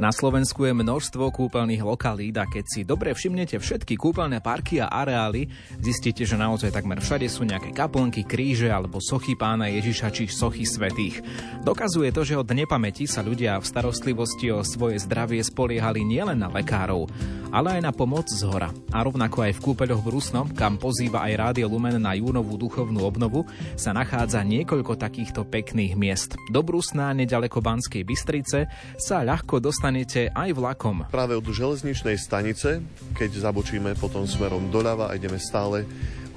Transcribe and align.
Na 0.00 0.16
Slovensku 0.16 0.64
je 0.64 0.72
množstvo 0.72 1.28
kúpeľných 1.28 1.84
lokalít 1.84 2.32
a 2.40 2.48
keď 2.48 2.64
si 2.64 2.80
dobre 2.88 3.12
všimnete 3.12 3.60
všetky 3.60 4.00
kúpeľné 4.00 4.40
parky 4.40 4.80
a 4.80 4.88
areály, 4.88 5.44
zistíte, 5.76 6.24
že 6.24 6.40
naozaj 6.40 6.72
takmer 6.72 7.04
všade 7.04 7.28
sú 7.28 7.44
nejaké 7.44 7.76
kaplnky, 7.76 8.24
kríže 8.24 8.72
alebo 8.72 8.96
sochy 8.96 9.36
pána 9.36 9.68
Ježiša 9.68 10.08
či 10.08 10.24
sochy 10.24 10.64
svetých. 10.64 11.20
Dokazuje 11.60 12.16
to, 12.16 12.24
že 12.24 12.40
od 12.40 12.48
nepamäti 12.48 13.04
sa 13.04 13.20
ľudia 13.20 13.60
v 13.60 13.68
starostlivosti 13.68 14.48
o 14.48 14.64
svoje 14.64 14.96
zdravie 15.04 15.44
spoliehali 15.44 16.00
nielen 16.00 16.40
na 16.40 16.48
lekárov, 16.48 17.04
ale 17.52 17.78
aj 17.78 17.82
na 17.84 17.92
pomoc 17.92 18.26
z 18.26 18.42
hora. 18.48 18.72
A 18.90 19.04
rovnako 19.04 19.44
aj 19.44 19.52
v 19.60 19.62
kúpeľoch 19.68 20.02
Brusno, 20.02 20.48
kam 20.56 20.80
pozýva 20.80 21.28
aj 21.28 21.34
Rádio 21.36 21.68
Lumen 21.68 22.00
na 22.00 22.16
júnovú 22.16 22.56
duchovnú 22.56 23.04
obnovu, 23.04 23.44
sa 23.76 23.92
nachádza 23.92 24.40
niekoľko 24.42 24.96
takýchto 24.96 25.44
pekných 25.44 25.94
miest. 25.94 26.40
Do 26.48 26.64
Brusna, 26.64 27.12
nedaleko 27.12 27.60
Banskej 27.60 28.02
Bystrice, 28.02 28.66
sa 28.96 29.20
ľahko 29.20 29.60
dostane 29.60 29.90
dostanete 29.90 30.30
aj 30.30 30.54
vlakom. 30.54 31.02
Práve 31.10 31.34
od 31.34 31.42
železničnej 31.42 32.14
stanice, 32.14 32.78
keď 33.18 33.50
zabočíme 33.50 33.98
potom 33.98 34.22
smerom 34.22 34.70
doľava 34.70 35.10
a 35.10 35.16
ideme 35.18 35.34
stále 35.36 35.82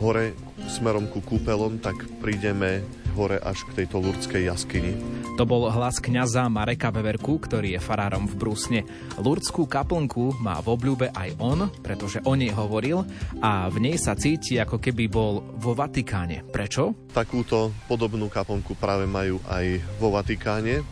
hore 0.04 0.36
smerom 0.68 1.08
ku 1.08 1.24
kúpelom, 1.24 1.80
tak 1.80 1.96
prídeme 2.20 2.84
hore 3.16 3.40
až 3.40 3.64
k 3.72 3.84
tejto 3.84 4.04
lurdskej 4.04 4.52
jaskyni. 4.52 5.00
To 5.40 5.48
bol 5.48 5.70
hlas 5.72 6.04
kňaza 6.04 6.50
Mareka 6.52 6.92
Veverku, 6.92 7.40
ktorý 7.40 7.78
je 7.78 7.82
farárom 7.82 8.28
v 8.28 8.36
Brusne. 8.36 8.82
Lurdskú 9.18 9.64
kaplnku 9.64 10.44
má 10.44 10.60
v 10.60 10.68
obľúbe 10.76 11.08
aj 11.16 11.40
on, 11.40 11.72
pretože 11.80 12.20
o 12.26 12.34
nej 12.36 12.52
hovoril 12.52 13.08
a 13.40 13.72
v 13.72 13.78
nej 13.80 13.96
sa 13.96 14.18
cíti, 14.18 14.60
ako 14.60 14.82
keby 14.82 15.08
bol 15.08 15.46
vo 15.56 15.72
Vatikáne. 15.72 16.44
Prečo? 16.44 17.08
Takúto 17.16 17.72
podobnú 17.88 18.28
kaplnku 18.28 18.76
práve 18.76 19.08
majú 19.08 19.40
aj 19.48 19.80
vo 20.02 20.12
Vatikáne 20.12 20.84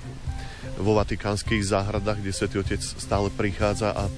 vo 0.81 0.97
vatikánskych 0.97 1.61
záhradách, 1.61 2.21
kde 2.21 2.31
Svetý 2.33 2.57
Otec 2.61 2.81
stále 2.81 3.29
prichádza 3.33 3.93
a 3.93 4.09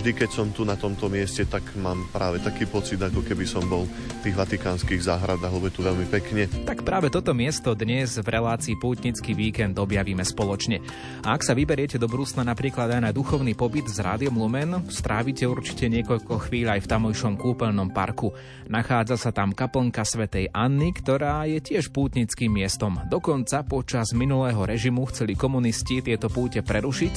vždy, 0.00 0.16
keď 0.16 0.30
som 0.32 0.48
tu 0.48 0.64
na 0.64 0.80
tomto 0.80 1.12
mieste, 1.12 1.44
tak 1.44 1.76
mám 1.76 2.08
práve 2.08 2.40
taký 2.40 2.64
pocit, 2.64 2.96
ako 2.96 3.20
keby 3.20 3.44
som 3.44 3.60
bol 3.68 3.84
v 3.84 4.20
tých 4.24 4.32
vatikánskych 4.32 5.04
záhradách, 5.04 5.52
lebo 5.52 5.68
je 5.68 5.76
tu 5.76 5.84
veľmi 5.84 6.08
pekne. 6.08 6.48
Tak 6.64 6.88
práve 6.88 7.12
toto 7.12 7.36
miesto 7.36 7.76
dnes 7.76 8.16
v 8.16 8.24
relácii 8.24 8.80
Pútnický 8.80 9.36
víkend 9.36 9.76
objavíme 9.76 10.24
spoločne. 10.24 10.80
A 11.20 11.36
ak 11.36 11.44
sa 11.44 11.52
vyberiete 11.52 12.00
do 12.00 12.08
Brusna 12.08 12.40
napríklad 12.48 12.96
aj 12.96 13.02
na 13.04 13.12
duchovný 13.12 13.52
pobyt 13.52 13.92
s 13.92 14.00
Rádiom 14.00 14.40
Lumen, 14.40 14.88
strávite 14.88 15.44
určite 15.44 15.84
niekoľko 15.92 16.48
chvíľ 16.48 16.80
aj 16.80 16.88
v 16.88 16.90
tamojšom 16.96 17.36
kúpeľnom 17.36 17.92
parku. 17.92 18.32
Nachádza 18.72 19.20
sa 19.20 19.36
tam 19.36 19.52
kaplnka 19.52 20.00
svätej 20.00 20.48
Anny, 20.48 20.96
ktorá 20.96 21.44
je 21.44 21.60
tiež 21.60 21.92
pútnickým 21.92 22.48
miestom. 22.48 22.96
Dokonca 23.04 23.68
počas 23.68 24.16
minulého 24.16 24.64
režimu 24.64 25.04
chceli 25.12 25.36
komunisti 25.36 26.00
tieto 26.00 26.32
púte 26.32 26.64
prerušiť. 26.64 27.14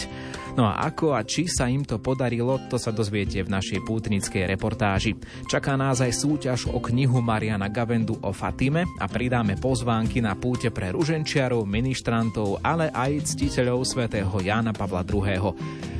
No 0.54 0.70
a 0.70 0.86
ako 0.86 1.18
a 1.18 1.26
či 1.26 1.50
sa 1.50 1.66
im 1.66 1.82
to 1.82 1.98
podarilo, 1.98 2.62
to 2.74 2.82
sa 2.82 2.90
dozviete 2.90 3.46
v 3.46 3.54
našej 3.54 3.86
pútnickej 3.86 4.50
reportáži. 4.50 5.14
Čaká 5.46 5.78
nás 5.78 6.02
aj 6.02 6.10
súťaž 6.10 6.74
o 6.74 6.82
knihu 6.82 7.22
Mariana 7.22 7.70
Gavendu 7.70 8.18
o 8.26 8.34
Fatime 8.34 8.90
a 8.98 9.06
pridáme 9.06 9.62
pozvánky 9.62 10.26
na 10.26 10.34
púte 10.34 10.74
pre 10.74 10.90
ruženčiarov, 10.90 11.70
ministrantov, 11.70 12.58
ale 12.66 12.90
aj 12.90 13.38
ctiteľov 13.38 13.86
svätého 13.86 14.34
Jána 14.42 14.74
Pavla 14.74 15.06
II. 15.06 15.54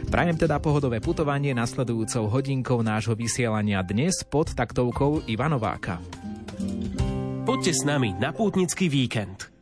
Prajem 0.10 0.38
teda 0.42 0.58
pohodové 0.58 0.98
putovanie 0.98 1.54
nasledujúcou 1.54 2.26
hodinkou 2.26 2.82
nášho 2.82 3.14
vysielania 3.14 3.86
dnes 3.86 4.26
pod 4.26 4.58
taktovkou 4.58 5.30
Ivanováka. 5.30 6.02
Poďte 7.46 7.78
s 7.78 7.86
nami 7.86 8.18
na 8.18 8.34
pútnický 8.34 8.90
víkend. 8.90 9.53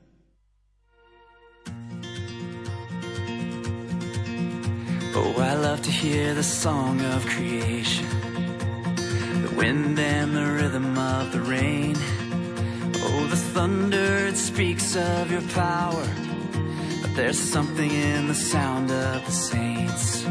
Oh, 5.13 5.35
I 5.41 5.55
love 5.55 5.81
to 5.81 5.91
hear 5.91 6.33
the 6.33 6.43
song 6.43 7.01
of 7.01 7.25
creation, 7.25 8.07
the 9.41 9.53
wind 9.57 9.99
and 9.99 10.33
the 10.33 10.45
rhythm 10.45 10.97
of 10.97 11.33
the 11.33 11.41
rain. 11.41 11.97
Oh, 12.95 13.27
the 13.29 13.35
thunder, 13.35 14.27
it 14.27 14.37
speaks 14.37 14.95
of 14.95 15.29
your 15.29 15.41
power. 15.49 16.07
But 17.01 17.13
there's 17.15 17.37
something 17.37 17.91
in 17.91 18.29
the 18.29 18.33
sound 18.33 18.89
of 18.89 19.25
the 19.25 19.31
saints. 19.31 20.25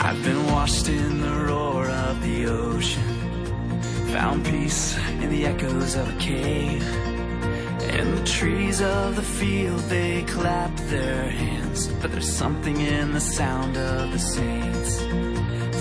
I've 0.00 0.22
been 0.24 0.44
washed 0.46 0.88
in 0.88 1.20
the 1.20 1.44
roar 1.46 1.88
of 1.88 2.20
the 2.22 2.46
ocean, 2.46 3.02
found 4.12 4.44
peace 4.44 4.98
in 5.22 5.30
the 5.30 5.46
echoes 5.46 5.94
of 5.94 6.08
a 6.08 6.18
cave. 6.18 7.09
And 7.82 8.18
the 8.18 8.24
trees 8.24 8.80
of 8.80 9.16
the 9.16 9.22
field, 9.22 9.80
they 9.88 10.22
clap 10.22 10.74
their 10.88 11.30
hands. 11.30 11.88
But 12.00 12.12
there's 12.12 12.32
something 12.32 12.80
in 12.80 13.12
the 13.12 13.20
sound 13.20 13.76
of 13.76 14.12
the 14.12 14.18
saints. 14.18 15.00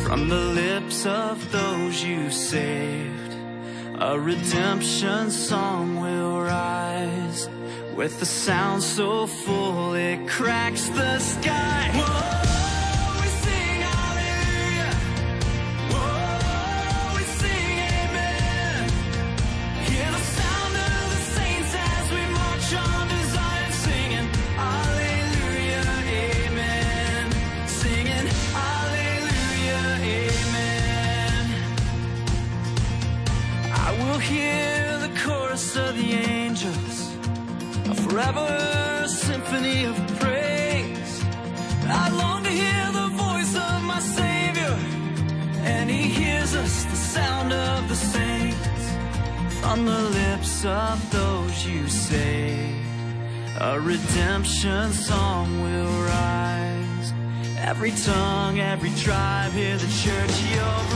From 0.03 0.27
the 0.27 0.45
lips 0.61 1.05
of 1.05 1.51
those 1.51 2.03
you 2.03 2.31
saved, 2.31 3.33
a 3.99 4.19
redemption 4.19 5.29
song 5.29 6.01
will 6.01 6.41
rise. 6.41 7.49
With 7.95 8.21
a 8.21 8.25
sound 8.25 8.81
so 8.81 9.27
full, 9.27 9.93
it 9.93 10.27
cracks 10.27 10.87
the 10.89 11.19
sky. 11.19 11.91
Whoa! 11.93 12.58
Forever 38.19 39.07
symphony 39.07 39.85
of 39.85 39.95
praise. 40.19 41.23
I 41.85 42.09
long 42.21 42.43
to 42.43 42.49
hear 42.49 42.85
the 42.91 43.07
voice 43.25 43.55
of 43.55 43.83
my 43.83 43.99
Savior, 43.99 44.75
and 45.63 45.89
He 45.89 46.03
hears 46.19 46.53
us, 46.53 46.83
the 46.85 46.95
sound 46.95 47.53
of 47.53 47.87
the 47.87 47.95
saints, 47.95 48.83
from 49.61 49.85
the 49.85 50.01
lips 50.19 50.65
of 50.65 50.97
those 51.11 51.65
you 51.65 51.87
save. 51.87 52.85
A 53.61 53.79
redemption 53.79 54.91
song 54.91 55.61
will 55.63 55.95
rise. 56.17 57.13
Every 57.57 57.91
tongue, 57.91 58.59
every 58.59 58.93
tribe, 59.05 59.53
hear 59.53 59.77
the 59.77 59.91
church 60.03 60.35
you'll 60.51 60.89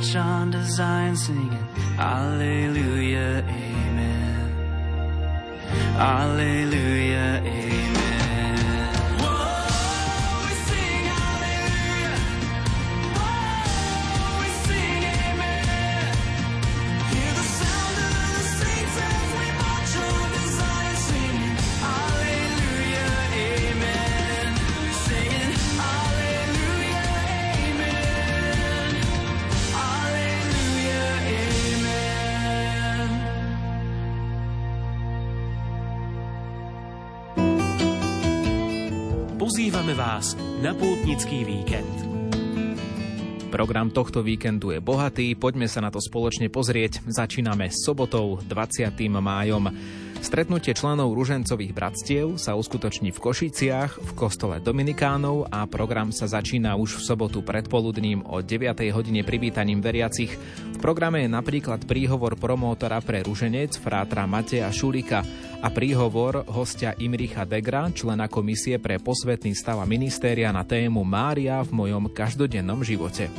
touch 0.00 0.16
on 0.16 0.50
design 0.50 1.14
singing 1.16 1.58
Alleluia, 1.98 3.44
Amen. 3.46 4.50
Alleluia, 5.98 7.42
Amen. 7.44 7.79
Na 40.60 40.76
pútnický 40.76 41.40
víkend. 41.48 41.96
Program 43.48 43.88
tohto 43.88 44.20
víkendu 44.20 44.76
je 44.76 44.78
bohatý, 44.78 45.32
poďme 45.32 45.64
sa 45.64 45.80
na 45.80 45.88
to 45.88 45.98
spoločne 45.98 46.52
pozrieť. 46.52 47.00
Začíname 47.08 47.72
sobotou 47.72 48.36
20. 48.44 48.92
májom. 49.08 49.72
Stretnutie 50.20 50.76
členov 50.76 51.16
ružencových 51.16 51.72
bratstiev 51.72 52.36
sa 52.36 52.52
uskutoční 52.52 53.08
v 53.08 53.18
Košiciach 53.24 54.04
v 54.04 54.10
kostole 54.12 54.60
Dominikánov 54.60 55.48
a 55.48 55.64
program 55.64 56.12
sa 56.12 56.28
začína 56.28 56.76
už 56.76 57.00
v 57.00 57.04
sobotu 57.08 57.40
predpoludním 57.40 58.20
o 58.28 58.44
9. 58.44 58.84
hodine 58.92 59.24
privítaním 59.24 59.80
veriacich. 59.80 60.36
V 60.76 60.78
programe 60.78 61.24
je 61.24 61.32
napríklad 61.32 61.88
príhovor 61.88 62.36
promótora 62.36 63.00
pre 63.00 63.24
ruženec 63.24 63.80
frátra 63.80 64.28
Mateja 64.28 64.68
Šulika 64.68 65.24
a 65.64 65.68
príhovor 65.72 66.44
hostia 66.52 66.92
Imricha 67.00 67.48
Degra, 67.48 67.88
člena 67.88 68.28
komisie 68.28 68.76
pre 68.76 69.00
posvetný 69.00 69.56
stav 69.56 69.80
a 69.80 69.88
ministéria 69.88 70.52
na 70.52 70.68
tému 70.68 71.00
Mária 71.00 71.64
v 71.64 71.72
mojom 71.72 72.12
každodennom 72.12 72.84
živote. 72.84 73.32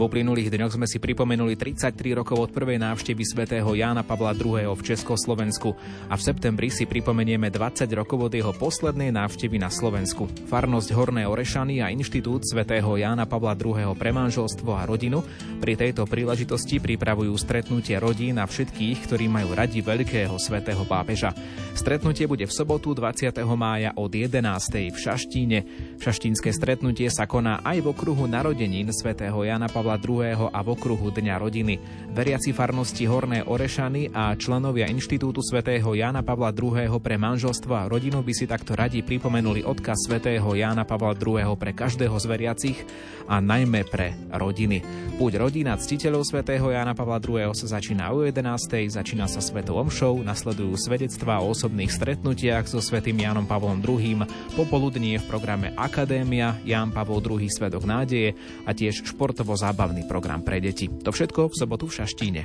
V 0.00 0.08
uplynulých 0.08 0.48
dňoch 0.48 0.80
sme 0.80 0.88
si 0.88 0.96
pripomenuli 0.96 1.60
33 1.60 1.92
rokov 2.16 2.48
od 2.48 2.50
prvej 2.56 2.80
návštevy 2.80 3.20
svätého 3.20 3.68
Jána 3.76 4.00
Pavla 4.00 4.32
II. 4.32 4.72
v 4.72 4.80
Československu 4.80 5.76
a 6.08 6.16
v 6.16 6.24
septembri 6.24 6.72
si 6.72 6.88
pripomenieme 6.88 7.52
20 7.52 7.84
rokov 7.92 8.16
od 8.16 8.32
jeho 8.32 8.48
poslednej 8.56 9.12
návštevy 9.12 9.60
na 9.60 9.68
Slovensku. 9.68 10.24
Farnosť 10.48 10.96
Horné 10.96 11.28
Orešany 11.28 11.84
a 11.84 11.92
Inštitút 11.92 12.48
svätého 12.48 12.88
Jána 12.96 13.28
Pavla 13.28 13.52
II. 13.52 13.92
pre 13.92 14.08
manželstvo 14.08 14.72
a 14.72 14.88
rodinu 14.88 15.20
pri 15.60 15.76
tejto 15.76 16.08
príležitosti 16.08 16.80
pripravujú 16.80 17.36
stretnutie 17.36 18.00
rodín 18.00 18.40
a 18.40 18.48
všetkých, 18.48 19.04
ktorí 19.04 19.28
majú 19.28 19.52
radi 19.52 19.84
veľkého 19.84 20.32
svätého 20.40 20.80
pápeža. 20.88 21.36
Stretnutie 21.76 22.24
bude 22.24 22.48
v 22.48 22.56
sobotu 22.56 22.96
20. 22.96 23.36
mája 23.52 23.92
od 24.00 24.08
11. 24.08 24.32
v 24.88 24.96
Šaštíne. 24.96 25.58
Šaštínske 26.00 26.56
stretnutie 26.56 27.12
sa 27.12 27.28
koná 27.28 27.60
aj 27.60 27.84
v 27.84 27.92
okruhu 27.92 28.24
narodenín 28.24 28.88
svätého 28.96 29.36
Jána 29.44 29.68
Pavla 29.68 29.89
Pavla 29.90 30.22
II. 30.22 30.54
a 30.54 30.62
v 30.62 30.68
okruhu 30.70 31.10
Dňa 31.10 31.42
rodiny. 31.42 31.74
Veriaci 32.14 32.54
farnosti 32.54 33.10
Horné 33.10 33.42
Orešany 33.42 34.14
a 34.14 34.38
členovia 34.38 34.86
Inštitútu 34.86 35.42
svätého 35.42 35.90
Jána 35.98 36.22
Pavla 36.22 36.54
II. 36.54 36.94
pre 37.02 37.18
manželstvo 37.18 37.74
a 37.74 37.90
rodinu 37.90 38.22
by 38.22 38.30
si 38.30 38.46
takto 38.46 38.78
radi 38.78 39.02
pripomenuli 39.02 39.66
odkaz 39.66 40.06
svätého 40.06 40.46
Jána 40.54 40.86
Pavla 40.86 41.18
II. 41.18 41.58
pre 41.58 41.74
každého 41.74 42.14
z 42.22 42.26
veriacich 42.30 42.78
a 43.26 43.42
najmä 43.42 43.82
pre 43.90 44.14
rodiny. 44.30 44.78
Púť 45.18 45.42
rodina 45.42 45.74
ctiteľov 45.74 46.22
svätého 46.22 46.70
Jána 46.70 46.94
Pavla 46.94 47.18
II. 47.18 47.50
sa 47.50 47.66
začína 47.66 48.14
o 48.14 48.22
11. 48.22 48.94
začína 48.94 49.26
sa 49.26 49.42
svetou 49.42 49.74
omšou, 49.74 50.22
nasledujú 50.22 50.78
svedectvá 50.78 51.42
o 51.42 51.50
osobných 51.50 51.90
stretnutiach 51.90 52.70
so 52.70 52.78
svätým 52.78 53.18
Jánom 53.18 53.50
Pavlom 53.50 53.82
II. 53.82 54.22
Popoludnie 54.54 55.18
v 55.18 55.26
programe 55.26 55.74
Akadémia, 55.74 56.54
Ján 56.62 56.94
Pavol 56.94 57.18
II. 57.22 57.50
Svedok 57.50 57.82
nádeje 57.86 58.38
a 58.66 58.70
tiež 58.70 59.02
športovo 59.02 59.54
zábavné 59.58 59.79
zábavný 59.80 60.04
program 60.04 60.44
pre 60.44 60.60
deti. 60.60 60.92
To 60.92 61.08
všetko 61.08 61.48
v 61.48 61.54
sobotu 61.56 61.88
v 61.88 62.04
Šaštíne. 62.04 62.42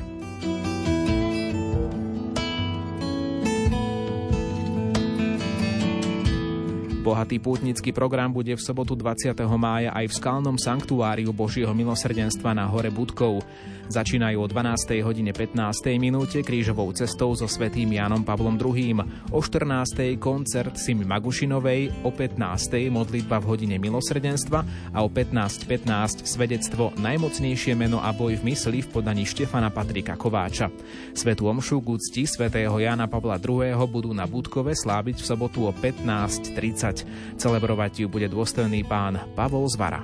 Bohatý 7.04 7.44
pútnický 7.44 7.92
program 7.92 8.32
bude 8.32 8.56
v 8.56 8.64
sobotu 8.64 8.96
20. 8.96 9.36
mája 9.60 9.92
aj 9.92 10.06
v 10.08 10.14
skalnom 10.16 10.56
sanktuáriu 10.56 11.36
Božieho 11.36 11.76
milosrdenstva 11.76 12.56
na 12.56 12.72
hore 12.72 12.88
Budkov. 12.88 13.44
Začínajú 13.86 14.38
o 14.42 14.48
12. 14.50 15.06
hodine 15.06 15.30
15. 15.30 15.96
minúte 16.02 16.42
krížovou 16.42 16.90
cestou 16.92 17.38
so 17.38 17.46
svetým 17.46 17.94
Jánom 17.94 18.26
Pavlom 18.26 18.58
II. 18.58 19.06
O 19.30 19.40
14. 19.40 20.18
koncert 20.18 20.76
Simi 20.82 21.06
Magušinovej, 21.06 22.02
o 22.02 22.10
15. 22.10 22.90
modlitba 22.90 23.38
v 23.38 23.46
hodine 23.46 23.78
milosrdenstva 23.78 24.60
a 24.92 25.00
o 25.06 25.10
15.15 25.10 25.86
.15 25.86 26.26
svedectvo 26.26 26.92
Najmocnejšie 26.98 27.78
meno 27.78 28.02
a 28.02 28.10
boj 28.10 28.42
v 28.42 28.52
mysli 28.52 28.82
v 28.82 28.90
podaní 28.90 29.28
Štefana 29.28 29.70
Patrika 29.70 30.18
Kováča. 30.18 30.74
Svetu 31.14 31.46
omšu 31.46 31.84
k 31.86 32.00
úcti 32.00 32.24
svätého 32.26 32.74
Jána 32.80 33.06
Pavla 33.06 33.38
II. 33.38 33.76
budú 33.86 34.16
na 34.18 34.26
Budkove 34.26 34.74
sláviť 34.74 35.22
v 35.22 35.28
sobotu 35.30 35.70
o 35.70 35.72
15.30 35.72 37.38
Celebrovať 37.38 38.02
ju 38.02 38.08
bude 38.10 38.26
dôstojný 38.32 38.82
pán 38.88 39.22
Pavol 39.38 39.70
Zvara. 39.70 40.02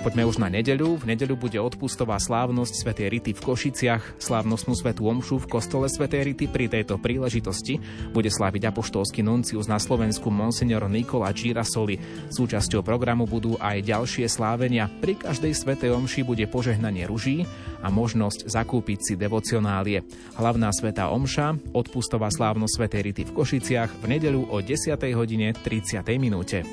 Poďme 0.00 0.24
už 0.24 0.40
na 0.40 0.48
nedeľu. 0.48 1.04
V 1.04 1.08
nedeľu 1.12 1.36
bude 1.36 1.60
odpustová 1.60 2.16
slávnosť 2.16 2.72
Svetej 2.72 3.08
Rity 3.12 3.32
v 3.36 3.44
Košiciach. 3.44 4.16
Slávnostnú 4.16 4.72
svetú 4.72 5.04
omšu 5.06 5.44
v 5.44 5.50
kostole 5.52 5.86
Svetej 5.92 6.32
Rity 6.32 6.48
pri 6.48 6.72
tejto 6.72 6.96
príležitosti 6.96 7.76
bude 8.10 8.32
sláviť 8.32 8.72
apoštolský 8.72 9.20
nuncius 9.20 9.68
na 9.68 9.76
Slovensku 9.76 10.32
Monsignor 10.32 10.88
Nikola 10.88 11.28
Girasoli. 11.36 12.00
Súčasťou 12.32 12.80
programu 12.80 13.28
budú 13.28 13.60
aj 13.60 13.84
ďalšie 13.84 14.26
slávenia. 14.26 14.88
Pri 14.88 15.20
každej 15.20 15.52
Svetej 15.52 15.92
omši 15.92 16.24
bude 16.24 16.48
požehnanie 16.48 17.04
ruží 17.04 17.44
a 17.84 17.92
možnosť 17.92 18.48
zakúpiť 18.48 18.98
si 19.04 19.14
devocionálie. 19.20 20.00
Hlavná 20.40 20.72
Svetá 20.72 21.12
omša, 21.12 21.60
odpustová 21.76 22.32
slávnosť 22.32 22.72
Svetej 22.72 23.02
Rity 23.12 23.22
v 23.28 23.34
Košiciach 23.36 23.90
v 24.00 24.04
nedeľu 24.16 24.48
o 24.48 24.64
10. 24.64 24.96
hodine 25.12 25.52
30. 25.52 26.00
minúte. 26.16 26.64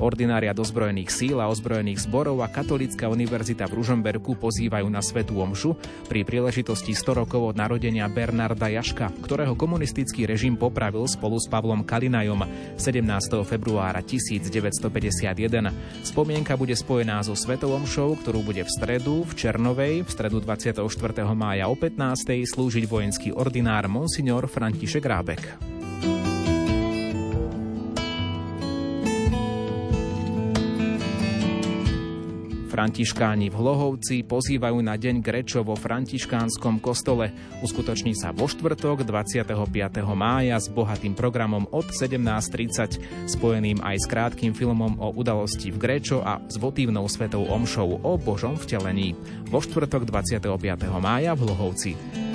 Ordinária 0.00 0.56
dozbrojených 0.56 1.12
síl 1.12 1.36
a 1.36 1.52
ozbrojených 1.52 2.08
zborov 2.08 2.40
a 2.40 2.48
Katolická 2.48 3.12
univerzita 3.12 3.68
v 3.68 3.84
Ružomberku 3.84 4.32
pozývajú 4.40 4.88
na 4.88 5.04
Svetú 5.04 5.36
Omšu 5.44 5.76
pri 6.08 6.24
príležitosti 6.24 6.96
100 6.96 7.20
rokov 7.20 7.52
od 7.52 7.56
narodenia 7.60 8.08
Bernarda 8.08 8.72
Jaška, 8.72 9.12
ktorého 9.20 9.52
komunistický 9.52 10.24
režim 10.24 10.56
popravil 10.56 11.04
spolu 11.04 11.36
s 11.36 11.44
Pavlom 11.52 11.84
Kalinajom 11.84 12.48
17. 12.80 13.44
februára 13.44 14.00
1951. 14.00 14.88
Spomienka 16.00 16.56
bude 16.56 16.72
spojená 16.72 17.20
so 17.20 17.36
Svetou 17.36 17.76
Omšou, 17.76 18.16
ktorú 18.24 18.40
bude 18.40 18.64
v 18.64 18.70
stredu 18.72 19.28
v 19.28 19.32
Černovej, 19.36 20.08
v 20.08 20.10
stredu 20.10 20.40
24. 20.40 20.80
mája 21.36 21.68
o 21.68 21.76
15. 21.76 22.40
slúžiť 22.48 22.88
vojenský 22.88 23.28
ordinár 23.36 23.84
Monsignor 23.92 24.48
František 24.48 25.04
Rábek. 25.04 25.79
Františkáni 32.80 33.52
v 33.52 33.60
Hlohovci 33.60 34.24
pozývajú 34.24 34.80
na 34.80 34.96
deň 34.96 35.20
Grečo 35.20 35.60
vo 35.60 35.76
františkánskom 35.76 36.80
kostole. 36.80 37.28
Uskutoční 37.60 38.16
sa 38.16 38.32
vo 38.32 38.48
štvrtok 38.48 39.04
25. 39.04 39.44
mája 40.16 40.56
s 40.56 40.72
bohatým 40.72 41.12
programom 41.12 41.68
od 41.76 41.92
17.30, 41.92 43.28
spojeným 43.28 43.84
aj 43.84 44.00
s 44.00 44.06
krátkým 44.08 44.56
filmom 44.56 44.96
o 44.96 45.12
udalosti 45.12 45.68
v 45.68 45.76
Grečo 45.76 46.24
a 46.24 46.40
s 46.48 46.56
votívnou 46.56 47.04
svetou 47.04 47.44
omšou 47.52 48.00
o 48.00 48.16
Božom 48.16 48.56
vtelení. 48.56 49.12
Vo 49.52 49.60
štvrtok 49.60 50.08
25. 50.08 50.40
mája 51.04 51.36
v 51.36 51.40
Hlohovci. 51.44 52.29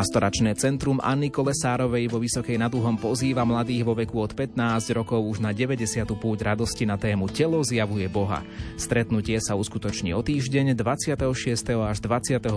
Pastoračné 0.00 0.56
centrum 0.56 0.96
Anny 0.96 1.28
Kolesárovej 1.28 2.08
vo 2.08 2.24
Vysokej 2.24 2.56
nad 2.56 2.72
Uhom 2.72 2.96
pozýva 2.96 3.44
mladých 3.44 3.84
vo 3.84 3.92
veku 3.92 4.24
od 4.24 4.32
15 4.32 4.96
rokov 4.96 5.20
už 5.20 5.44
na 5.44 5.52
90. 5.52 6.08
púť 6.16 6.48
radosti 6.48 6.88
na 6.88 6.96
tému 6.96 7.28
Telo 7.28 7.60
zjavuje 7.60 8.08
Boha. 8.08 8.40
Stretnutie 8.80 9.36
sa 9.44 9.60
uskutoční 9.60 10.16
o 10.16 10.24
týždeň 10.24 10.72
26. 10.72 11.20
až 11.84 12.00
28. 12.00 12.48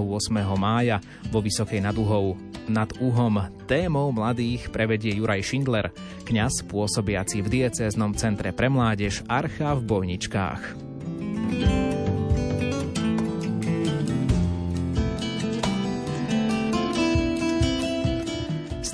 mája 0.56 1.04
vo 1.28 1.44
Vysokej 1.44 1.84
nad 1.84 2.00
Uhou. 2.00 2.40
Nad 2.72 2.96
Uhom 3.04 3.44
témou 3.68 4.16
mladých 4.16 4.72
prevedie 4.72 5.12
Juraj 5.20 5.44
Schindler, 5.44 5.92
kňaz 6.24 6.64
pôsobiaci 6.72 7.44
v 7.44 7.60
diecéznom 7.60 8.16
centre 8.16 8.56
pre 8.56 8.72
mládež 8.72 9.20
Archa 9.28 9.76
v 9.76 9.84
Bojničkách. 9.84 10.62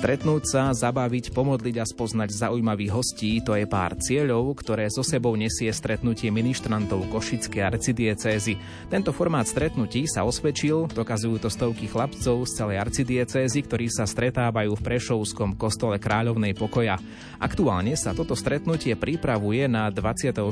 Stretnúť 0.00 0.48
sa, 0.48 0.72
zabaviť, 0.72 1.28
pomodliť 1.36 1.76
a 1.76 1.84
spoznať 1.84 2.32
zaujímavých 2.32 2.88
hostí, 2.88 3.36
to 3.44 3.52
je 3.52 3.68
pár 3.68 4.00
cieľov, 4.00 4.56
ktoré 4.56 4.88
so 4.88 5.04
sebou 5.04 5.36
nesie 5.36 5.68
stretnutie 5.68 6.32
ministrantov 6.32 7.04
Košickej 7.12 7.60
arcidiecézy. 7.60 8.56
Tento 8.88 9.12
formát 9.12 9.44
stretnutí 9.44 10.08
sa 10.08 10.24
osvedčil, 10.24 10.88
dokazujú 10.88 11.44
to 11.44 11.52
stovky 11.52 11.84
chlapcov 11.84 12.48
z 12.48 12.52
celej 12.56 12.80
arcidiecézy, 12.80 13.60
ktorí 13.68 13.92
sa 13.92 14.08
stretávajú 14.08 14.72
v 14.72 14.84
Prešovskom 14.88 15.60
kostole 15.60 16.00
Kráľovnej 16.00 16.56
pokoja. 16.56 16.96
Aktuálne 17.36 17.92
sa 17.92 18.16
toto 18.16 18.32
stretnutie 18.32 18.96
pripravuje 18.96 19.68
na 19.68 19.92
24. 19.92 20.48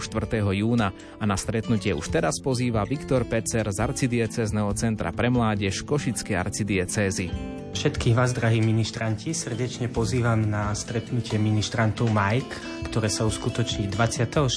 júna 0.53 0.93
a 1.17 1.25
na 1.25 1.41
stretnutie 1.41 1.97
už 1.97 2.13
teraz 2.13 2.37
pozýva 2.45 2.85
Viktor 2.85 3.25
Pecer 3.25 3.65
z 3.65 3.81
arcidiecézneho 3.81 4.69
centra 4.77 5.09
pre 5.09 5.33
mládež 5.33 5.89
Košickej 5.89 6.37
arcidiecézy. 6.37 7.33
Všetkých 7.69 8.17
vás, 8.17 8.33
drahí 8.33 8.65
ministranti, 8.65 9.37
srdečne 9.39 9.87
pozývam 9.87 10.51
na 10.51 10.75
stretnutie 10.75 11.39
ministrantov 11.39 12.11
Mike, 12.11 12.59
ktoré 12.91 13.07
sa 13.07 13.23
uskutoční 13.23 13.87
24. 13.87 14.51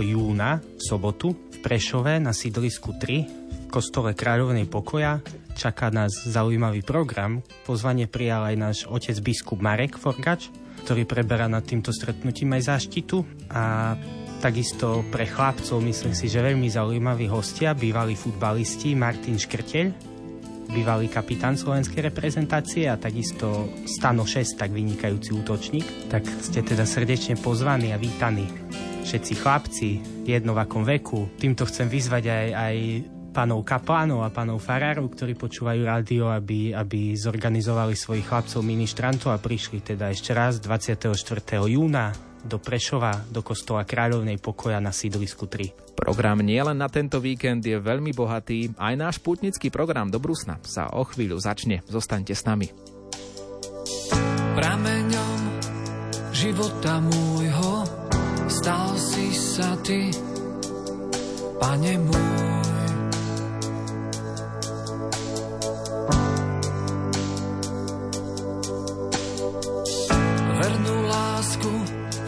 júna 0.00 0.64
v 0.64 0.80
sobotu 0.80 1.36
v 1.36 1.56
Prešove 1.60 2.16
na 2.16 2.32
sídlisku 2.32 2.96
3 2.96 3.28
v 3.28 3.66
kostole 3.68 4.16
Kráľovnej 4.16 4.64
pokoja. 4.72 5.20
Čaká 5.52 5.92
nás 5.92 6.24
zaujímavý 6.24 6.80
program. 6.80 7.44
Pozvanie 7.68 8.08
prijal 8.08 8.48
aj 8.48 8.56
náš 8.56 8.78
otec 8.88 9.20
biskup 9.20 9.60
Marek 9.60 10.00
Forgač, 10.00 10.48
ktorý 10.88 11.04
preberá 11.04 11.44
nad 11.44 11.68
týmto 11.68 11.92
stretnutím 11.92 12.56
aj 12.56 12.72
záštitu 12.72 13.28
a 13.52 13.92
Takisto 14.42 15.06
pre 15.06 15.22
chlapcov 15.22 15.78
myslím 15.78 16.18
si, 16.18 16.26
že 16.26 16.42
veľmi 16.42 16.66
zaujímaví 16.66 17.30
hostia, 17.30 17.78
bývalí 17.78 18.18
futbalisti 18.18 18.90
Martin 18.98 19.38
Škrteľ, 19.38 20.11
bývalý 20.72 21.12
kapitán 21.12 21.60
slovenskej 21.60 22.08
reprezentácie 22.08 22.88
a 22.88 22.96
takisto 22.96 23.68
Stano 23.84 24.24
6, 24.24 24.56
tak 24.56 24.72
vynikajúci 24.72 25.36
útočník. 25.36 26.08
Tak 26.08 26.24
ste 26.24 26.64
teda 26.64 26.88
srdečne 26.88 27.36
pozvaní 27.36 27.92
a 27.92 28.00
vítaní. 28.00 28.48
Všetci 29.04 29.32
chlapci 29.36 29.88
v 30.24 30.28
jednovakom 30.32 30.88
veku. 30.88 31.28
Týmto 31.36 31.68
chcem 31.68 31.92
vyzvať 31.92 32.24
aj, 32.24 32.46
aj 32.56 32.76
pánov 33.36 33.60
kaplánov 33.68 34.24
a 34.24 34.32
pánov 34.32 34.64
farárov, 34.64 35.12
ktorí 35.12 35.36
počúvajú 35.36 35.84
rádio, 35.84 36.32
aby, 36.32 36.72
aby 36.72 37.12
zorganizovali 37.12 37.92
svojich 37.92 38.24
chlapcov 38.24 38.64
ministrantov 38.64 39.36
a 39.36 39.38
prišli 39.40 39.84
teda 39.84 40.08
ešte 40.08 40.32
raz 40.32 40.56
24. 40.56 41.12
júna 41.68 42.31
do 42.42 42.58
Prešova, 42.58 43.24
do 43.30 43.40
kostola 43.40 43.86
Kráľovnej 43.86 44.38
pokoja 44.42 44.82
na 44.82 44.90
sídlisku 44.90 45.46
3. 45.46 45.98
Program 45.98 46.42
nielen 46.42 46.78
na 46.78 46.90
tento 46.90 47.22
víkend 47.22 47.62
je 47.62 47.78
veľmi 47.78 48.10
bohatý, 48.10 48.74
aj 48.76 48.94
náš 48.98 49.16
putnický 49.22 49.70
program 49.70 50.10
do 50.10 50.18
Brusna 50.18 50.58
sa 50.66 50.90
o 50.92 51.06
chvíľu 51.06 51.38
začne. 51.38 51.80
Zostaňte 51.86 52.34
s 52.34 52.42
nami. 52.42 52.68
Prameňom 54.52 55.40
života 56.34 57.00
môjho 57.00 57.86
stal 58.50 58.92
si 58.98 59.32
sa 59.32 59.78
ty, 59.80 60.12
pane 61.56 61.94
môj. 62.02 62.42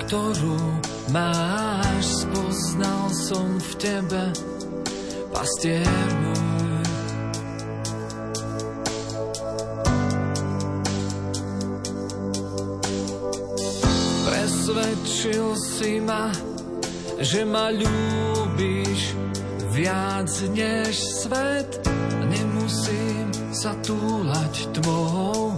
Ktorú 0.05 0.61
máš, 1.17 2.29
spoznal 2.29 3.09
som 3.09 3.57
v 3.57 3.71
tebe, 3.81 4.23
pastier 5.33 6.09
môj. 6.21 6.45
Presvedčil 14.29 15.49
si 15.57 16.05
ma, 16.05 16.29
že 17.25 17.49
ma 17.49 17.73
ľúbiš 17.73 19.17
viac 19.73 20.29
než 20.53 20.93
svet. 21.01 21.81
Nemusím 22.29 23.33
sa 23.57 23.73
túlať 23.81 24.69
tvojou, 24.77 25.57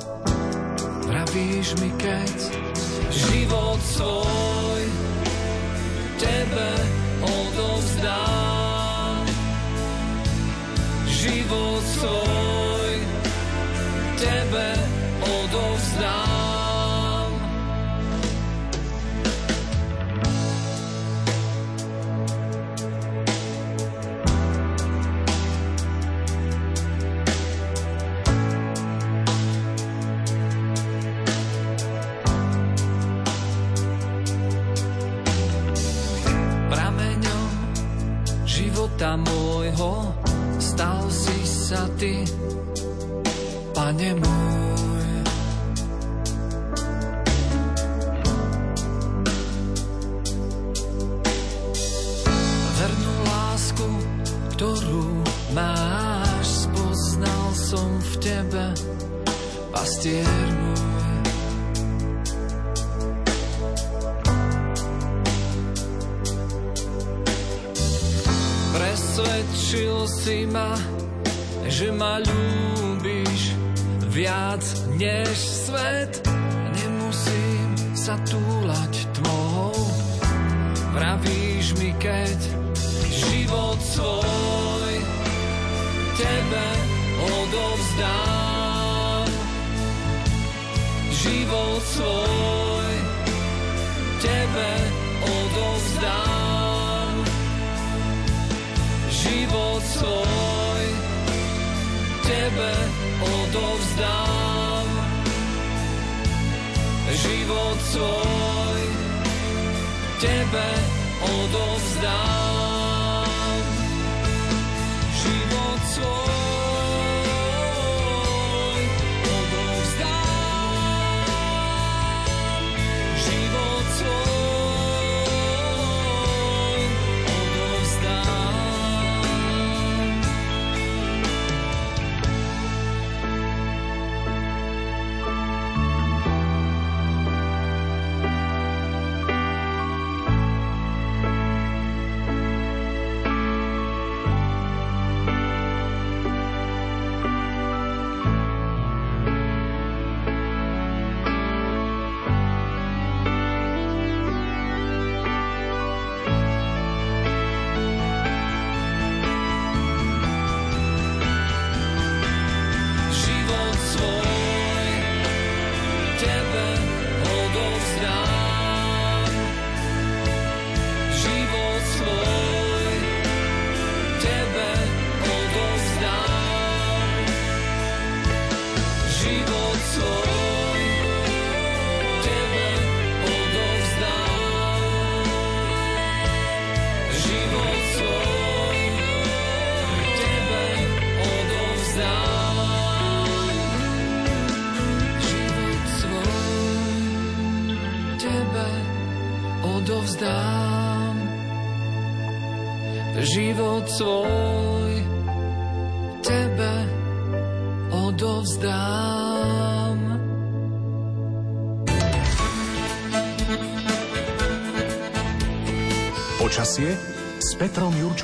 pravíš 1.02 1.74
mi 1.82 1.90
keď 1.98 2.36
život 3.10 3.45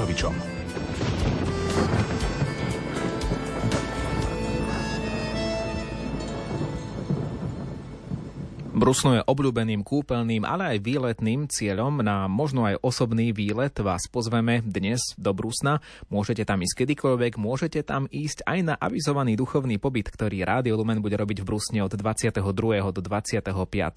Petrom 0.00 0.34
Brusno 8.82 9.14
je 9.14 9.22
obľúbeným 9.22 9.86
kúpeľným, 9.86 10.42
ale 10.42 10.74
aj 10.74 10.82
výletným 10.82 11.46
cieľom. 11.46 12.02
Na 12.02 12.26
možno 12.26 12.66
aj 12.66 12.82
osobný 12.82 13.30
výlet 13.30 13.70
vás 13.78 14.10
pozveme 14.10 14.58
dnes 14.58 14.98
do 15.14 15.30
Brusna. 15.30 15.78
Môžete 16.10 16.42
tam 16.42 16.66
ísť 16.66 16.82
kedykoľvek, 16.82 17.38
môžete 17.38 17.78
tam 17.86 18.10
ísť 18.10 18.42
aj 18.42 18.58
na 18.66 18.74
avizovaný 18.74 19.38
duchovný 19.38 19.78
pobyt, 19.78 20.10
ktorý 20.10 20.42
Rádio 20.42 20.74
Lumen 20.74 20.98
bude 20.98 21.14
robiť 21.14 21.46
v 21.46 21.54
Brusne 21.54 21.86
od 21.86 21.94
22. 21.94 22.42
do 22.90 22.98
25. 23.06 23.38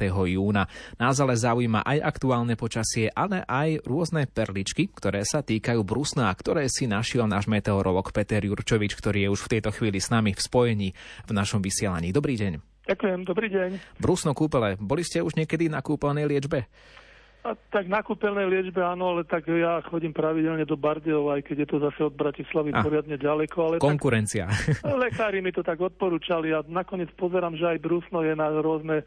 júna. 0.06 0.70
Nás 1.01 1.18
ale 1.18 1.34
zaujíma 1.34 1.82
aj 1.82 2.06
aktuálne 2.06 2.54
počasie, 2.54 3.10
ale 3.10 3.42
aj 3.42 3.89
rôzne 3.89 4.30
perličky, 4.30 4.94
ktoré 4.94 5.25
sa 5.25 5.42
týkajú 5.42 5.82
Brusna 5.82 6.30
a 6.30 6.38
ktoré 6.38 6.70
si 6.70 6.86
našiel 6.86 7.25
náš 7.25 7.50
meteorolog 7.50 8.13
Peter 8.13 8.46
Jurčovič, 8.46 8.94
ktorý 8.94 9.25
je 9.25 9.34
už 9.34 9.50
v 9.50 9.51
tejto 9.58 9.74
chvíli 9.74 9.98
s 9.98 10.13
nami 10.13 10.38
v 10.38 10.46
spojení 10.46 10.89
v 11.25 11.32
našom 11.34 11.65
vysielaní. 11.65 12.13
Dobrý 12.13 12.38
deň. 12.38 12.75
Ďakujem, 12.86 13.20
dobrý 13.25 13.48
deň. 13.50 13.70
Brusno 13.98 14.38
kúpele, 14.38 14.77
boli 14.77 15.01
ste 15.01 15.25
už 15.25 15.34
niekedy 15.34 15.65
na 15.65 15.82
kúpeľnej 15.82 16.30
liečbe? 16.30 16.70
A, 17.46 17.54
tak 17.70 17.86
na 17.86 18.01
kúpeľnej 18.01 18.50
liečbe 18.50 18.82
áno, 18.82 19.13
ale 19.13 19.22
tak 19.22 19.46
ja 19.50 19.77
chodím 19.86 20.13
pravidelne 20.13 20.65
do 20.65 20.74
Bardejova, 20.74 21.38
aj 21.38 21.46
keď 21.46 21.58
je 21.65 21.68
to 21.70 21.77
zase 21.77 22.00
od 22.01 22.18
Bratislavy 22.18 22.74
a, 22.74 22.82
poriadne 22.82 23.18
ďaleko. 23.22 23.58
Ale 23.62 23.75
konkurencia. 23.77 24.50
Tak, 24.50 24.98
lekári 25.06 25.46
mi 25.46 25.54
to 25.54 25.62
tak 25.62 25.77
odporúčali 25.77 26.54
a 26.54 26.65
nakoniec 26.65 27.10
pozerám, 27.13 27.54
že 27.54 27.77
aj 27.77 27.86
Brusno 27.86 28.25
je 28.25 28.34
na 28.34 28.50
rôzne 28.50 29.06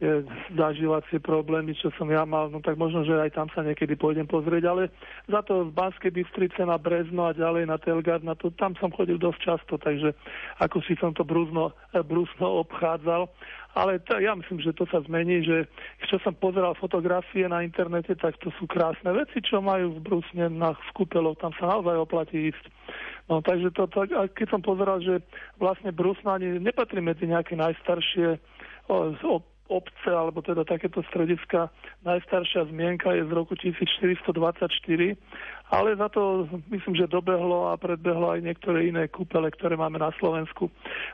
tie 0.00 0.24
zažívacie 0.56 1.20
problémy, 1.20 1.76
čo 1.76 1.92
som 2.00 2.08
ja 2.08 2.24
mal, 2.24 2.48
no 2.48 2.64
tak 2.64 2.80
možno, 2.80 3.04
že 3.04 3.20
aj 3.20 3.36
tam 3.36 3.52
sa 3.52 3.60
niekedy 3.60 4.00
pôjdem 4.00 4.24
pozrieť, 4.24 4.64
ale 4.72 4.88
za 5.28 5.44
to 5.44 5.68
z 5.68 5.70
Banskej 5.76 6.16
Bystrice 6.16 6.64
na 6.64 6.80
Brezno 6.80 7.28
a 7.28 7.36
ďalej 7.36 7.68
na 7.68 7.76
Telgard, 7.76 8.24
na 8.24 8.32
to, 8.32 8.48
tam 8.56 8.72
som 8.80 8.88
chodil 8.96 9.20
dosť 9.20 9.40
často, 9.44 9.76
takže 9.76 10.16
ako 10.56 10.80
si 10.88 10.96
som 10.96 11.12
to 11.12 11.20
brúzno, 11.20 11.76
eh, 11.92 12.00
brúzno 12.00 12.48
obchádzal. 12.64 13.28
Ale 13.70 14.02
to, 14.02 14.18
ja 14.18 14.34
myslím, 14.34 14.58
že 14.58 14.74
to 14.74 14.82
sa 14.90 14.98
zmení, 15.06 15.46
že 15.46 15.70
čo 16.10 16.18
som 16.26 16.34
pozeral 16.34 16.74
fotografie 16.74 17.46
na 17.46 17.62
internete, 17.62 18.18
tak 18.18 18.34
to 18.42 18.50
sú 18.58 18.66
krásne 18.66 19.14
veci, 19.14 19.38
čo 19.38 19.62
majú 19.62 19.94
v 19.94 20.02
Brusne 20.02 20.50
na 20.50 20.74
skúpelov, 20.90 21.38
tam 21.38 21.54
sa 21.54 21.78
naozaj 21.78 22.02
oplatí 22.02 22.50
ísť. 22.50 22.64
No 23.30 23.38
takže 23.38 23.70
to, 23.70 23.86
to, 23.86 24.10
keď 24.34 24.46
som 24.50 24.58
pozeral, 24.58 24.98
že 24.98 25.22
vlastne 25.62 25.94
Brusna 25.94 26.34
ani 26.34 26.58
nepatrí 26.58 26.98
medzi 26.98 27.30
nejaké 27.30 27.54
najstaršie 27.54 28.42
o, 28.90 29.14
o, 29.14 29.38
obce, 29.70 30.10
alebo 30.10 30.42
teda 30.42 30.66
takéto 30.66 31.00
strediska, 31.06 31.70
najstaršia 32.02 32.66
zmienka 32.68 33.14
je 33.14 33.22
z 33.22 33.30
roku 33.30 33.54
1424, 33.54 34.26
ale 35.70 35.88
za 35.94 36.10
to 36.10 36.50
myslím, 36.74 36.98
že 36.98 37.06
dobehlo 37.06 37.70
a 37.70 37.78
predbehlo 37.78 38.34
aj 38.34 38.42
niektoré 38.42 38.90
iné 38.90 39.06
kúpele, 39.06 39.46
ktoré 39.54 39.78
máme 39.78 40.02
na 40.02 40.10
Slovensku. 40.18 40.66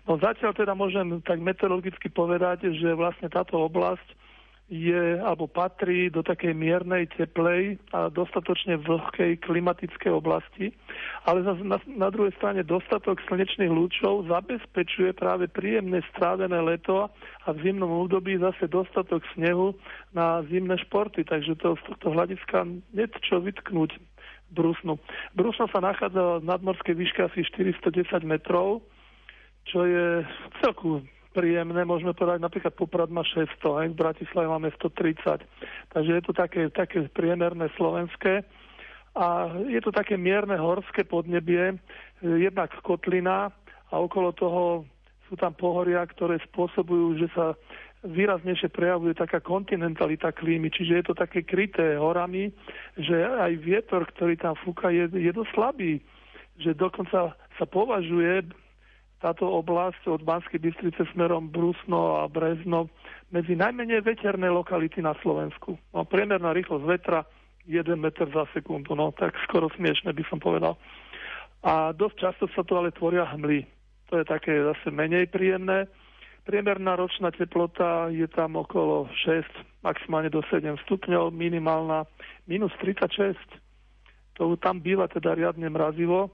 No 0.09 0.17
zatiaľ 0.17 0.57
teda 0.57 0.73
môžem 0.73 1.21
tak 1.21 1.45
meteorologicky 1.45 2.09
povedať, 2.09 2.73
že 2.73 2.97
vlastne 2.97 3.29
táto 3.29 3.61
oblasť 3.61 4.26
je 4.67 5.23
alebo 5.23 5.47
patrí 5.47 6.11
do 6.11 6.27
takej 6.27 6.51
miernej, 6.51 7.07
teplej 7.15 7.79
a 7.95 8.11
dostatočne 8.11 8.83
vlhkej 8.83 9.39
klimatickej 9.47 10.11
oblasti, 10.11 10.75
ale 11.23 11.47
na, 11.47 11.79
na 11.87 12.09
druhej 12.11 12.35
strane 12.35 12.67
dostatok 12.67 13.23
slnečných 13.31 13.71
lúčov 13.71 14.27
zabezpečuje 14.27 15.15
práve 15.15 15.47
príjemne 15.47 16.03
strávené 16.11 16.59
leto 16.59 17.07
a 17.47 17.49
v 17.55 17.63
zimnom 17.63 18.11
období 18.11 18.43
zase 18.43 18.67
dostatok 18.67 19.23
snehu 19.39 19.71
na 20.11 20.43
zimné 20.51 20.75
športy, 20.83 21.23
takže 21.23 21.55
to 21.63 21.79
z 21.79 21.83
tohto 21.87 22.11
hľadiska 22.11 22.67
nie 22.91 23.07
čo 23.23 23.39
vytknúť 23.39 23.95
Brusnu. 24.47 24.99
Brusno 25.35 25.67
sa 25.71 25.83
nachádza 25.83 26.39
v 26.43 26.47
nadmorskej 26.47 26.95
výške 26.95 27.19
asi 27.27 27.43
410 27.51 28.23
metrov, 28.23 28.83
čo 29.67 29.83
je 29.83 30.23
celku 30.63 31.03
príjemné, 31.37 31.85
môžeme 31.85 32.17
povedať, 32.17 32.41
napríklad 32.41 32.73
Poprad 32.73 33.13
má 33.13 33.21
600, 33.21 33.61
aj 33.61 33.89
v 33.93 34.01
Bratislave 34.01 34.49
máme 34.49 34.73
130. 34.73 35.45
Takže 35.93 36.11
je 36.17 36.23
to 36.25 36.33
také, 36.33 36.73
také 36.73 37.05
priemerné 37.13 37.69
slovenské. 37.77 38.41
A 39.13 39.53
je 39.69 39.81
to 39.85 39.93
také 39.93 40.17
mierne 40.17 40.57
horské 40.57 41.05
podnebie, 41.05 41.77
jednak 42.25 42.73
kotlina 42.81 43.53
a 43.93 43.95
okolo 44.01 44.33
toho 44.33 44.63
sú 45.29 45.37
tam 45.37 45.53
pohoria, 45.53 46.05
ktoré 46.05 46.41
spôsobujú, 46.49 47.21
že 47.21 47.29
sa 47.33 47.53
výraznejšie 48.07 48.71
prejavuje 48.71 49.17
taká 49.17 49.43
kontinentalita 49.43 50.31
klímy, 50.31 50.71
čiže 50.71 51.03
je 51.03 51.05
to 51.11 51.15
také 51.17 51.43
kryté 51.43 51.99
horami, 51.99 52.53
že 52.95 53.17
aj 53.25 53.53
vietor, 53.59 54.07
ktorý 54.15 54.39
tam 54.39 54.55
fúka, 54.63 54.95
je, 54.95 55.11
je 55.11 55.33
dosť 55.33 55.51
slabý, 55.53 55.99
že 56.61 56.77
dokonca 56.77 57.35
sa 57.35 57.67
považuje 57.67 58.47
táto 59.21 59.49
oblasť 59.49 60.13
od 60.13 60.21
Banskej 60.23 60.61
Bystrice 60.61 61.09
smerom 61.17 61.49
Brusno 61.49 62.21
a 62.21 62.29
Brezno 62.29 62.93
medzi 63.33 63.57
najmenej 63.57 64.05
veterné 64.05 64.53
lokality 64.53 65.01
na 65.01 65.17
Slovensku. 65.25 65.81
No, 65.97 66.05
priemerná 66.05 66.53
rýchlosť 66.53 66.85
vetra 66.85 67.25
1 67.67 67.97
meter 67.99 68.29
za 68.31 68.47
sekundu, 68.55 68.95
no 68.95 69.11
tak 69.17 69.35
skoro 69.49 69.67
smiešne 69.75 70.13
by 70.13 70.25
som 70.31 70.39
povedal. 70.39 70.79
A 71.67 71.91
dosť 71.97 72.17
často 72.21 72.45
sa 72.55 72.63
tu 72.63 72.79
ale 72.79 72.95
tvoria 72.95 73.27
hmly. 73.27 73.67
To 74.13 74.23
je 74.23 74.25
také 74.29 74.55
zase 74.55 74.95
menej 74.95 75.27
príjemné. 75.33 75.91
Priemerná 76.47 76.95
ročná 76.95 77.35
teplota 77.35 78.07
je 78.15 78.31
tam 78.31 78.55
okolo 78.55 79.11
6, 79.27 79.43
maximálne 79.83 80.31
do 80.31 80.47
7 80.47 80.63
stupňov, 80.87 81.35
minimálna 81.35 82.07
minus 82.47 82.71
36. 82.79 83.35
To 84.39 84.55
tam 84.63 84.79
býva 84.79 85.11
teda 85.11 85.35
riadne 85.35 85.67
mrazivo 85.67 86.31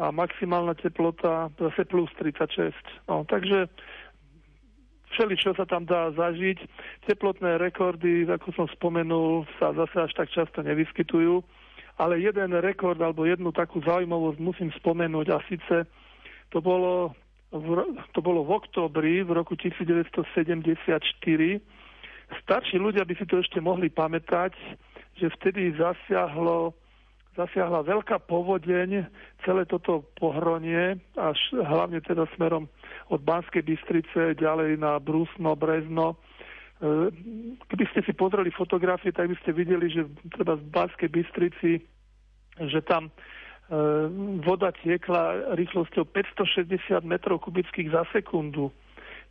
a 0.00 0.08
maximálna 0.08 0.72
teplota 0.80 1.52
zase 1.60 1.84
plus 1.84 2.08
36. 2.16 2.72
No, 3.04 3.28
takže 3.28 3.68
všeli, 5.12 5.36
čo 5.36 5.52
sa 5.52 5.68
tam 5.68 5.84
dá 5.84 6.08
zažiť. 6.16 6.56
Teplotné 7.04 7.60
rekordy, 7.60 8.24
ako 8.24 8.48
som 8.56 8.66
spomenul, 8.72 9.44
sa 9.60 9.76
zase 9.76 9.96
až 10.00 10.12
tak 10.16 10.32
často 10.32 10.64
nevyskytujú. 10.64 11.44
Ale 12.00 12.16
jeden 12.16 12.56
rekord 12.64 12.96
alebo 12.96 13.28
jednu 13.28 13.52
takú 13.52 13.84
zaujímavosť 13.84 14.40
musím 14.40 14.72
spomenúť 14.72 15.26
a 15.36 15.44
síce 15.52 15.84
to 16.48 16.64
bolo 16.64 17.12
v, 17.52 17.68
to 18.16 18.24
bolo 18.24 18.40
v 18.46 18.56
oktobri 18.56 19.14
v 19.20 19.36
roku 19.36 19.52
1974. 19.52 20.96
Starší 22.40 22.76
ľudia 22.80 23.04
by 23.04 23.14
si 23.20 23.26
to 23.28 23.42
ešte 23.42 23.60
mohli 23.60 23.92
pamätať, 23.92 24.54
že 25.18 25.28
vtedy 25.36 25.76
zasiahlo 25.76 26.72
zasiahla 27.38 27.86
veľká 27.86 28.26
povodeň, 28.26 29.06
celé 29.46 29.62
toto 29.66 30.02
pohronie, 30.18 30.98
až 31.14 31.38
hlavne 31.54 32.02
teda 32.02 32.26
smerom 32.34 32.66
od 33.10 33.20
Banskej 33.22 33.62
Bystrice 33.62 34.34
ďalej 34.34 34.78
na 34.78 34.98
Brusno, 34.98 35.54
Brezno. 35.54 36.14
E, 36.14 37.10
keby 37.70 37.84
ste 37.94 38.00
si 38.02 38.12
pozreli 38.12 38.50
fotografie, 38.50 39.14
tak 39.14 39.30
by 39.30 39.36
ste 39.42 39.54
videli, 39.54 39.86
že 39.90 40.10
treba 40.34 40.58
v 40.58 40.70
Banskej 40.74 41.10
Bystrici, 41.10 41.86
že 42.58 42.80
tam 42.82 43.08
e, 43.08 43.12
voda 44.42 44.74
tiekla 44.74 45.54
rýchlosťou 45.54 46.10
560 46.10 46.98
metrov 47.06 47.46
kubických 47.46 47.94
za 47.94 48.02
sekundu. 48.10 48.74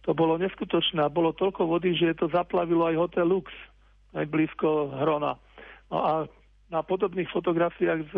To 0.07 0.15
bolo 0.15 0.39
neskutočné 0.39 1.03
a 1.03 1.12
bolo 1.12 1.35
toľko 1.35 1.67
vody, 1.67 1.91
že 1.91 2.15
to 2.15 2.31
zaplavilo 2.31 2.88
aj 2.88 2.95
hotel 2.95 3.27
Lux, 3.27 3.51
aj 4.15 4.23
blízko 4.31 4.95
Hrona. 4.95 5.35
No 5.91 5.97
a 5.99 6.13
na 6.69 6.86
podobných 6.86 7.29
fotografiách 7.34 8.01
z, 8.10 8.13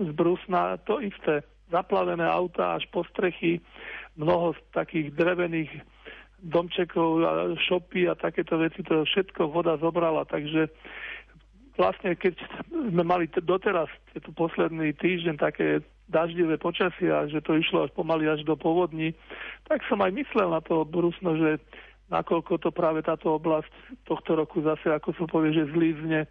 z 0.00 0.10
Brusna 0.16 0.80
to 0.88 1.00
isté. 1.04 1.44
Zaplavené 1.68 2.24
auta 2.24 2.80
až 2.80 2.88
po 2.88 3.04
strechy, 3.12 3.60
mnoho 4.16 4.56
takých 4.72 5.12
drevených 5.12 5.68
domčekov 6.40 7.08
a 7.20 7.30
šopy 7.60 8.08
a 8.08 8.16
takéto 8.16 8.56
veci, 8.56 8.80
to 8.80 9.04
všetko 9.04 9.52
voda 9.52 9.76
zobrala, 9.76 10.24
takže 10.24 10.72
vlastne 11.76 12.14
keď 12.14 12.34
sme 12.90 13.04
mali 13.04 13.28
doteraz 13.30 13.90
tu 14.16 14.30
posledný 14.32 14.94
týždeň 14.96 15.36
také 15.38 15.84
daždivé 16.08 16.56
počasia, 16.56 17.28
že 17.28 17.44
to 17.44 17.54
išlo 17.54 17.84
až 17.84 17.90
pomaly 17.92 18.26
až 18.26 18.42
do 18.42 18.56
povodní, 18.56 19.12
tak 19.68 19.84
som 19.86 20.00
aj 20.00 20.10
myslel 20.16 20.48
na 20.50 20.64
to 20.64 20.82
Brusno, 20.88 21.36
že 21.36 21.60
nakoľko 22.08 22.60
to 22.60 22.70
práve 22.72 23.04
táto 23.04 23.36
oblasť 23.36 23.68
tohto 24.08 24.36
roku 24.36 24.64
zase, 24.64 24.88
ako 24.92 25.12
sa 25.16 25.24
povie, 25.28 25.52
že 25.52 25.70
zlízne. 25.72 26.28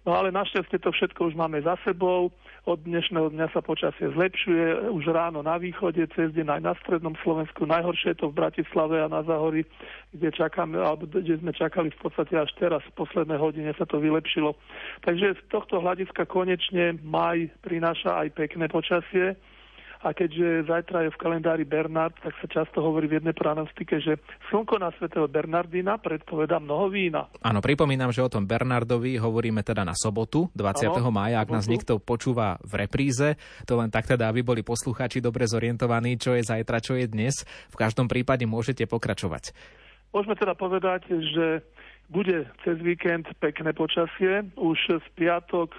No 0.00 0.16
ale 0.16 0.32
našťastie 0.32 0.80
to 0.80 0.96
všetko 0.96 1.28
už 1.28 1.34
máme 1.36 1.60
za 1.60 1.76
sebou. 1.84 2.32
Od 2.64 2.78
dnešného 2.88 3.36
dňa 3.36 3.52
sa 3.52 3.60
počasie 3.60 4.08
zlepšuje. 4.08 4.88
Už 4.96 5.04
ráno 5.12 5.44
na 5.44 5.60
východe, 5.60 6.00
cez 6.16 6.32
deň 6.32 6.56
aj 6.56 6.62
na 6.64 6.72
strednom 6.80 7.12
Slovensku. 7.20 7.68
Najhoršie 7.68 8.16
je 8.16 8.24
to 8.24 8.32
v 8.32 8.38
Bratislave 8.40 8.96
a 8.96 9.12
na 9.12 9.20
Zahori, 9.28 9.68
kde, 10.16 10.32
čakáme, 10.32 10.80
alebo 10.80 11.04
kde 11.04 11.36
sme 11.36 11.52
čakali 11.52 11.92
v 11.92 12.00
podstate 12.00 12.32
až 12.32 12.48
teraz, 12.56 12.80
v 12.88 12.96
poslednej 12.96 13.36
hodine 13.36 13.76
sa 13.76 13.84
to 13.84 14.00
vylepšilo. 14.00 14.56
Takže 15.04 15.36
z 15.36 15.42
tohto 15.52 15.84
hľadiska 15.84 16.24
konečne 16.24 16.96
maj 17.04 17.52
prináša 17.60 18.24
aj 18.24 18.40
pekné 18.40 18.72
počasie 18.72 19.36
a 20.00 20.16
keďže 20.16 20.64
zajtra 20.64 21.04
je 21.04 21.10
v 21.12 21.20
kalendári 21.20 21.64
Bernard, 21.68 22.16
tak 22.24 22.32
sa 22.40 22.48
často 22.48 22.80
hovorí 22.80 23.04
v 23.04 23.20
jednej 23.20 23.36
pranostike, 23.36 24.00
že 24.00 24.16
slnko 24.48 24.80
na 24.80 24.88
svetého 24.96 25.28
Bernardina 25.28 26.00
predpoveda 26.00 26.56
mnoho 26.56 26.88
vína. 26.88 27.28
Áno, 27.44 27.60
pripomínam, 27.60 28.08
že 28.08 28.24
o 28.24 28.32
tom 28.32 28.48
Bernardovi 28.48 29.20
hovoríme 29.20 29.60
teda 29.60 29.84
na 29.84 29.92
sobotu, 29.92 30.48
20. 30.56 30.96
Ano, 30.96 31.12
mája, 31.12 31.44
ak 31.44 31.52
sobotu. 31.52 31.56
nás 31.60 31.64
niekto 31.68 31.92
počúva 32.00 32.56
v 32.64 32.80
repríze, 32.80 33.36
to 33.68 33.76
len 33.76 33.92
tak 33.92 34.08
teda, 34.08 34.32
aby 34.32 34.40
boli 34.40 34.64
poslucháči 34.64 35.20
dobre 35.20 35.44
zorientovaní, 35.44 36.16
čo 36.16 36.32
je 36.32 36.48
zajtra, 36.48 36.80
čo 36.80 36.96
je 36.96 37.04
dnes. 37.04 37.44
V 37.68 37.76
každom 37.76 38.08
prípade 38.08 38.48
môžete 38.48 38.88
pokračovať. 38.88 39.52
Môžeme 40.16 40.34
teda 40.34 40.56
povedať, 40.56 41.06
že 41.06 41.62
bude 42.10 42.42
cez 42.66 42.76
víkend 42.82 43.30
pekné 43.38 43.70
počasie. 43.70 44.42
Už 44.58 44.78
z 44.90 45.06
piatok 45.14 45.70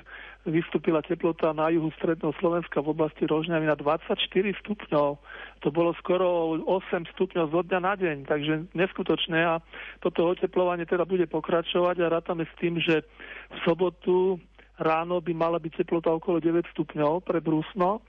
vystúpila 0.45 1.05
teplota 1.05 1.53
na 1.53 1.69
juhu 1.69 1.93
stredného 2.01 2.33
Slovenska 2.41 2.81
v 2.81 2.97
oblasti 2.97 3.29
Rožňavy 3.29 3.69
na 3.69 3.77
24 3.77 4.17
stupňov. 4.65 5.09
To 5.61 5.67
bolo 5.69 5.93
skoro 6.01 6.57
8 6.65 7.13
stupňov 7.13 7.45
zo 7.53 7.61
dňa 7.61 7.79
na 7.79 7.93
deň, 7.93 8.17
takže 8.25 8.53
neskutočné 8.73 9.39
a 9.45 9.61
toto 10.01 10.33
oteplovanie 10.33 10.89
teda 10.89 11.05
bude 11.05 11.29
pokračovať 11.29 12.01
a 12.01 12.13
rátame 12.17 12.49
s 12.49 12.53
tým, 12.57 12.81
že 12.81 13.05
v 13.53 13.57
sobotu 13.61 14.41
ráno 14.81 15.21
by 15.21 15.33
mala 15.37 15.61
byť 15.61 15.85
teplota 15.85 16.09
okolo 16.09 16.41
9 16.41 16.65
stupňov 16.73 17.21
pre 17.21 17.37
Brusno, 17.37 18.01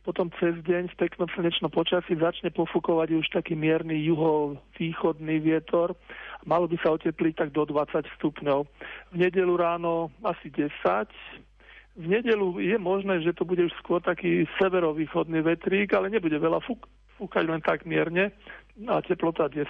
potom 0.00 0.32
cez 0.40 0.56
deň 0.64 0.96
v 0.96 0.98
peknom 0.98 1.28
slnečnom 1.28 1.68
počasí 1.68 2.16
začne 2.16 2.48
pofúkovať 2.56 3.20
už 3.20 3.26
taký 3.36 3.52
mierny 3.52 4.00
juho-východný 4.08 5.44
vietor. 5.44 5.92
Malo 6.48 6.64
by 6.64 6.80
sa 6.80 6.96
otepliť 6.96 7.36
tak 7.36 7.50
do 7.52 7.68
20 7.68 8.08
stupňov. 8.16 8.64
V 9.12 9.16
nedelu 9.20 9.52
ráno 9.60 10.08
asi 10.24 10.48
10, 10.48 10.72
v 11.98 12.06
nedelu 12.06 12.62
je 12.62 12.76
možné, 12.78 13.20
že 13.22 13.34
to 13.34 13.42
bude 13.42 13.60
už 13.60 13.74
skôr 13.82 13.98
taký 13.98 14.46
severovýchodný 14.62 15.42
vetrík, 15.42 15.90
ale 15.94 16.12
nebude 16.12 16.38
veľa 16.38 16.62
fúk, 16.62 16.86
fúkať 17.18 17.44
len 17.50 17.60
tak 17.60 17.82
mierne 17.82 18.30
a 18.86 19.02
teplota 19.02 19.50
10 19.50 19.66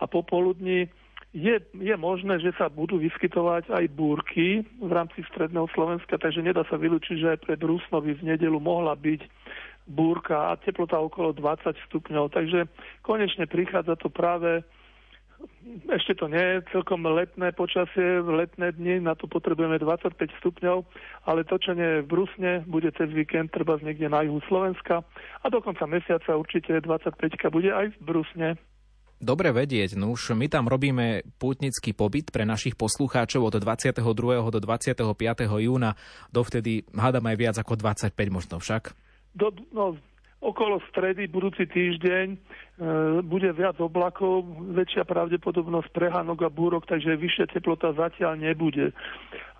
a 0.00 0.04
popoludní 0.04 0.90
je, 1.36 1.60
je 1.76 1.94
možné, 2.00 2.40
že 2.40 2.56
sa 2.56 2.72
budú 2.72 2.96
vyskytovať 2.96 3.68
aj 3.68 3.84
búrky 3.92 4.64
v 4.80 4.90
rámci 4.90 5.20
stredného 5.28 5.68
Slovenska, 5.76 6.16
takže 6.16 6.40
nedá 6.40 6.64
sa 6.64 6.80
vylúčiť, 6.80 7.16
že 7.20 7.32
aj 7.36 7.42
pre 7.44 7.54
Brúsnovi 7.60 8.16
v 8.16 8.26
nedelu 8.32 8.56
mohla 8.56 8.96
byť 8.96 9.20
búrka 9.84 10.50
a 10.50 10.58
teplota 10.58 10.96
okolo 10.96 11.36
20 11.36 11.76
stupňov. 11.92 12.32
Takže 12.32 12.64
konečne 13.04 13.44
prichádza 13.44 14.00
to 14.00 14.08
práve 14.08 14.64
ešte 15.90 16.16
to 16.16 16.26
nie 16.30 16.40
je 16.40 16.64
celkom 16.72 17.04
letné 17.04 17.52
počasie, 17.52 18.22
letné 18.22 18.72
dni, 18.72 19.02
na 19.02 19.18
to 19.18 19.28
potrebujeme 19.28 19.76
25 19.78 20.16
stupňov, 20.40 20.86
ale 21.26 21.44
to, 21.44 21.58
čo 21.58 21.74
nie 21.74 21.84
je 21.84 22.02
v 22.04 22.10
Brusne, 22.10 22.52
bude 22.64 22.88
cez 22.94 23.10
víkend 23.12 23.52
treba 23.52 23.76
niekde 23.78 24.08
na 24.08 24.24
juhu 24.24 24.40
Slovenska 24.46 25.04
a 25.42 25.46
do 25.50 25.58
konca 25.60 25.84
mesiaca 25.84 26.38
určite 26.38 26.80
25 26.80 27.18
bude 27.52 27.70
aj 27.70 27.92
v 27.92 28.00
Brusne. 28.00 28.48
Dobre 29.16 29.48
vedieť, 29.48 29.96
no 29.96 30.12
už 30.12 30.36
my 30.36 30.44
tam 30.44 30.68
robíme 30.68 31.24
pútnický 31.40 31.96
pobyt 31.96 32.28
pre 32.28 32.44
našich 32.44 32.76
poslucháčov 32.76 33.48
od 33.48 33.56
22. 33.56 34.04
do 34.52 34.60
25. 34.60 34.92
júna, 35.56 35.96
dovtedy 36.28 36.84
hádam 36.92 37.24
aj 37.24 37.36
viac 37.40 37.56
ako 37.56 37.80
25 37.80 38.12
možno 38.28 38.60
však. 38.60 38.92
Do, 39.32 39.56
no, 39.72 39.96
Okolo 40.36 40.84
stredy 40.92 41.32
budúci 41.32 41.64
týždeň 41.64 42.26
e, 42.28 42.38
bude 43.24 43.48
viac 43.56 43.80
oblakov, 43.80 44.44
väčšia 44.76 45.08
pravdepodobnosť 45.08 45.88
prehánok 45.96 46.44
a 46.44 46.50
búrok, 46.52 46.84
takže 46.84 47.16
vyššia 47.16 47.56
teplota 47.56 47.96
zatiaľ 47.96 48.36
nebude. 48.36 48.92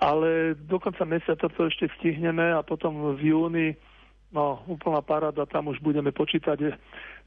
Ale 0.04 0.52
do 0.52 0.76
konca 0.76 1.08
mesiaca 1.08 1.48
to 1.48 1.60
ešte 1.72 1.88
stihneme 1.96 2.52
a 2.52 2.60
potom 2.60 3.16
v 3.16 3.32
júni 3.32 3.68
no, 4.36 4.60
úplná 4.68 5.00
paráda, 5.00 5.48
tam 5.48 5.72
už 5.72 5.80
budeme 5.80 6.12
počítať 6.12 6.76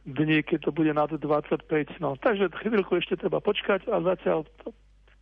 dni, 0.05 0.45
keď 0.45 0.69
to 0.69 0.71
bude 0.71 0.93
nad 0.93 1.09
25. 1.09 1.97
No, 1.97 2.15
takže 2.21 2.53
chvíľku 2.53 3.01
ešte 3.01 3.17
treba 3.17 3.41
počkať 3.41 3.89
a 3.89 3.97
zatiaľ 4.03 4.45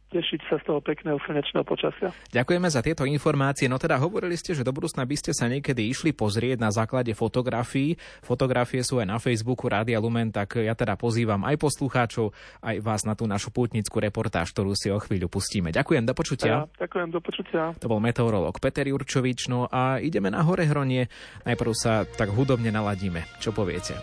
tešiť 0.08 0.40
sa 0.48 0.56
z 0.60 0.64
toho 0.68 0.80
pekného 0.80 1.20
slnečného 1.28 1.66
počasia. 1.68 2.16
Ďakujeme 2.32 2.68
za 2.72 2.80
tieto 2.80 3.04
informácie. 3.04 3.68
No 3.68 3.76
teda 3.76 4.00
hovorili 4.00 4.40
ste, 4.40 4.56
že 4.56 4.64
do 4.64 4.72
budúcna 4.72 5.04
by 5.04 5.16
ste 5.20 5.32
sa 5.36 5.52
niekedy 5.52 5.92
išli 5.92 6.16
pozrieť 6.16 6.58
na 6.64 6.72
základe 6.72 7.12
fotografií. 7.12 8.00
Fotografie 8.24 8.82
sú 8.82 9.04
aj 9.04 9.08
na 9.08 9.18
Facebooku 9.20 9.68
Rádia 9.68 10.00
Lumen, 10.00 10.32
tak 10.32 10.60
ja 10.64 10.74
teda 10.74 10.96
pozývam 10.96 11.44
aj 11.44 11.60
poslucháčov, 11.60 12.32
aj 12.64 12.76
vás 12.80 13.04
na 13.04 13.14
tú 13.20 13.28
našu 13.28 13.52
pútnickú 13.52 14.00
reportáž, 14.00 14.56
ktorú 14.56 14.74
si 14.74 14.88
o 14.88 15.00
chvíľu 15.00 15.28
pustíme. 15.28 15.76
Ďakujem, 15.76 16.04
do 16.08 16.14
počutia. 16.16 16.64
Ja, 16.64 16.88
ďakujem, 16.88 17.10
do 17.12 17.20
počutia. 17.20 17.76
To 17.84 17.92
bol 17.92 18.00
meteorológ 18.00 18.64
Peter 18.64 18.88
Jurčovič, 18.88 19.52
no 19.52 19.68
a 19.68 20.00
ideme 20.00 20.32
na 20.32 20.40
hore 20.48 20.64
hronie. 20.64 21.12
Najprv 21.44 21.72
sa 21.76 22.08
tak 22.08 22.32
hudobne 22.32 22.72
naladíme. 22.72 23.28
Čo 23.44 23.52
poviete? 23.52 24.00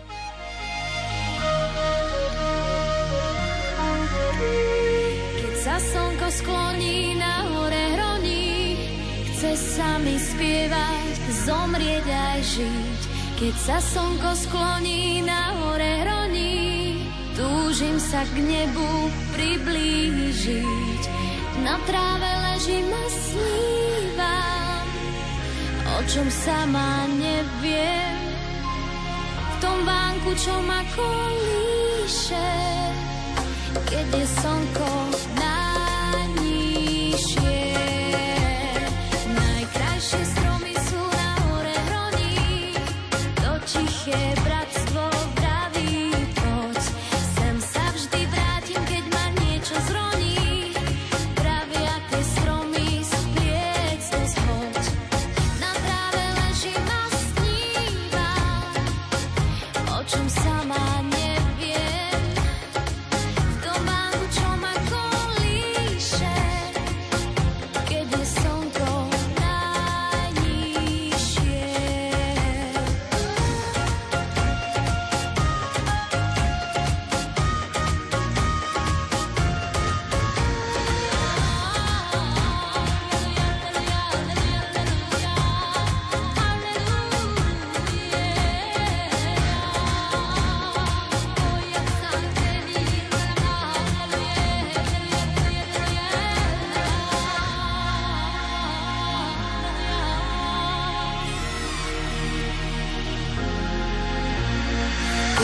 Skloní 6.35 7.15
na 7.15 7.47
hore 7.47 7.83
hroní. 7.95 8.77
Chce 9.31 9.51
sa 9.55 9.97
mi 10.03 10.19
spievať, 10.19 11.15
zomrieť 11.47 12.07
aj 12.07 12.39
žiť. 12.43 13.01
Keď 13.35 13.55
sa 13.59 13.77
slnko 13.79 14.31
skloní 14.47 15.23
na 15.23 15.55
hore 15.59 15.91
hroní, 16.03 17.03
túžim 17.35 17.99
sa 17.99 18.23
k 18.27 18.35
nebu 18.39 19.11
priblížiť. 19.35 21.03
Na 21.63 21.79
tráve 21.87 22.31
ležím 22.51 22.91
a 22.91 23.05
snívam, 23.11 24.87
o 25.87 25.97
čom 26.07 26.27
sama 26.31 27.07
neviem. 27.15 28.15
V 29.35 29.55
tom 29.63 29.77
vánku, 29.87 30.35
čo 30.35 30.55
ma 30.67 30.83
kolíše, 30.95 32.51
keď 33.87 34.07
je 34.19 34.25
slnko 34.39 34.91
na 35.39 35.64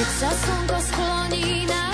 Keď 0.02 0.10
sa 0.18 0.34
slnko 0.34 0.78
skloní 0.82 1.70
na 1.70 1.91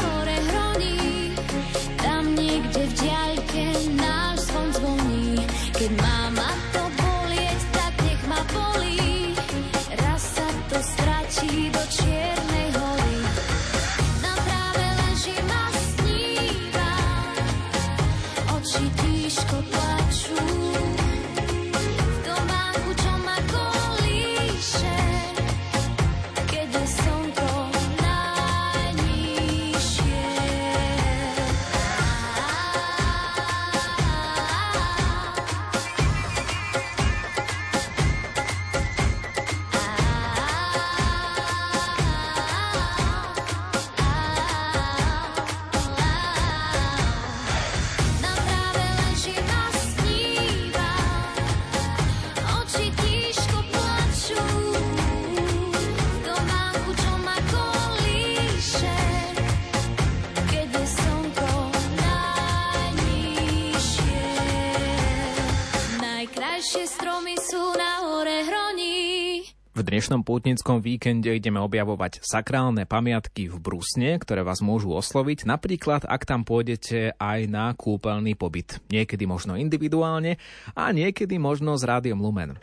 dnešnom 70.08 70.24
pútnickom 70.24 70.80
víkende 70.80 71.36
ideme 71.36 71.60
objavovať 71.60 72.24
sakrálne 72.24 72.88
pamiatky 72.88 73.52
v 73.52 73.60
Brusne, 73.60 74.16
ktoré 74.16 74.40
vás 74.40 74.64
môžu 74.64 74.96
osloviť, 74.96 75.44
napríklad 75.44 76.08
ak 76.08 76.24
tam 76.24 76.48
pôjdete 76.48 77.20
aj 77.20 77.40
na 77.52 77.76
kúpeľný 77.76 78.40
pobyt. 78.40 78.80
Niekedy 78.88 79.28
možno 79.28 79.60
individuálne 79.60 80.40
a 80.80 80.96
niekedy 80.96 81.36
možno 81.36 81.76
s 81.76 81.84
rádiom 81.84 82.24
Lumen. 82.24 82.56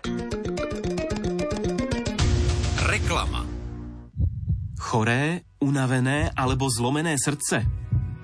Reklama 2.88 3.44
Choré, 4.80 5.44
unavené 5.60 6.32
alebo 6.32 6.72
zlomené 6.72 7.20
srdce? 7.20 7.60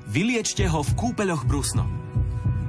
Vyliečte 0.08 0.64
ho 0.64 0.80
v 0.80 0.96
kúpeľoch 0.96 1.44
Brusno. 1.44 1.84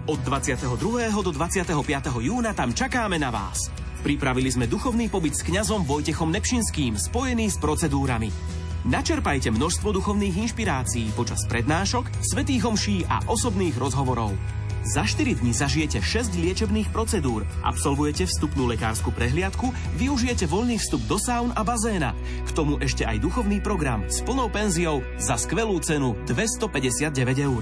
Od 0.03 0.19
22. 0.19 0.67
do 1.15 1.31
25. 1.31 1.71
júna 2.19 2.51
tam 2.51 2.75
čakáme 2.75 3.15
na 3.15 3.31
vás. 3.31 3.71
Pripravili 4.01 4.49
sme 4.49 4.65
duchovný 4.65 5.13
pobyt 5.13 5.37
s 5.37 5.45
kňazom 5.45 5.85
Vojtechom 5.85 6.33
Nepšinským, 6.33 6.97
spojený 6.97 7.53
s 7.53 7.61
procedúrami. 7.61 8.33
Načerpajte 8.81 9.53
množstvo 9.53 9.93
duchovných 9.93 10.41
inšpirácií 10.41 11.13
počas 11.13 11.45
prednášok, 11.45 12.09
svetých 12.25 12.65
homší 12.65 13.05
a 13.05 13.21
osobných 13.29 13.77
rozhovorov. 13.77 14.33
Za 14.81 15.05
4 15.05 15.37
dní 15.37 15.53
zažijete 15.53 16.01
6 16.01 16.33
liečebných 16.33 16.89
procedúr, 16.89 17.45
absolvujete 17.61 18.25
vstupnú 18.25 18.65
lekárskú 18.73 19.13
prehliadku, 19.13 19.69
využijete 20.01 20.49
voľný 20.49 20.81
vstup 20.81 21.05
do 21.05 21.21
saun 21.21 21.53
a 21.53 21.61
bazéna. 21.61 22.17
K 22.49 22.57
tomu 22.57 22.81
ešte 22.81 23.05
aj 23.05 23.21
duchovný 23.21 23.61
program 23.61 24.01
s 24.09 24.25
plnou 24.25 24.49
penziou 24.49 25.05
za 25.21 25.37
skvelú 25.37 25.77
cenu 25.85 26.17
259 26.25 27.13
eur. 27.37 27.61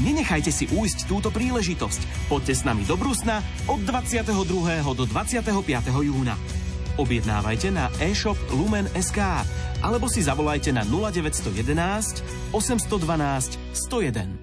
Nenechajte 0.00 0.48
si 0.48 0.64
újsť 0.72 1.04
túto 1.04 1.28
príležitosť. 1.28 2.32
Poďte 2.32 2.54
s 2.56 2.62
nami 2.64 2.88
do 2.88 2.96
Brusna 2.96 3.44
od 3.68 3.84
22. 3.84 4.32
do 4.96 5.04
25. 5.04 5.44
júna. 6.00 6.36
Objednávajte 6.96 7.68
na 7.72 7.92
e-shop 8.00 8.36
Lumen.sk 8.52 9.20
alebo 9.84 10.06
si 10.08 10.24
zavolajte 10.24 10.72
na 10.72 10.84
0911 10.84 12.52
812 12.52 13.60
101. 13.72 14.41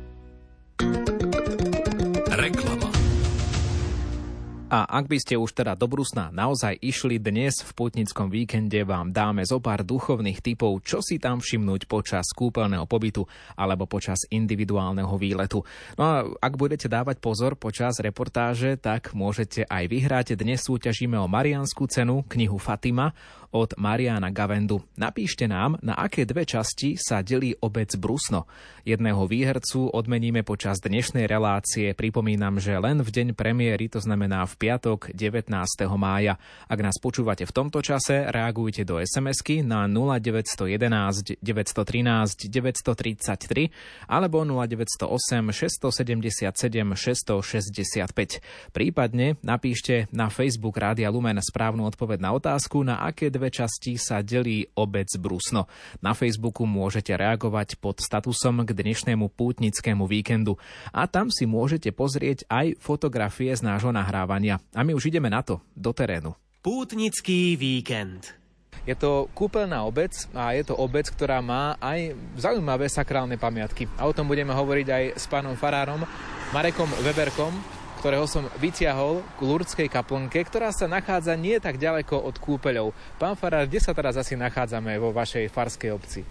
A 4.69 4.85
ak 4.85 5.09
by 5.09 5.17
ste 5.17 5.33
už 5.33 5.57
teda 5.57 5.73
do 5.73 5.89
Brusna 5.89 6.29
naozaj 6.29 6.77
išli 6.77 7.17
dnes 7.17 7.65
v 7.65 7.73
putnickom 7.73 8.29
víkende, 8.29 8.85
vám 8.85 9.09
dáme 9.09 9.41
zo 9.41 9.57
pár 9.57 9.81
duchovných 9.81 10.45
typov, 10.45 10.85
čo 10.85 11.01
si 11.01 11.17
tam 11.17 11.41
všimnúť 11.41 11.89
počas 11.89 12.29
kúpeľného 12.37 12.85
pobytu 12.85 13.25
alebo 13.57 13.89
počas 13.89 14.29
individuálneho 14.29 15.09
výletu. 15.17 15.65
No 15.97 16.03
a 16.05 16.21
ak 16.21 16.53
budete 16.53 16.85
dávať 16.85 17.17
pozor 17.17 17.57
počas 17.57 17.97
reportáže, 17.97 18.77
tak 18.77 19.17
môžete 19.17 19.65
aj 19.65 19.89
vyhrať. 19.89 20.37
Dnes 20.37 20.61
súťažíme 20.61 21.17
o 21.17 21.25
Marianskú 21.25 21.89
cenu, 21.89 22.21
knihu 22.29 22.61
Fatima 22.61 23.09
od 23.55 23.73
Mariana 23.81 24.29
Gavendu. 24.29 24.85
Napíšte 24.99 25.49
nám, 25.49 25.81
na 25.81 25.97
aké 25.97 26.27
dve 26.27 26.45
časti 26.45 26.99
sa 26.99 27.25
delí 27.25 27.55
obec 27.63 27.89
Brusno. 27.97 28.45
Jedného 28.85 29.25
výhercu 29.25 29.89
odmeníme 29.89 30.45
počas 30.45 30.77
dnešnej 30.81 31.25
relácie. 31.25 31.93
Pripomínam, 31.97 32.61
že 32.61 32.77
len 32.77 33.01
v 33.01 33.09
deň 33.09 33.27
premiéry, 33.33 33.89
to 33.89 33.97
znamená 34.03 34.45
v 34.45 34.53
piatok 34.59 35.13
19. 35.15 35.49
mája. 35.97 36.37
Ak 36.69 36.79
nás 36.81 37.01
počúvate 37.01 37.45
v 37.45 37.55
tomto 37.55 37.81
čase, 37.81 38.29
reagujte 38.29 38.85
do 38.85 39.01
SMS-ky 39.01 39.65
na 39.65 39.89
0911 39.89 41.39
913 41.41 42.49
933 42.49 44.09
alebo 44.09 44.45
0908 44.45 45.49
677 45.49 46.51
665. 46.93 48.75
Prípadne 48.75 49.41
napíšte 49.41 50.11
na 50.13 50.27
Facebook 50.27 50.75
Rádia 50.77 51.07
Lumen 51.07 51.39
správnu 51.39 51.87
odpoveď 51.87 52.19
na 52.21 52.35
otázku, 52.35 52.83
na 52.83 52.99
aké 53.07 53.31
dve 53.31 53.38
časti 53.47 53.95
sa 53.95 54.19
delí 54.19 54.67
obec 54.75 55.07
Brusno. 55.15 55.71
Na 56.03 56.11
Facebooku 56.11 56.67
môžete 56.67 57.15
reagovať 57.15 57.79
pod 57.79 58.03
statusom 58.03 58.67
k 58.67 58.75
dnešnému 58.75 59.31
pútnickému 59.31 60.03
víkendu 60.03 60.59
a 60.91 61.07
tam 61.07 61.31
si 61.31 61.47
môžete 61.47 61.95
pozrieť 61.95 62.43
aj 62.51 62.75
fotografie 62.83 63.55
z 63.55 63.63
nášho 63.63 63.95
nahrávania. 63.95 64.59
A 64.75 64.83
my 64.83 64.91
už 64.91 65.07
ideme 65.07 65.31
na 65.31 65.39
to, 65.39 65.63
do 65.71 65.95
terénu. 65.95 66.35
Pútnický 66.59 67.55
víkend. 67.55 68.35
Je 68.83 68.95
to 68.95 69.31
kúpeľná 69.31 69.87
obec 69.87 70.11
a 70.35 70.51
je 70.55 70.67
to 70.67 70.75
obec, 70.75 71.07
ktorá 71.07 71.39
má 71.39 71.79
aj 71.79 72.15
zaujímavé 72.35 72.91
sakrálne 72.91 73.39
pamiatky. 73.39 73.87
A 73.95 74.07
o 74.07 74.15
tom 74.15 74.27
budeme 74.27 74.51
hovoriť 74.51 74.87
aj 74.87 75.03
s 75.15 75.25
pánom 75.31 75.55
farárom 75.55 76.03
Marekom 76.51 76.89
Weberkom, 77.05 77.78
ktorého 77.99 78.23
som 78.31 78.47
vyťahol 78.63 79.19
k 79.35 79.39
Lurdskej 79.43 79.91
kaplnke, 79.91 80.39
ktorá 80.47 80.71
sa 80.71 80.87
nachádza 80.87 81.35
nie 81.35 81.59
tak 81.59 81.75
ďaleko 81.75 82.15
od 82.15 82.39
kúpeľov. 82.39 82.95
Pán 83.19 83.35
Farár, 83.35 83.67
kde 83.67 83.83
sa 83.83 83.91
teraz 83.91 84.15
asi 84.15 84.39
nachádzame 84.39 84.95
vo 84.95 85.11
vašej 85.11 85.51
farskej 85.51 85.91
obci? 85.91 86.23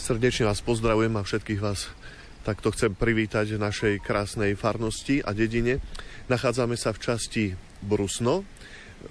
Srdečne 0.00 0.48
vás 0.48 0.64
pozdravujem 0.64 1.12
a 1.20 1.22
všetkých 1.22 1.60
vás 1.60 1.92
takto 2.40 2.72
chcem 2.72 2.96
privítať 2.96 3.52
v 3.52 3.60
našej 3.60 3.94
krásnej 4.00 4.56
farnosti 4.56 5.20
a 5.20 5.36
dedine. 5.36 5.84
Nachádzame 6.32 6.80
sa 6.80 6.96
v 6.96 7.02
časti 7.04 7.44
Brusno, 7.84 8.48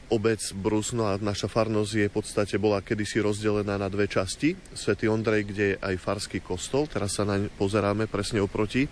obec 0.09 0.41
Brusno 0.57 1.05
a 1.09 1.21
naša 1.21 1.45
farnosť 1.45 1.91
je 1.93 2.07
v 2.09 2.13
podstate 2.13 2.55
bola 2.57 2.81
kedysi 2.81 3.21
rozdelená 3.21 3.77
na 3.77 3.89
dve 3.89 4.09
časti. 4.09 4.57
Svetý 4.73 5.05
Ondrej, 5.05 5.49
kde 5.49 5.65
je 5.73 5.79
aj 5.79 5.95
farský 6.01 6.39
kostol, 6.41 6.89
teraz 6.89 7.17
sa 7.17 7.25
naň 7.25 7.53
pozeráme 7.53 8.09
presne 8.09 8.41
oproti 8.41 8.89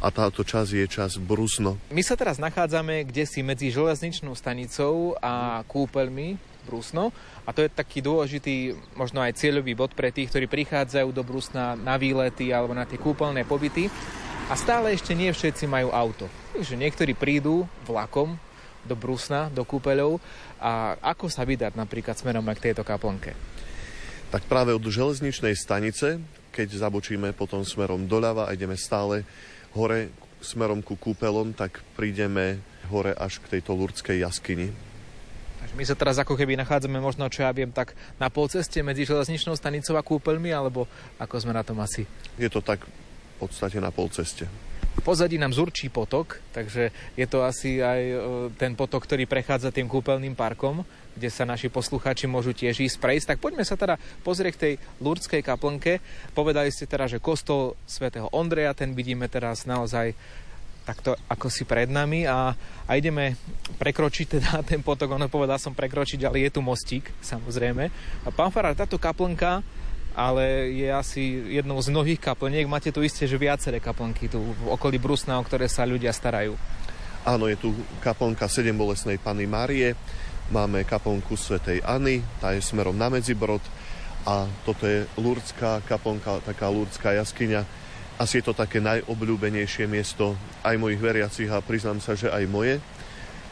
a 0.00 0.08
táto 0.08 0.44
časť 0.44 0.70
je 0.72 0.86
čas 0.88 1.20
Brusno. 1.20 1.76
My 1.92 2.00
sa 2.00 2.16
teraz 2.16 2.40
nachádzame 2.40 3.04
kde 3.04 3.28
si 3.28 3.44
medzi 3.44 3.68
železničnou 3.68 4.32
stanicou 4.32 5.16
a 5.20 5.60
kúpeľmi 5.68 6.56
Brusno 6.66 7.14
a 7.46 7.54
to 7.54 7.62
je 7.62 7.70
taký 7.70 8.02
dôležitý, 8.02 8.74
možno 8.98 9.22
aj 9.22 9.38
cieľový 9.38 9.78
bod 9.78 9.94
pre 9.94 10.10
tých, 10.10 10.32
ktorí 10.34 10.50
prichádzajú 10.50 11.08
do 11.14 11.22
Brusna 11.22 11.78
na 11.78 11.94
výlety 11.94 12.50
alebo 12.50 12.74
na 12.74 12.88
tie 12.88 12.98
kúpeľné 12.98 13.46
pobyty 13.46 13.86
a 14.50 14.54
stále 14.54 14.94
ešte 14.94 15.14
nie 15.14 15.30
všetci 15.30 15.66
majú 15.66 15.90
auto. 15.90 16.26
Takže 16.54 16.74
niektorí 16.78 17.12
prídu 17.18 17.66
vlakom 17.86 18.38
do 18.86 18.94
Brusna, 18.94 19.50
do 19.50 19.66
kúpeľov 19.66 20.22
a 20.62 20.96
ako 21.02 21.26
sa 21.26 21.42
vydať 21.42 21.74
napríklad 21.74 22.14
smerom 22.14 22.46
aj 22.46 22.56
k 22.56 22.64
tejto 22.70 22.86
kaplnke? 22.86 23.34
Tak 24.30 24.46
práve 24.46 24.74
od 24.74 24.82
železničnej 24.82 25.54
stanice, 25.58 26.22
keď 26.54 26.88
zabočíme 26.88 27.34
potom 27.34 27.66
smerom 27.66 28.06
doľava 28.06 28.48
a 28.48 28.54
ideme 28.54 28.78
stále 28.78 29.26
hore 29.74 30.14
smerom 30.40 30.80
ku 30.80 30.94
kúpelom, 30.94 31.52
tak 31.52 31.82
prídeme 31.98 32.62
hore 32.88 33.12
až 33.12 33.42
k 33.42 33.58
tejto 33.58 33.74
lurdskej 33.74 34.22
jaskyni. 34.22 34.70
My 35.74 35.82
sa 35.82 35.98
teraz 35.98 36.16
ako 36.22 36.38
keby 36.38 36.54
nachádzame 36.62 37.02
možno, 37.02 37.26
čo 37.26 37.42
ja 37.42 37.50
viem, 37.50 37.74
tak 37.74 37.92
na 38.22 38.30
polceste 38.30 38.80
medzi 38.86 39.02
železničnou 39.02 39.58
stanicou 39.58 39.98
a 39.98 40.06
kúpeľmi, 40.06 40.54
alebo 40.54 40.86
ako 41.18 41.42
sme 41.42 41.52
na 41.52 41.66
tom 41.66 41.82
asi? 41.82 42.06
Je 42.38 42.46
to 42.46 42.62
tak 42.62 42.86
v 42.86 43.34
podstate 43.42 43.82
na 43.82 43.90
polceste 43.90 44.46
pozadí 45.02 45.36
nám 45.36 45.52
zurčí 45.52 45.88
potok, 45.92 46.40
takže 46.54 46.94
je 47.16 47.26
to 47.28 47.44
asi 47.44 47.82
aj 47.82 48.00
e, 48.00 48.16
ten 48.56 48.72
potok, 48.72 49.04
ktorý 49.04 49.28
prechádza 49.28 49.74
tým 49.74 49.90
kúpeľným 49.90 50.36
parkom, 50.36 50.86
kde 51.16 51.28
sa 51.32 51.48
naši 51.48 51.72
poslucháči 51.72 52.28
môžu 52.28 52.52
tiež 52.52 52.84
ísť 52.84 53.00
prejsť. 53.00 53.26
Tak 53.34 53.38
poďme 53.40 53.64
sa 53.64 53.80
teda 53.80 53.96
pozrieť 54.20 54.52
k 54.56 54.62
tej 54.62 54.74
Lurdskej 55.00 55.40
kaplnke. 55.40 56.04
Povedali 56.36 56.68
ste 56.68 56.84
teda, 56.84 57.08
že 57.08 57.20
kostol 57.20 57.74
svätého 57.88 58.28
Ondreja, 58.32 58.76
ten 58.76 58.92
vidíme 58.92 59.26
teraz 59.26 59.64
naozaj 59.64 60.12
takto 60.86 61.18
ako 61.26 61.50
si 61.50 61.66
pred 61.66 61.90
nami 61.90 62.30
a, 62.30 62.54
a 62.86 62.90
ideme 62.94 63.34
prekročiť 63.82 64.38
teda 64.38 64.50
ten 64.70 64.80
potok. 64.86 65.18
Ono 65.18 65.26
povedal 65.26 65.58
som 65.58 65.74
prekročiť, 65.74 66.22
ale 66.22 66.46
je 66.46 66.54
tu 66.54 66.60
mostík, 66.62 67.10
samozrejme. 67.18 67.90
A 68.22 68.28
pán 68.30 68.54
Farár, 68.54 68.78
táto 68.78 68.94
kaplnka 68.94 69.66
ale 70.16 70.72
je 70.72 70.88
asi 70.88 71.20
jednou 71.60 71.76
z 71.84 71.92
mnohých 71.92 72.16
kaplniek. 72.16 72.64
Máte 72.64 72.88
tu 72.88 73.04
isté, 73.04 73.28
že 73.28 73.36
viaceré 73.36 73.84
kaplnky 73.84 74.32
tu 74.32 74.40
v 74.40 74.72
okolí 74.72 74.96
Brusna, 74.96 75.36
o 75.36 75.44
ktoré 75.44 75.68
sa 75.68 75.84
ľudia 75.84 76.08
starajú. 76.08 76.56
Áno, 77.28 77.44
je 77.52 77.60
tu 77.60 77.76
kaplnka 78.00 78.48
bolesnej 78.72 79.20
Pany 79.20 79.44
Márie, 79.44 79.92
máme 80.48 80.88
kaplnku 80.88 81.36
svätejAny, 81.36 82.24
tá 82.40 82.56
je 82.56 82.64
smerom 82.64 82.96
na 82.96 83.12
Medzibrod 83.12 83.60
a 84.24 84.48
toto 84.64 84.88
je 84.88 85.04
Lurdská 85.20 85.84
kaplnka, 85.84 86.40
taká 86.40 86.72
Lurdská 86.72 87.12
jaskyňa. 87.12 87.66
Asi 88.16 88.40
je 88.40 88.48
to 88.48 88.56
také 88.56 88.80
najobľúbenejšie 88.80 89.84
miesto 89.84 90.32
aj 90.64 90.80
mojich 90.80 91.02
veriacich 91.02 91.52
a 91.52 91.60
priznám 91.60 92.00
sa, 92.00 92.16
že 92.16 92.32
aj 92.32 92.48
moje. 92.48 92.80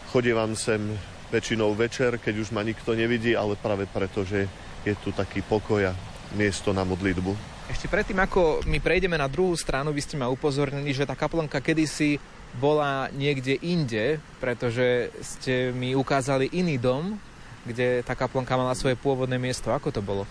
Chodievam 0.08 0.56
sem 0.56 0.80
väčšinou 1.28 1.76
večer, 1.76 2.16
keď 2.16 2.40
už 2.40 2.56
ma 2.56 2.64
nikto 2.64 2.96
nevidí, 2.96 3.36
ale 3.36 3.58
práve 3.60 3.84
preto, 3.90 4.24
že 4.24 4.48
je 4.86 4.94
tu 5.02 5.12
taký 5.12 5.42
pokoj 5.44 5.92
a 5.92 6.13
miesto 6.34 6.74
na 6.74 6.82
modlitbu. 6.82 7.32
Ešte 7.70 7.88
predtým, 7.88 8.20
ako 8.20 8.66
my 8.68 8.78
prejdeme 8.82 9.16
na 9.16 9.30
druhú 9.30 9.56
stranu, 9.56 9.94
vy 9.94 10.04
ste 10.04 10.20
ma 10.20 10.28
upozornili, 10.28 10.92
že 10.92 11.08
tá 11.08 11.16
kaplnka 11.16 11.62
kedysi 11.64 12.20
bola 12.60 13.08
niekde 13.10 13.56
inde, 13.64 14.20
pretože 14.38 15.10
ste 15.24 15.72
mi 15.72 15.96
ukázali 15.96 16.52
iný 16.52 16.76
dom, 16.76 17.16
kde 17.64 18.04
tá 18.04 18.12
kaplnka 18.12 18.54
mala 18.54 18.76
svoje 18.76 18.94
pôvodné 19.00 19.40
miesto. 19.40 19.72
Ako 19.72 19.88
to 19.88 20.04
bolo? 20.04 20.28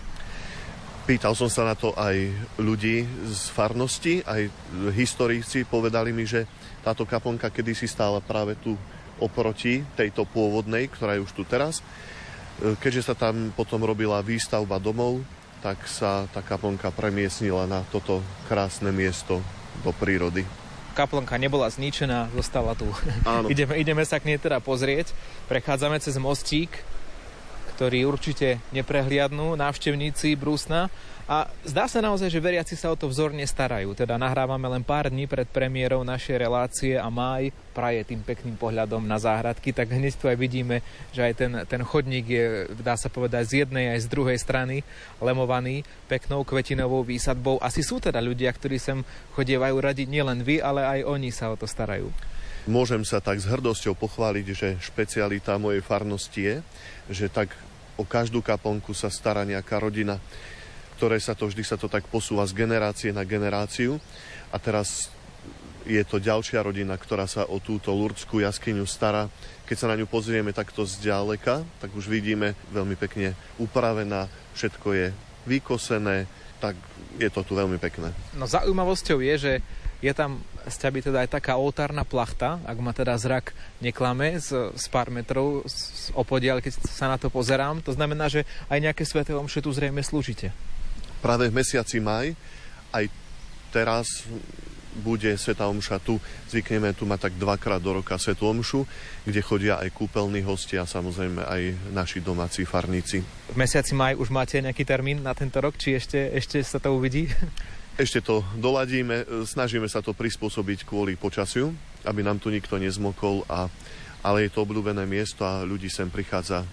Pýtal 1.04 1.36
som 1.36 1.52
sa 1.52 1.68
na 1.68 1.76
to 1.76 1.92
aj 1.98 2.16
ľudí 2.56 3.04
z 3.28 3.42
farnosti, 3.52 4.24
aj 4.24 4.48
historici 4.96 5.68
povedali 5.68 6.16
mi, 6.16 6.24
že 6.24 6.48
táto 6.80 7.04
kaplnka 7.04 7.52
kedysi 7.52 7.84
stála 7.84 8.24
práve 8.24 8.56
tu 8.56 8.72
oproti 9.20 9.84
tejto 9.98 10.24
pôvodnej, 10.24 10.88
ktorá 10.88 11.18
je 11.18 11.24
už 11.28 11.32
tu 11.36 11.44
teraz 11.44 11.84
Keďže 12.62 13.10
sa 13.10 13.14
tam 13.18 13.50
potom 13.50 13.82
robila 13.82 14.22
výstavba 14.22 14.78
domov, 14.78 15.26
tak 15.64 15.88
sa 15.88 16.28
tá 16.28 16.44
kaplnka 16.44 16.92
premiesnila 16.92 17.64
na 17.64 17.80
toto 17.88 18.20
krásne 18.52 18.92
miesto 18.92 19.40
do 19.80 19.96
prírody. 19.96 20.44
Kaplnka 20.92 21.40
nebola 21.40 21.72
zničená, 21.72 22.28
zostala 22.36 22.76
tu. 22.76 22.84
Áno. 23.24 23.48
ideme, 23.48 23.80
ideme 23.80 24.04
sa 24.04 24.20
k 24.20 24.28
nej 24.28 24.36
teda 24.36 24.60
pozrieť. 24.60 25.16
Prechádzame 25.48 25.96
cez 26.04 26.20
mostík, 26.20 26.68
ktorý 27.74 28.04
určite 28.04 28.60
neprehliadnú 28.76 29.56
návštevníci 29.56 30.36
Brúsna. 30.36 30.92
A 31.24 31.48
zdá 31.64 31.88
sa 31.88 32.04
naozaj, 32.04 32.28
že 32.28 32.36
veriaci 32.36 32.76
sa 32.76 32.92
o 32.92 33.00
to 33.00 33.08
vzorne 33.08 33.40
starajú. 33.48 33.96
Teda 33.96 34.20
nahrávame 34.20 34.68
len 34.68 34.84
pár 34.84 35.08
dní 35.08 35.24
pred 35.24 35.48
premiérou 35.48 36.04
našej 36.04 36.36
relácie 36.36 37.00
a 37.00 37.08
máj 37.08 37.48
praje 37.72 38.04
tým 38.04 38.20
pekným 38.20 38.60
pohľadom 38.60 39.00
na 39.00 39.16
záhradky, 39.16 39.72
tak 39.72 39.88
hneď 39.88 40.20
tu 40.20 40.28
aj 40.28 40.36
vidíme, 40.36 40.84
že 41.16 41.24
aj 41.24 41.32
ten, 41.32 41.52
ten 41.64 41.80
chodník 41.80 42.28
je, 42.28 42.44
dá 42.76 43.00
sa 43.00 43.08
povedať, 43.08 43.42
z 43.48 43.54
jednej 43.64 43.96
aj 43.96 44.04
z 44.04 44.06
druhej 44.12 44.36
strany 44.36 44.84
lemovaný 45.16 45.80
peknou 46.12 46.44
kvetinovou 46.44 47.00
výsadbou. 47.00 47.56
Asi 47.56 47.80
sú 47.80 48.04
teda 48.04 48.20
ľudia, 48.20 48.52
ktorí 48.52 48.76
sem 48.76 49.00
chodievajú 49.32 49.80
radiť 49.80 50.06
nielen 50.12 50.44
vy, 50.44 50.60
ale 50.60 50.84
aj 50.84 51.08
oni 51.08 51.32
sa 51.32 51.48
o 51.48 51.56
to 51.56 51.64
starajú. 51.64 52.12
Môžem 52.68 53.00
sa 53.00 53.24
tak 53.24 53.40
s 53.40 53.48
hrdosťou 53.48 53.96
pochváliť, 53.96 54.46
že 54.52 54.68
špecialita 54.76 55.56
mojej 55.56 55.80
farnosti 55.80 56.40
je, 56.40 56.56
že 57.08 57.26
tak 57.32 57.48
o 57.96 58.04
každú 58.04 58.44
kaplnku 58.44 58.92
sa 58.92 59.08
stará 59.08 59.44
nejaká 59.48 59.80
rodina 59.80 60.20
ktoré 61.04 61.20
sa 61.20 61.36
to 61.36 61.52
vždy 61.52 61.60
sa 61.68 61.76
to 61.76 61.84
tak 61.84 62.08
posúva 62.08 62.48
z 62.48 62.56
generácie 62.56 63.12
na 63.12 63.28
generáciu. 63.28 64.00
A 64.48 64.56
teraz 64.56 65.12
je 65.84 66.00
to 66.00 66.16
ďalšia 66.16 66.64
rodina, 66.64 66.96
ktorá 66.96 67.28
sa 67.28 67.44
o 67.44 67.60
túto 67.60 67.92
lurdskú 67.92 68.40
jaskyňu 68.40 68.88
stará. 68.88 69.28
Keď 69.68 69.76
sa 69.76 69.92
na 69.92 70.00
ňu 70.00 70.08
pozrieme 70.08 70.56
takto 70.56 70.88
zďaleka, 70.88 71.60
tak 71.84 71.92
už 71.92 72.08
vidíme 72.08 72.56
veľmi 72.72 72.96
pekne 72.96 73.36
upravená, 73.60 74.32
všetko 74.56 74.88
je 74.96 75.06
vykosené, 75.44 76.24
tak 76.56 76.72
je 77.20 77.28
to 77.28 77.44
tu 77.44 77.52
veľmi 77.52 77.76
pekné. 77.76 78.08
No 78.32 78.48
zaujímavosťou 78.48 79.20
je, 79.20 79.34
že 79.36 79.52
je 80.00 80.12
tam 80.16 80.40
z 80.64 80.88
ťaby 80.88 81.04
teda 81.04 81.28
aj 81.28 81.36
taká 81.36 81.60
oltárna 81.60 82.08
plachta, 82.08 82.64
ak 82.64 82.80
ma 82.80 82.96
teda 82.96 83.12
zrak 83.20 83.52
neklame, 83.84 84.40
z, 84.40 84.72
z 84.72 84.84
pár 84.88 85.12
metrov 85.12 85.68
z 85.68 86.08
opodiaľ, 86.16 86.64
keď 86.64 86.80
sa 86.88 87.12
na 87.12 87.20
to 87.20 87.28
pozerám. 87.28 87.84
To 87.84 87.92
znamená, 87.92 88.32
že 88.32 88.48
aj 88.72 88.80
nejaké 88.80 89.04
sveté 89.04 89.36
tu 89.36 89.68
zrejme 89.68 90.00
slúžite 90.00 90.48
práve 91.24 91.48
v 91.48 91.56
mesiaci 91.56 92.04
maj. 92.04 92.36
Aj 92.92 93.08
teraz 93.72 94.28
bude 94.94 95.34
Sveta 95.34 95.66
Omša 95.66 95.98
tu. 95.98 96.22
Zvykneme 96.52 96.94
tu 96.94 97.08
mať 97.08 97.30
tak 97.30 97.34
dvakrát 97.34 97.82
do 97.82 97.98
roka 97.98 98.14
Svetu 98.20 98.46
Omšu, 98.46 98.86
kde 99.26 99.40
chodia 99.42 99.82
aj 99.82 99.90
kúpeľní 99.90 100.46
hostia 100.46 100.86
a 100.86 100.90
samozrejme 100.90 101.42
aj 101.42 101.62
naši 101.90 102.22
domáci 102.22 102.62
farníci. 102.62 103.24
V 103.50 103.56
mesiaci 103.58 103.96
maj 103.96 104.14
už 104.14 104.30
máte 104.30 104.60
nejaký 104.62 104.86
termín 104.86 105.24
na 105.24 105.34
tento 105.34 105.58
rok, 105.58 105.74
či 105.74 105.98
ešte, 105.98 106.30
ešte 106.30 106.62
sa 106.62 106.78
to 106.78 106.94
uvidí? 106.94 107.26
Ešte 107.94 108.18
to 108.26 108.42
doladíme, 108.58 109.46
snažíme 109.46 109.86
sa 109.86 110.02
to 110.02 110.10
prispôsobiť 110.10 110.82
kvôli 110.82 111.14
počasiu, 111.14 111.70
aby 112.02 112.26
nám 112.26 112.42
tu 112.42 112.50
nikto 112.50 112.74
nezmokol, 112.74 113.46
a, 113.46 113.70
ale 114.18 114.42
je 114.42 114.50
to 114.50 114.66
obľúbené 114.66 115.06
miesto 115.06 115.46
a 115.46 115.62
ľudí 115.62 115.86
sem 115.86 116.10
prichádza 116.10 116.66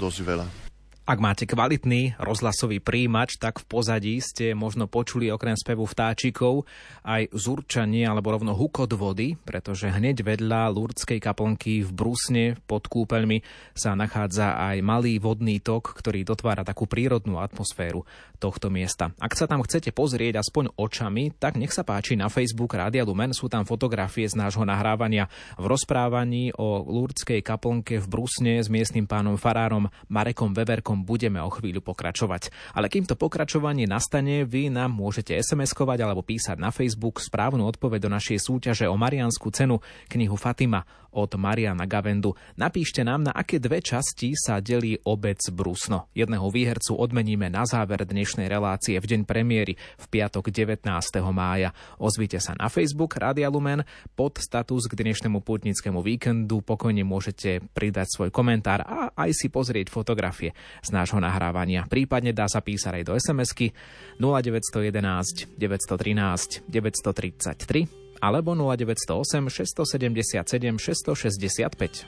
dosť 0.00 0.18
veľa. 0.24 0.61
Ak 1.02 1.18
máte 1.18 1.50
kvalitný 1.50 2.14
rozhlasový 2.22 2.78
príjimač, 2.78 3.34
tak 3.34 3.58
v 3.58 3.66
pozadí 3.66 4.22
ste 4.22 4.54
možno 4.54 4.86
počuli 4.86 5.34
okrem 5.34 5.58
spevu 5.58 5.82
vtáčikov 5.82 6.62
aj 7.02 7.26
zurčanie 7.34 8.06
alebo 8.06 8.30
rovno 8.30 8.54
hukot 8.54 8.94
vody, 8.94 9.34
pretože 9.34 9.90
hneď 9.90 10.22
vedľa 10.22 10.70
Lurdskej 10.70 11.18
kaplnky 11.18 11.82
v 11.82 11.90
Brusne 11.90 12.54
pod 12.70 12.86
kúpeľmi 12.86 13.42
sa 13.74 13.98
nachádza 13.98 14.54
aj 14.54 14.78
malý 14.86 15.18
vodný 15.18 15.58
tok, 15.58 15.90
ktorý 15.90 16.22
dotvára 16.22 16.62
takú 16.62 16.86
prírodnú 16.86 17.42
atmosféru 17.42 18.06
tohto 18.38 18.70
miesta. 18.70 19.10
Ak 19.18 19.34
sa 19.34 19.50
tam 19.50 19.66
chcete 19.66 19.90
pozrieť 19.90 20.38
aspoň 20.38 20.70
očami, 20.78 21.34
tak 21.34 21.58
nech 21.58 21.74
sa 21.74 21.82
páči 21.82 22.14
na 22.14 22.30
Facebook 22.30 22.78
Rádia 22.78 23.02
Lumen, 23.02 23.34
sú 23.34 23.50
tam 23.50 23.66
fotografie 23.66 24.30
z 24.30 24.38
nášho 24.38 24.62
nahrávania 24.62 25.26
v 25.58 25.66
rozprávaní 25.66 26.54
o 26.54 26.78
Lurdskej 26.86 27.42
kaplnke 27.42 27.98
v 27.98 28.06
Brusne 28.06 28.62
s 28.62 28.70
miestnym 28.70 29.10
pánom 29.10 29.34
farárom 29.34 29.90
Marekom 30.06 30.54
Veverkom 30.54 30.91
rokom 30.92 31.08
budeme 31.08 31.40
o 31.40 31.48
chvíľu 31.48 31.80
pokračovať. 31.80 32.52
Ale 32.76 32.92
kým 32.92 33.08
to 33.08 33.16
pokračovanie 33.16 33.88
nastane, 33.88 34.44
vy 34.44 34.68
nám 34.68 34.92
môžete 34.92 35.32
SMS-kovať 35.32 36.04
alebo 36.04 36.20
písať 36.20 36.60
na 36.60 36.68
Facebook 36.68 37.24
správnu 37.24 37.64
odpoveď 37.64 38.04
do 38.04 38.10
našej 38.12 38.36
súťaže 38.44 38.84
o 38.84 39.00
Marianskú 39.00 39.48
cenu 39.48 39.80
knihu 40.12 40.36
Fatima 40.36 40.84
od 41.12 41.36
Mariana 41.36 41.84
Gavendu. 41.84 42.34
Napíšte 42.56 43.04
nám, 43.04 43.28
na 43.28 43.32
aké 43.32 43.60
dve 43.60 43.84
časti 43.84 44.32
sa 44.32 44.58
delí 44.58 44.96
obec 45.04 45.38
Brusno. 45.52 46.08
Jedného 46.16 46.48
výhercu 46.48 46.96
odmeníme 46.96 47.52
na 47.52 47.68
záver 47.68 48.02
dnešnej 48.02 48.48
relácie 48.48 48.96
v 48.96 49.06
deň 49.06 49.20
premiéry 49.28 49.76
v 49.76 50.04
piatok 50.08 50.48
19. 50.48 50.88
mája. 51.30 51.70
Ozvite 52.00 52.40
sa 52.40 52.56
na 52.56 52.72
Facebook 52.72 53.16
Rádia 53.20 53.52
Lumen 53.52 53.84
pod 54.16 54.40
status 54.40 54.88
k 54.88 54.96
dnešnému 54.96 55.44
putnickému 55.44 56.00
víkendu. 56.00 56.64
Pokojne 56.64 57.04
môžete 57.04 57.60
pridať 57.76 58.08
svoj 58.16 58.30
komentár 58.32 58.82
a 58.82 59.12
aj 59.12 59.30
si 59.36 59.52
pozrieť 59.52 59.92
fotografie 59.92 60.56
z 60.80 60.88
nášho 60.90 61.20
nahrávania. 61.20 61.86
Prípadne 61.86 62.32
dá 62.32 62.48
sa 62.48 62.64
písať 62.64 63.02
aj 63.02 63.04
do 63.04 63.12
SMS-ky 63.14 63.70
0911 64.18 65.54
913 65.60 66.66
933 66.66 68.01
alebo 68.22 68.54
0908 68.54 69.50
677 69.50 70.78
665. 70.78 72.06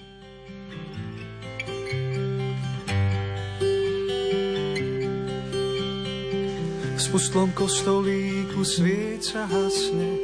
V 6.94 7.00
spustlom 7.02 7.50
kostolíku 7.58 8.62
svieca 8.62 9.50
hasne, 9.50 10.14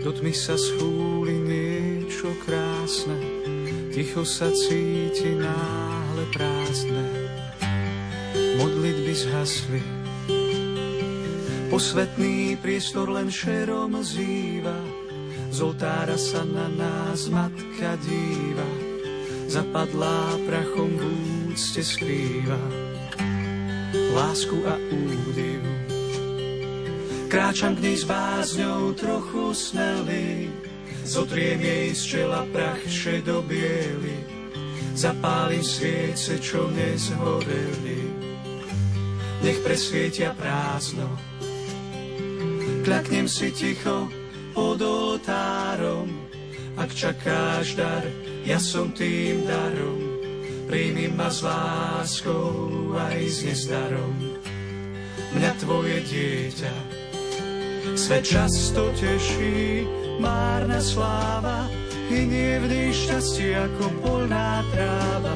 do 0.00 0.08
tmy 0.16 0.32
sa 0.32 0.56
schúli 0.56 1.36
niečo 1.36 2.32
krásne, 2.40 3.20
ticho 3.92 4.24
sa 4.24 4.48
cíti 4.48 5.36
náhle 5.36 6.24
prázdne. 6.32 7.04
Modlitby 8.56 9.12
zhasli, 9.12 9.82
posvetný 11.68 12.56
priestor 12.64 13.12
len 13.12 13.28
šerom 13.28 14.00
zýva, 14.00 14.99
z 15.50 15.58
oltára 15.66 16.14
sa 16.14 16.46
na 16.46 16.70
nás 16.70 17.26
matka 17.26 17.98
díva, 18.06 18.70
zapadlá 19.50 20.38
prachom 20.46 20.94
v 20.94 21.02
úcte 21.50 21.82
skrýva. 21.82 22.62
Lásku 24.14 24.54
a 24.62 24.78
údiv. 24.78 25.62
Kráčam 27.26 27.78
k 27.78 27.82
nej 27.82 27.98
s 27.98 28.06
bázňou 28.06 28.94
trochu 28.94 29.54
snelý, 29.54 30.50
zotriem 31.06 31.58
jej 31.62 31.94
z 31.94 32.02
čela 32.06 32.42
prach 32.50 32.82
šedobiely, 32.86 34.18
zapálim 34.94 35.62
sviece, 35.62 36.38
čo 36.38 36.70
nezhoreli. 36.70 38.02
Nech 39.42 39.58
presvietia 39.62 40.34
prázdno, 40.34 41.06
kľaknem 42.82 43.30
si 43.30 43.54
ticho, 43.54 44.19
pod 44.54 44.80
oltárom. 44.82 46.08
Ak 46.78 46.94
čakáš 46.94 47.74
dar, 47.76 48.04
ja 48.46 48.56
som 48.56 48.94
tým 48.94 49.44
darom. 49.44 50.00
Príjmi 50.70 51.10
ma 51.12 51.28
s 51.28 51.42
láskou 51.42 52.94
aj 52.94 53.18
s 53.26 53.38
nezdarom. 53.42 54.14
Mňa 55.34 55.52
tvoje 55.58 55.98
dieťa 56.06 57.00
svet 57.96 58.24
často 58.24 58.90
teší, 58.96 59.86
márna 60.20 60.80
sláva, 60.80 61.66
hynie 62.08 62.60
v 62.60 62.92
šťastie 62.92 63.56
ako 63.56 63.84
polná 64.02 64.62
tráva, 64.74 65.34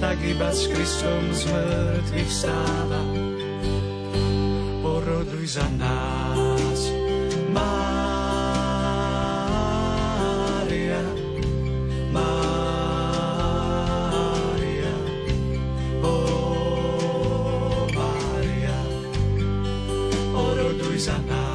tak 0.00 0.18
iba 0.24 0.50
s 0.50 0.66
Kristom 0.68 1.22
z 1.32 1.42
mŕtvych 1.48 2.32
stáva. 2.32 3.02
Poroduj 4.82 5.46
za 5.58 5.66
nás, 5.78 6.80
máš 7.54 8.01
is. 21.08 21.51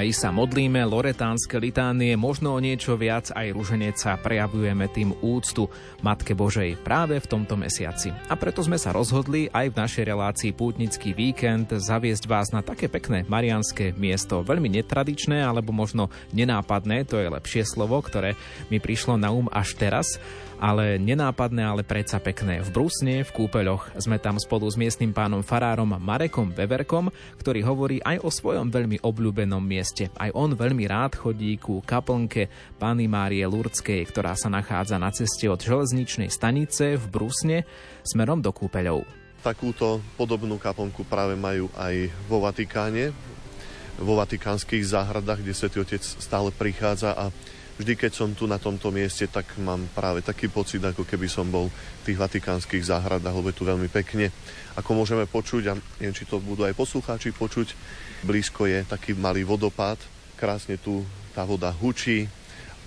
Aj 0.00 0.08
sa 0.16 0.32
modlíme 0.32 0.80
loretánske 0.88 1.60
litánie, 1.60 2.16
možno 2.16 2.56
o 2.56 2.62
niečo 2.64 2.96
viac 2.96 3.28
aj 3.36 3.52
ruženeca 3.52 4.16
prejavujeme 4.24 4.88
tým 4.88 5.12
úctu 5.20 5.68
Matke 6.00 6.32
Božej 6.32 6.80
práve 6.80 7.20
v 7.20 7.28
tomto 7.28 7.52
mesiaci. 7.60 8.08
A 8.08 8.34
preto 8.40 8.64
sme 8.64 8.80
sa 8.80 8.96
rozhodli 8.96 9.52
aj 9.52 9.68
v 9.68 9.76
našej 9.76 10.04
relácii 10.08 10.56
Pútnický 10.56 11.12
víkend 11.12 11.76
zaviesť 11.76 12.24
vás 12.24 12.48
na 12.48 12.64
také 12.64 12.88
pekné 12.88 13.28
marianské 13.28 13.92
miesto. 13.92 14.40
Veľmi 14.40 14.72
netradičné 14.72 15.44
alebo 15.44 15.76
možno 15.76 16.08
nenápadné, 16.32 17.04
to 17.04 17.20
je 17.20 17.28
lepšie 17.28 17.68
slovo, 17.68 18.00
ktoré 18.00 18.40
mi 18.72 18.80
prišlo 18.80 19.20
na 19.20 19.28
um 19.28 19.52
až 19.52 19.76
teraz 19.76 20.16
ale 20.60 21.00
nenápadné, 21.00 21.64
ale 21.64 21.82
predsa 21.82 22.20
pekné. 22.20 22.60
V 22.60 22.68
Brusne, 22.70 23.24
v 23.24 23.30
kúpeľoch 23.32 23.96
sme 23.96 24.20
tam 24.20 24.36
spolu 24.36 24.68
s 24.68 24.76
miestnym 24.76 25.16
pánom 25.16 25.40
farárom 25.40 25.96
Marekom 25.96 26.52
Veverkom, 26.52 27.08
ktorý 27.40 27.64
hovorí 27.64 27.96
aj 28.04 28.20
o 28.20 28.28
svojom 28.28 28.68
veľmi 28.68 29.00
obľúbenom 29.00 29.64
mieste. 29.64 29.89
Aj 30.16 30.30
on 30.32 30.54
veľmi 30.54 30.86
rád 30.86 31.18
chodí 31.18 31.58
ku 31.58 31.82
kaplnke 31.82 32.46
Pany 32.78 33.10
Márie 33.10 33.42
Lurdskej, 33.42 34.06
ktorá 34.06 34.38
sa 34.38 34.46
nachádza 34.46 34.96
na 34.96 35.10
ceste 35.10 35.50
od 35.50 35.58
železničnej 35.58 36.30
stanice 36.30 36.94
v 36.94 37.04
Brusne 37.10 37.66
smerom 38.06 38.38
do 38.38 38.54
kúpeľov. 38.54 39.02
Takúto 39.40 40.04
podobnú 40.14 40.60
kaplnku 40.60 41.02
práve 41.08 41.34
majú 41.34 41.72
aj 41.74 42.12
vo 42.30 42.44
Vatikáne, 42.44 43.10
vo 44.00 44.16
vatikánskych 44.16 44.84
záhradách, 44.84 45.44
kde 45.44 45.52
Svetý 45.52 45.76
Otec 45.80 46.00
stále 46.00 46.48
prichádza 46.52 47.12
a 47.12 47.28
vždy, 47.80 47.96
keď 47.96 48.12
som 48.12 48.36
tu 48.36 48.44
na 48.44 48.60
tomto 48.60 48.92
mieste, 48.92 49.24
tak 49.28 49.56
mám 49.56 49.88
práve 49.96 50.20
taký 50.20 50.52
pocit, 50.52 50.84
ako 50.84 51.08
keby 51.08 51.28
som 51.28 51.48
bol 51.48 51.72
v 51.72 52.02
tých 52.04 52.20
vatikánskych 52.20 52.84
záhradách, 52.84 53.32
lebo 53.32 53.48
je 53.48 53.56
tu 53.56 53.64
veľmi 53.64 53.88
pekne. 53.88 54.28
Ako 54.76 54.92
môžeme 54.92 55.24
počuť, 55.24 55.62
a 55.68 55.74
neviem, 56.00 56.16
či 56.16 56.28
to 56.28 56.40
budú 56.40 56.68
aj 56.68 56.76
poslucháči 56.76 57.32
počuť, 57.32 57.72
blízko 58.24 58.68
je 58.68 58.84
taký 58.84 59.16
malý 59.16 59.44
vodopád, 59.44 60.00
krásne 60.36 60.76
tu 60.80 61.04
tá 61.32 61.44
voda 61.44 61.70
hučí 61.70 62.26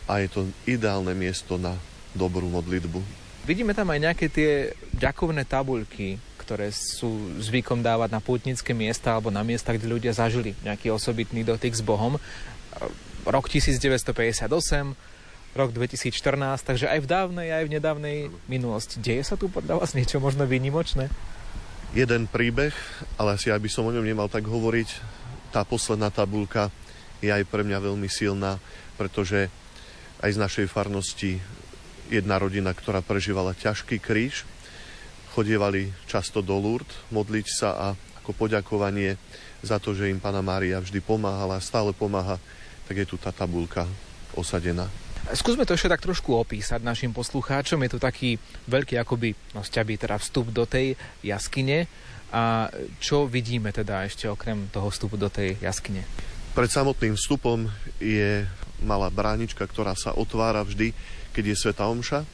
a 0.10 0.20
je 0.20 0.28
to 0.30 0.42
ideálne 0.68 1.16
miesto 1.16 1.56
na 1.56 1.78
dobrú 2.14 2.50
modlitbu. 2.52 3.00
Vidíme 3.44 3.76
tam 3.76 3.92
aj 3.92 4.00
nejaké 4.00 4.26
tie 4.32 4.72
ďakovné 4.96 5.44
tabuľky, 5.44 6.16
ktoré 6.40 6.72
sú 6.72 7.40
zvykom 7.40 7.84
dávať 7.84 8.10
na 8.12 8.24
pútnické 8.24 8.72
miesta 8.72 9.16
alebo 9.16 9.32
na 9.32 9.44
miesta, 9.44 9.76
kde 9.76 9.92
ľudia 9.92 10.16
zažili 10.16 10.56
nejaký 10.64 10.92
osobitný 10.92 11.44
dotyk 11.44 11.76
s 11.76 11.84
Bohom 11.84 12.20
rok 13.24 13.48
1958, 13.48 14.48
rok 15.56 15.70
2014, 15.72 16.66
takže 16.66 16.92
aj 16.92 17.00
v 17.00 17.08
dávnej, 17.08 17.48
aj 17.52 17.64
v 17.68 17.74
nedávnej 17.80 18.18
minulosti. 18.52 19.00
Deje 19.00 19.24
sa 19.24 19.36
tu 19.40 19.48
podľa 19.48 19.80
vás 19.80 19.96
niečo 19.96 20.20
možno 20.20 20.44
výnimočné? 20.44 21.08
Jeden 21.94 22.26
príbeh, 22.26 22.74
ale 23.22 23.38
asi 23.38 23.54
aby 23.54 23.70
som 23.70 23.86
o 23.86 23.94
ňom 23.94 24.04
nemal 24.04 24.28
tak 24.28 24.50
hovoriť. 24.50 24.90
Tá 25.54 25.62
posledná 25.62 26.10
tabulka 26.10 26.74
je 27.22 27.30
aj 27.30 27.46
pre 27.46 27.62
mňa 27.62 27.78
veľmi 27.78 28.10
silná, 28.10 28.58
pretože 28.98 29.54
aj 30.26 30.34
z 30.34 30.42
našej 30.42 30.66
farnosti 30.66 31.38
jedna 32.10 32.42
rodina, 32.42 32.74
ktorá 32.74 33.06
prežívala 33.06 33.54
ťažký 33.54 34.02
kríž, 34.02 34.50
chodievali 35.38 35.94
často 36.10 36.42
do 36.42 36.58
Lourdes 36.58 36.94
modliť 37.14 37.48
sa 37.48 37.70
a 37.78 37.88
ako 38.26 38.34
poďakovanie 38.34 39.16
za 39.62 39.78
to, 39.78 39.94
že 39.94 40.10
im 40.10 40.18
Pana 40.18 40.42
Mária 40.42 40.82
vždy 40.82 41.00
pomáhala, 41.06 41.62
stále 41.62 41.94
pomáha 41.94 42.42
tak 42.88 43.00
je 43.00 43.08
tu 43.08 43.16
tá 43.16 43.32
tabulka 43.32 43.88
osadená. 44.36 44.92
Skúsme 45.32 45.64
to 45.64 45.72
ešte 45.72 45.88
tak 45.88 46.04
trošku 46.04 46.36
opísať 46.36 46.84
našim 46.84 47.16
poslucháčom. 47.16 47.80
Je 47.88 47.96
tu 47.96 48.00
taký 48.00 48.36
veľký 48.68 49.00
akoby, 49.00 49.56
no 49.56 49.64
sťaby 49.64 49.96
teda 49.96 50.20
vstup 50.20 50.52
do 50.52 50.68
tej 50.68 51.00
jaskyne. 51.24 51.88
A 52.34 52.66
čo 52.98 53.30
vidíme 53.30 53.70
teda 53.70 54.02
ešte 54.10 54.26
okrem 54.26 54.66
toho 54.74 54.90
vstupu 54.90 55.22
do 55.22 55.30
tej 55.30 55.54
jaskyne? 55.62 56.02
Pred 56.58 56.70
samotným 56.70 57.14
vstupom 57.14 57.70
je 58.02 58.50
malá 58.82 59.14
bránička, 59.14 59.62
ktorá 59.70 59.94
sa 59.94 60.18
otvára 60.18 60.66
vždy, 60.66 60.98
keď 61.30 61.54
je 61.54 61.56
Sveta 61.62 61.86
Omša. 61.86 62.26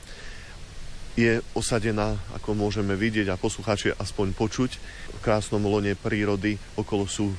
Je 1.20 1.44
osadená, 1.52 2.16
ako 2.32 2.56
môžeme 2.56 2.96
vidieť 2.96 3.28
a 3.28 3.36
poslucháči 3.36 3.92
aspoň 3.92 4.32
počuť, 4.40 4.72
v 5.16 5.20
krásnom 5.20 5.68
lone 5.68 5.92
prírody. 6.00 6.56
Okolo 6.80 7.04
sú 7.04 7.36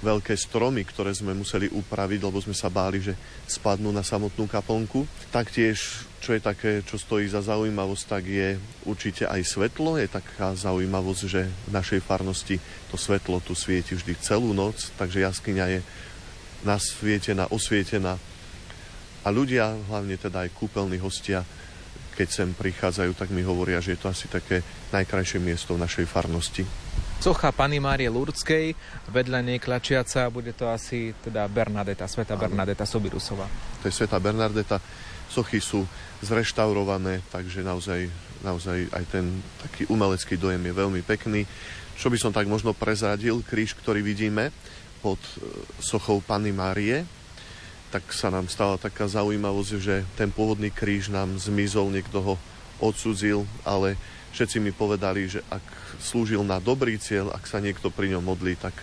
veľké 0.00 0.32
stromy, 0.32 0.82
ktoré 0.88 1.12
sme 1.12 1.36
museli 1.36 1.68
upraviť, 1.68 2.20
lebo 2.24 2.40
sme 2.40 2.56
sa 2.56 2.72
báli, 2.72 3.04
že 3.04 3.14
spadnú 3.44 3.92
na 3.92 4.00
samotnú 4.00 4.48
kaplnku. 4.48 5.04
Taktiež, 5.28 6.08
čo 6.24 6.32
je 6.32 6.40
také, 6.40 6.80
čo 6.84 6.96
stojí 6.96 7.28
za 7.28 7.44
zaujímavosť, 7.44 8.04
tak 8.08 8.24
je 8.24 8.56
určite 8.88 9.28
aj 9.28 9.44
svetlo. 9.44 10.00
Je 10.00 10.08
taká 10.08 10.56
zaujímavosť, 10.56 11.22
že 11.28 11.48
v 11.48 11.70
našej 11.70 12.00
farnosti 12.00 12.56
to 12.88 12.96
svetlo 12.96 13.44
tu 13.44 13.52
svieti 13.52 13.92
vždy 13.92 14.16
celú 14.24 14.56
noc, 14.56 14.88
takže 14.96 15.20
jaskyňa 15.20 15.66
je 15.68 15.80
nasvietená, 16.64 17.52
osvietená. 17.52 18.16
A 19.20 19.28
ľudia, 19.28 19.76
hlavne 19.92 20.16
teda 20.16 20.48
aj 20.48 20.56
kúpeľní 20.56 20.96
hostia, 20.96 21.44
keď 22.16 22.28
sem 22.28 22.50
prichádzajú, 22.56 23.16
tak 23.16 23.32
mi 23.32 23.44
hovoria, 23.44 23.84
že 23.84 23.96
je 23.96 24.00
to 24.00 24.08
asi 24.08 24.28
také 24.28 24.64
najkrajšie 24.92 25.40
miesto 25.40 25.76
v 25.76 25.84
našej 25.84 26.04
farnosti 26.08 26.64
socha 27.20 27.52
Pany 27.52 27.76
Márie 27.76 28.08
Lurdskej, 28.08 28.72
vedľa 29.12 29.44
nej 29.44 29.60
klačiaca, 29.60 30.32
bude 30.32 30.56
to 30.56 30.64
asi 30.72 31.12
teda 31.20 31.44
Bernadeta, 31.52 32.08
Sveta 32.08 32.32
Bernadeta 32.32 32.88
Sobirusová. 32.88 33.44
To 33.80 33.84
je 33.84 33.92
Sveta 33.92 34.16
Bernadeta, 34.16 34.80
sochy 35.28 35.60
sú 35.60 35.84
zreštaurované, 36.24 37.20
takže 37.28 37.60
naozaj, 37.60 38.08
naozaj 38.40 38.88
aj 38.88 39.04
ten 39.12 39.44
taký 39.60 39.84
umelecký 39.92 40.40
dojem 40.40 40.64
je 40.64 40.72
veľmi 40.72 41.00
pekný. 41.04 41.44
Čo 42.00 42.08
by 42.08 42.16
som 42.16 42.32
tak 42.32 42.48
možno 42.48 42.72
prezradil, 42.72 43.44
kríž, 43.44 43.76
ktorý 43.76 44.00
vidíme 44.00 44.48
pod 45.04 45.20
e, 45.20 45.44
sochou 45.84 46.24
Pany 46.24 46.56
Márie, 46.56 47.04
tak 47.92 48.08
sa 48.16 48.32
nám 48.32 48.48
stala 48.48 48.80
taká 48.80 49.04
zaujímavosť, 49.04 49.72
že 49.76 50.08
ten 50.16 50.32
pôvodný 50.32 50.72
kríž 50.72 51.12
nám 51.12 51.36
zmizol, 51.36 51.92
niekto 51.92 52.24
ho 52.24 52.34
odsudzil, 52.80 53.44
ale 53.62 53.94
všetci 54.32 54.58
mi 54.58 54.72
povedali, 54.72 55.28
že 55.28 55.40
ak 55.52 55.62
slúžil 56.00 56.40
na 56.42 56.58
dobrý 56.58 56.96
cieľ, 56.96 57.30
ak 57.30 57.44
sa 57.46 57.60
niekto 57.60 57.92
pri 57.92 58.16
ňom 58.16 58.24
modlí, 58.24 58.56
tak, 58.56 58.74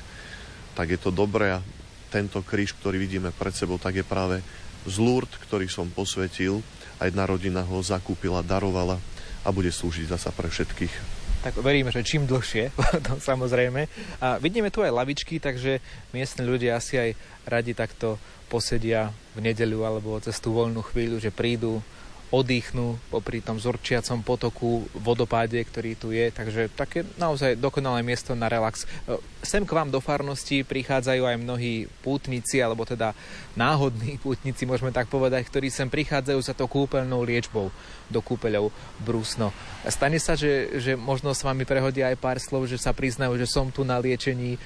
tak 0.78 0.88
je 0.94 1.00
to 1.02 1.10
dobré 1.10 1.58
a 1.58 1.66
tento 2.08 2.40
kríž, 2.40 2.78
ktorý 2.78 3.02
vidíme 3.02 3.36
pred 3.36 3.52
sebou, 3.52 3.76
tak 3.76 4.00
je 4.00 4.06
práve 4.06 4.40
z 4.88 4.96
Lourdes, 5.04 5.36
ktorý 5.44 5.68
som 5.68 5.92
posvetil 5.92 6.64
a 7.02 7.10
jedna 7.10 7.28
rodina 7.28 7.66
ho 7.66 7.84
zakúpila, 7.84 8.46
darovala 8.46 9.02
a 9.44 9.50
bude 9.52 9.70
slúžiť 9.74 10.16
zasa 10.16 10.32
pre 10.32 10.48
všetkých 10.48 11.18
tak 11.38 11.64
veríme, 11.64 11.94
že 11.96 12.04
čím 12.04 12.28
dlhšie, 12.28 12.76
to 13.08 13.24
samozrejme. 13.24 13.88
A 14.20 14.36
vidíme 14.42 14.68
tu 14.68 14.84
aj 14.84 14.92
lavičky, 14.92 15.40
takže 15.40 15.80
miestni 16.12 16.44
ľudia 16.44 16.76
asi 16.76 17.00
aj 17.00 17.10
radi 17.48 17.72
takto 17.72 18.20
posedia 18.52 19.16
v 19.32 19.48
nedeľu 19.48 19.80
alebo 19.88 20.20
cez 20.20 20.36
tú 20.44 20.52
voľnú 20.52 20.84
chvíľu, 20.84 21.24
že 21.24 21.32
prídu, 21.32 21.80
oddychnú 22.28 23.00
popri 23.08 23.40
tom 23.40 23.56
zorčiacom 23.56 24.20
potoku, 24.20 24.84
vodopáde, 24.92 25.64
ktorý 25.64 25.96
tu 25.96 26.12
je, 26.12 26.28
takže 26.28 26.68
také 26.76 27.08
naozaj 27.16 27.56
dokonalé 27.56 28.04
miesto 28.04 28.36
na 28.36 28.52
relax. 28.52 28.84
E, 28.84 29.16
sem 29.40 29.64
k 29.64 29.72
vám 29.72 29.88
do 29.88 30.04
farnosti 30.04 30.68
prichádzajú 30.68 31.24
aj 31.24 31.40
mnohí 31.40 31.88
pútnici, 32.04 32.60
alebo 32.60 32.84
teda 32.84 33.16
náhodní 33.56 34.20
pútnici, 34.26 34.68
môžeme 34.68 34.92
tak 34.92 35.08
povedať, 35.08 35.48
ktorí 35.48 35.72
sem 35.72 35.88
prichádzajú 35.88 36.40
za 36.44 36.52
to 36.52 36.68
kúpeľnou 36.68 37.24
liečbou 37.24 37.72
do 38.08 38.20
kúpeľov 38.24 38.72
Brusno. 39.04 39.52
Stane 39.88 40.20
sa, 40.20 40.36
že, 40.36 40.80
že 40.80 41.00
možno 41.00 41.32
s 41.32 41.44
vami 41.44 41.64
prehodia 41.64 42.12
aj 42.12 42.18
pár 42.20 42.38
slov, 42.42 42.68
že 42.68 42.80
sa 42.80 42.92
priznajú, 42.92 43.40
že 43.40 43.48
som 43.48 43.72
tu 43.72 43.88
na 43.88 44.00
liečení, 44.00 44.56
e, 44.56 44.60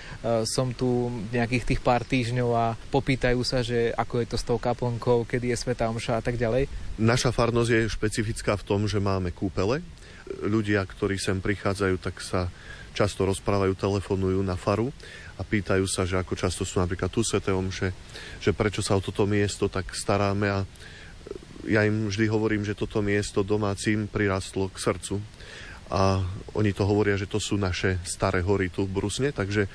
som 0.49 0.73
tu 0.73 1.13
nejakých 1.29 1.75
tých 1.75 1.81
pár 1.81 2.01
týždňov 2.05 2.49
a 2.53 2.73
popýtajú 2.89 3.41
sa, 3.45 3.61
že 3.61 3.93
ako 3.93 4.23
je 4.23 4.27
to 4.29 4.37
s 4.37 4.47
tou 4.47 4.57
kaplnkou, 4.57 5.25
kedy 5.29 5.53
je 5.53 5.57
Sveta 5.57 5.89
Omša 5.89 6.21
a 6.21 6.23
tak 6.23 6.41
ďalej? 6.41 6.69
Naša 6.97 7.29
farnosť 7.29 7.69
je 7.69 7.81
špecifická 7.91 8.57
v 8.57 8.65
tom, 8.65 8.85
že 8.89 8.97
máme 8.97 9.29
kúpele. 9.33 9.81
Ľudia, 10.41 10.81
ktorí 10.85 11.19
sem 11.19 11.43
prichádzajú, 11.43 11.95
tak 12.01 12.23
sa 12.23 12.47
často 12.91 13.23
rozprávajú, 13.23 13.75
telefonujú 13.75 14.39
na 14.43 14.59
faru 14.59 14.91
a 15.39 15.41
pýtajú 15.41 15.87
sa, 15.87 16.03
že 16.03 16.19
ako 16.19 16.33
často 16.35 16.61
sú 16.67 16.77
napríklad 16.83 17.09
tu 17.09 17.23
Svete 17.23 17.49
Omše, 17.55 17.89
že 18.43 18.51
prečo 18.51 18.83
sa 18.83 18.99
o 18.99 19.01
toto 19.01 19.23
miesto 19.25 19.71
tak 19.71 19.89
staráme 19.95 20.47
a 20.51 20.59
ja 21.67 21.85
im 21.85 22.09
vždy 22.09 22.25
hovorím, 22.29 22.63
že 22.65 22.77
toto 22.77 23.01
miesto 23.01 23.45
domácim 23.45 24.09
prirastlo 24.09 24.69
k 24.69 24.77
srdcu 24.77 25.21
a 25.91 26.23
oni 26.55 26.71
to 26.71 26.87
hovoria, 26.87 27.19
že 27.19 27.27
to 27.27 27.37
sú 27.37 27.59
naše 27.59 27.99
staré 28.07 28.39
hory 28.39 28.71
tu 28.71 28.87
v 28.87 28.95
Brusne, 28.95 29.35
takže 29.35 29.67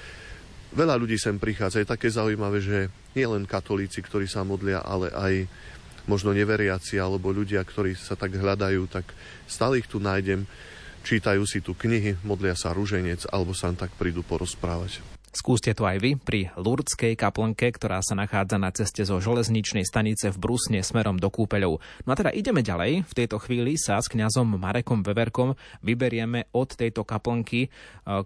veľa 0.72 0.96
ľudí 0.96 1.20
sem 1.20 1.36
prichádza. 1.36 1.84
Je 1.84 1.92
také 1.92 2.08
zaujímavé, 2.08 2.58
že 2.64 2.88
nie 3.12 3.28
len 3.28 3.44
katolíci, 3.44 4.00
ktorí 4.00 4.24
sa 4.24 4.44
modlia, 4.44 4.80
ale 4.80 5.12
aj 5.12 5.34
možno 6.08 6.32
neveriaci 6.32 6.96
alebo 6.96 7.34
ľudia, 7.34 7.60
ktorí 7.60 7.98
sa 7.98 8.14
tak 8.14 8.32
hľadajú, 8.32 8.86
tak 8.88 9.04
stále 9.44 9.82
ich 9.82 9.90
tu 9.90 9.98
nájdem. 9.98 10.46
Čítajú 11.06 11.46
si 11.46 11.62
tu 11.62 11.76
knihy, 11.76 12.18
modlia 12.26 12.58
sa 12.58 12.74
ruženec 12.74 13.30
alebo 13.30 13.54
sa 13.54 13.70
tak 13.74 13.94
prídu 13.94 14.26
porozprávať. 14.26 15.15
Skúste 15.36 15.76
to 15.76 15.84
aj 15.84 16.00
vy 16.00 16.16
pri 16.16 16.48
Lurdskej 16.56 17.12
kaplnke, 17.12 17.68
ktorá 17.68 18.00
sa 18.00 18.16
nachádza 18.16 18.56
na 18.56 18.72
ceste 18.72 19.04
zo 19.04 19.20
železničnej 19.20 19.84
stanice 19.84 20.32
v 20.32 20.40
Brusne 20.40 20.80
smerom 20.80 21.20
do 21.20 21.28
Kúpeľov. 21.28 21.76
No 22.08 22.10
a 22.10 22.16
teda 22.16 22.32
ideme 22.32 22.64
ďalej. 22.64 23.04
V 23.04 23.12
tejto 23.12 23.36
chvíli 23.44 23.76
sa 23.76 24.00
s 24.00 24.08
kňazom 24.08 24.56
Marekom 24.56 25.04
Veverkom 25.04 25.52
vyberieme 25.84 26.48
od 26.56 26.72
tejto 26.72 27.04
kaplnky 27.04 27.68
e, 27.68 27.70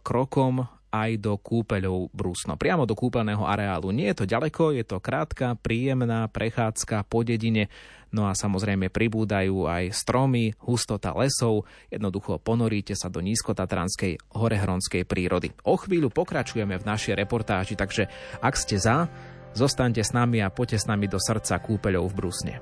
krokom 0.06 0.70
aj 0.90 1.10
do 1.18 1.34
kúpeľov 1.34 2.14
Brusno. 2.14 2.54
Priamo 2.54 2.86
do 2.86 2.98
kúpeľného 2.98 3.42
areálu. 3.42 3.90
Nie 3.90 4.14
je 4.14 4.22
to 4.22 4.30
ďaleko, 4.30 4.74
je 4.74 4.86
to 4.86 4.98
krátka, 4.98 5.58
príjemná 5.58 6.26
prechádzka 6.30 7.06
po 7.06 7.26
dedine, 7.26 7.70
no 8.10 8.26
a 8.26 8.34
samozrejme 8.34 8.90
pribúdajú 8.90 9.66
aj 9.66 9.94
stromy, 9.94 10.54
hustota 10.62 11.14
lesov, 11.14 11.66
jednoducho 11.90 12.42
ponoríte 12.42 12.94
sa 12.98 13.10
do 13.10 13.22
nízkotatranskej 13.22 14.34
horehronskej 14.34 15.02
prírody. 15.06 15.54
O 15.66 15.78
chvíľu 15.78 16.10
pokračujeme 16.10 16.78
v 16.78 16.86
našej 16.86 17.14
reportáži, 17.18 17.74
takže 17.78 18.10
ak 18.42 18.54
ste 18.54 18.78
za, 18.78 19.06
zostaňte 19.54 20.02
s 20.02 20.14
nami 20.14 20.42
a 20.42 20.50
poďte 20.50 20.82
s 20.82 20.88
nami 20.90 21.06
do 21.10 21.18
srdca 21.18 21.58
kúpeľov 21.58 22.10
v 22.10 22.16
Brusne. 22.16 22.54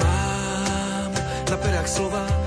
Mám 0.00 1.12
na 1.48 1.56
perách 1.56 1.88
slova 1.88 2.40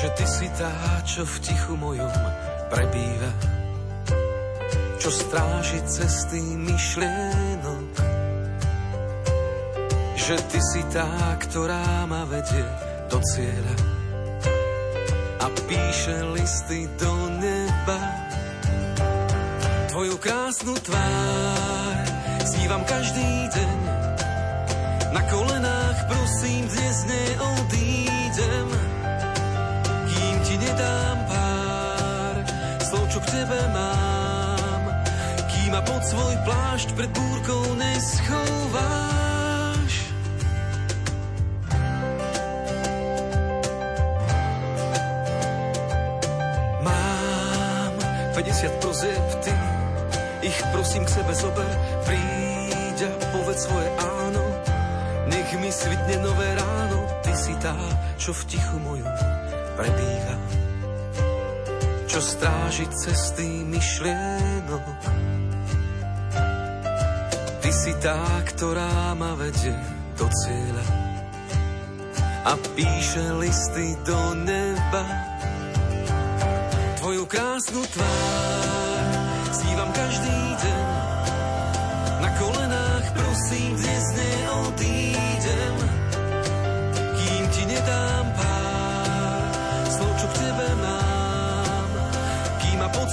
že 0.00 0.08
ty 0.16 0.24
si 0.24 0.48
tá, 0.56 0.72
čo 1.04 1.28
v 1.28 1.36
tichu 1.44 1.76
mojom 1.76 2.08
prebýva, 2.72 3.32
čo 4.96 5.12
stráži 5.12 5.76
cesty 5.84 6.40
myšlienok. 6.40 7.92
Že 10.16 10.36
ty 10.48 10.60
si 10.72 10.82
tá, 10.88 11.36
ktorá 11.44 12.08
ma 12.08 12.24
vedie 12.24 12.64
do 13.12 13.20
cieľa 13.20 13.76
a 15.44 15.46
píše 15.68 16.16
listy 16.32 16.88
do 16.96 17.12
neba. 17.36 18.00
Tvoju 19.92 20.16
krásnu 20.16 20.80
tvár 20.80 22.04
snívam 22.48 22.80
každý 22.88 23.52
deň. 23.52 23.78
Na 25.12 25.22
kolenách 25.28 25.98
prosím, 26.08 26.64
dnes 26.72 26.96
neodídem 27.04 28.89
tebe 33.30 33.60
mám, 33.70 34.82
kým 35.46 35.70
ma 35.70 35.82
pod 35.86 36.02
svoj 36.02 36.34
plášť 36.42 36.88
pred 36.98 37.10
búrkou 37.14 37.78
neschováš. 37.78 39.14
Mám 46.82 47.94
50 48.34 48.82
prozieb, 48.82 49.26
ty 49.46 49.54
ich 50.42 50.58
prosím 50.74 51.06
k 51.06 51.22
sebe 51.22 51.30
zober, 51.30 51.70
príď 52.10 53.06
a 53.06 53.12
povedz 53.30 53.70
svoje 53.70 53.88
áno, 54.02 54.42
nech 55.30 55.54
mi 55.54 55.70
svitne 55.70 56.18
nové 56.18 56.48
ráno, 56.58 57.06
ty 57.22 57.30
si 57.38 57.54
tá, 57.62 57.78
čo 58.18 58.34
v 58.34 58.42
tichu 58.50 58.76
mojom 58.82 59.14
prebíha, 59.78 60.59
čo 62.10 62.18
stráži 62.18 62.90
cesty 62.90 63.62
myšlienok. 63.70 64.86
Ty 67.62 67.70
si 67.70 67.94
tá, 68.02 68.18
ktorá 68.50 69.14
ma 69.14 69.38
vedie 69.38 69.78
do 70.18 70.26
cieľa 70.26 70.86
a 72.50 72.58
píše 72.74 73.24
listy 73.38 73.94
do 74.02 74.18
neba. 74.42 75.04
Tvoju 76.98 77.30
krásnu 77.30 77.86
tvár 77.86 78.99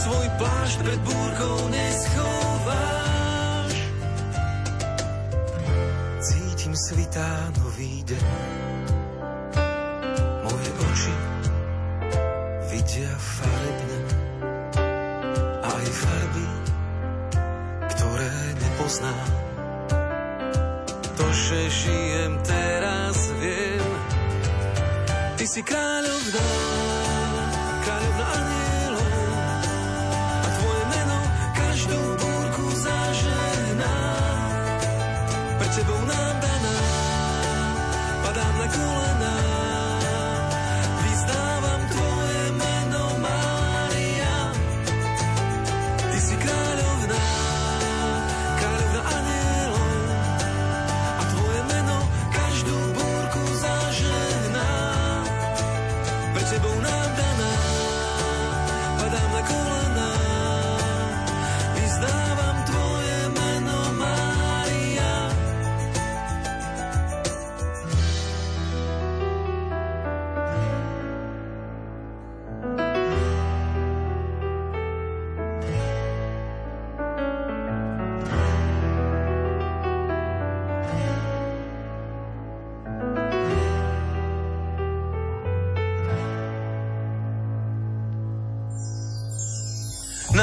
svoj 0.08 0.28
plášť 0.40 0.76
pred 0.88 1.00
búrkou 1.04 1.58
neschováš. 1.68 3.76
Cítim 6.24 6.72
svitá 6.72 7.52
nový 7.60 8.08
deň. 8.08 8.24
Moje 10.48 10.72
oči 10.80 11.16
vidia 12.72 13.12
farebne 13.20 14.00
aj 15.76 15.86
farby, 15.92 16.48
ktoré 17.92 18.32
nepoznám. 18.64 19.30
To, 21.20 21.26
že 21.36 21.60
žijem 21.68 22.34
teraz, 22.48 23.18
viem. 23.44 23.92
Ty 25.36 25.46
si 25.52 25.62
kráľovná, 25.68 26.48
kráľovná 27.84 28.28
aniel. 28.40 28.57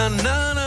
Na 0.08 0.54
na 0.54 0.63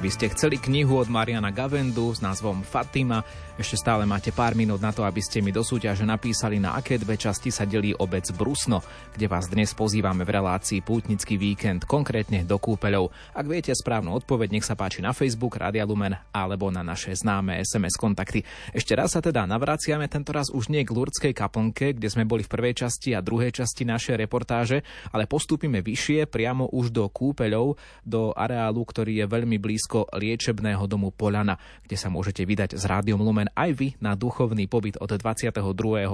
By 0.00 0.08
ste 0.08 0.32
chceli 0.32 0.56
knihu 0.56 0.96
od 0.96 1.12
Mariana 1.12 1.52
Gavendu 1.52 2.08
s 2.08 2.24
názvom 2.24 2.64
Fatima, 2.64 3.20
ešte 3.60 3.76
stále 3.76 4.08
máte 4.08 4.32
pár 4.32 4.56
minút 4.56 4.80
na 4.80 4.88
to, 4.88 5.04
aby 5.04 5.20
ste 5.20 5.44
mi 5.44 5.52
do 5.52 5.60
súťaže 5.60 6.08
napísali, 6.08 6.56
na 6.56 6.72
aké 6.72 6.96
dve 6.96 7.20
časti 7.20 7.52
sa 7.52 7.68
delí 7.68 7.92
obec 7.92 8.24
Brusno, 8.32 8.80
kde 9.12 9.28
vás 9.28 9.52
dnes 9.52 9.76
pozývame 9.76 10.24
v 10.24 10.40
relácii 10.40 10.80
Pútnický 10.80 11.36
víkend, 11.36 11.84
konkrétne 11.84 12.48
do 12.48 12.56
kúpeľov. 12.56 13.12
Ak 13.36 13.44
viete 13.44 13.76
správnu 13.76 14.16
odpoveď, 14.16 14.56
nech 14.56 14.64
sa 14.64 14.72
páči 14.72 15.04
na 15.04 15.12
Facebook 15.12 15.60
Radia 15.60 15.84
Lumen 15.84 16.16
alebo 16.32 16.72
na 16.72 16.80
naše 16.80 17.12
známe 17.12 17.60
SMS 17.60 18.00
kontakty. 18.00 18.40
Ešte 18.72 18.96
raz 18.96 19.12
sa 19.12 19.20
teda 19.20 19.44
navraciame, 19.44 20.08
tento 20.08 20.32
raz 20.32 20.48
už 20.48 20.72
nie 20.72 20.80
k 20.80 20.96
Lurdskej 20.96 21.36
kaplnke, 21.36 21.92
kde 21.92 22.08
sme 22.08 22.24
boli 22.24 22.40
v 22.40 22.48
prvej 22.56 22.88
časti 22.88 23.12
a 23.12 23.20
druhej 23.20 23.52
časti 23.52 23.84
našej 23.84 24.16
reportáže, 24.16 24.80
ale 25.12 25.28
postúpime 25.28 25.84
vyššie, 25.84 26.24
priamo 26.32 26.72
už 26.72 26.88
do 26.88 27.04
kúpeľov, 27.12 27.76
do 28.00 28.32
areálu, 28.32 28.80
ktorý 28.88 29.20
je 29.20 29.26
veľmi 29.28 29.60
blízky 29.60 29.89
blízko 29.90 30.06
liečebného 30.14 30.86
domu 30.86 31.10
Polana, 31.10 31.58
kde 31.82 31.98
sa 31.98 32.06
môžete 32.06 32.46
vydať 32.46 32.78
s 32.78 32.86
Rádiom 32.86 33.18
Lumen 33.18 33.50
aj 33.58 33.70
vy 33.74 33.88
na 33.98 34.14
duchovný 34.14 34.70
pobyt 34.70 34.94
od 35.02 35.10
22. 35.10 35.50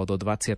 do 0.09 0.17
25. 0.17 0.57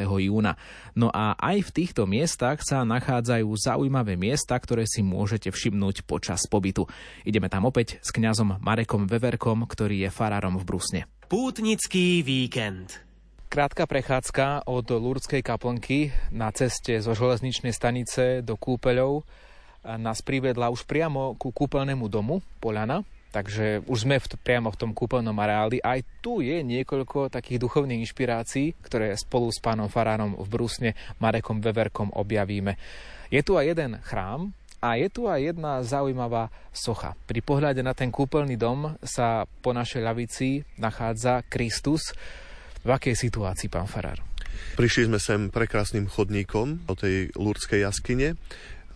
júna. 0.00 0.56
No 0.96 1.12
a 1.12 1.36
aj 1.36 1.68
v 1.68 1.70
týchto 1.76 2.08
miestach 2.08 2.64
sa 2.64 2.80
nachádzajú 2.88 3.52
zaujímavé 3.52 4.16
miesta, 4.16 4.56
ktoré 4.56 4.88
si 4.88 5.04
môžete 5.04 5.52
všimnúť 5.52 6.08
počas 6.08 6.48
pobytu. 6.48 6.88
Ideme 7.28 7.52
tam 7.52 7.68
opäť 7.68 8.00
s 8.00 8.08
kňazom 8.16 8.64
Marekom 8.64 9.04
Veverkom, 9.04 9.68
ktorý 9.68 10.08
je 10.08 10.10
farárom 10.10 10.56
v 10.56 10.64
Brusne. 10.64 11.00
Pútnický 11.28 12.24
víkend. 12.24 13.04
Krátka 13.52 13.84
prechádzka 13.84 14.64
od 14.66 14.88
Lurdskej 14.88 15.44
kaplnky 15.44 16.16
na 16.32 16.48
ceste 16.48 16.96
zo 17.04 17.12
železničnej 17.12 17.76
stanice 17.76 18.40
do 18.40 18.56
kúpeľov 18.56 19.28
nás 19.84 20.24
privedla 20.24 20.72
už 20.72 20.88
priamo 20.88 21.36
ku 21.36 21.52
kúpeľnému 21.52 22.08
domu 22.08 22.40
Poľana, 22.58 23.04
takže 23.30 23.84
už 23.84 24.08
sme 24.08 24.16
v, 24.18 24.26
priamo 24.40 24.72
v 24.72 24.80
tom 24.80 24.90
kúpeľnom 24.96 25.36
areáli. 25.36 25.82
Aj 25.84 26.00
tu 26.24 26.40
je 26.40 26.64
niekoľko 26.64 27.28
takých 27.28 27.60
duchovných 27.60 28.02
inšpirácií, 28.02 28.74
ktoré 28.82 29.12
spolu 29.14 29.52
s 29.52 29.58
pánom 29.58 29.90
Faránom 29.90 30.38
v 30.38 30.46
Brusne 30.48 30.90
Marekom 31.18 31.58
Veverkom 31.58 32.14
objavíme. 32.14 32.78
Je 33.28 33.42
tu 33.42 33.58
aj 33.58 33.74
jeden 33.74 33.98
chrám, 34.06 34.54
a 34.84 35.00
je 35.00 35.08
tu 35.08 35.24
aj 35.24 35.40
jedna 35.40 35.80
zaujímavá 35.80 36.52
socha. 36.68 37.16
Pri 37.24 37.40
pohľade 37.40 37.80
na 37.80 37.96
ten 37.96 38.12
kúpeľný 38.12 38.60
dom 38.60 39.00
sa 39.00 39.48
po 39.64 39.72
našej 39.72 40.04
ľavici 40.04 40.60
nachádza 40.76 41.40
Kristus, 41.48 42.12
v 42.84 42.92
akej 42.92 43.16
situácii, 43.16 43.72
pán 43.72 43.88
Farár? 43.88 44.20
Prišli 44.76 45.08
sme 45.08 45.16
sem 45.16 45.48
prekrásnym 45.48 46.04
chodníkom 46.04 46.84
do 46.84 46.94
tej 46.94 47.32
lurdskej 47.32 47.80
jaskyne 47.80 48.36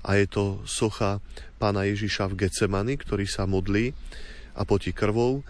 a 0.03 0.19
je 0.19 0.27
to 0.31 0.45
socha 0.69 1.23
pána 1.59 1.87
Ježiša 1.87 2.31
v 2.31 2.47
Getsemani, 2.47 2.95
ktorý 2.99 3.27
sa 3.27 3.45
modlí 3.45 3.93
a 4.55 4.63
potí 4.63 4.95
krvou. 4.95 5.43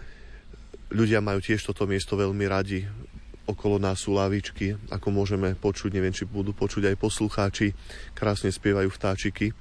Ľudia 0.89 1.21
majú 1.21 1.41
tiež 1.41 1.61
toto 1.65 1.85
miesto 1.85 2.17
veľmi 2.17 2.45
radi. 2.49 2.85
Okolo 3.49 3.81
nás 3.81 4.05
sú 4.05 4.13
lavičky, 4.13 4.77
ako 4.93 5.09
môžeme 5.09 5.57
počuť, 5.57 5.89
neviem, 5.93 6.13
či 6.13 6.29
budú 6.29 6.53
počuť 6.53 6.93
aj 6.93 7.01
poslucháči, 7.01 7.73
krásne 8.13 8.53
spievajú 8.53 8.93
vtáčiky 8.93 9.53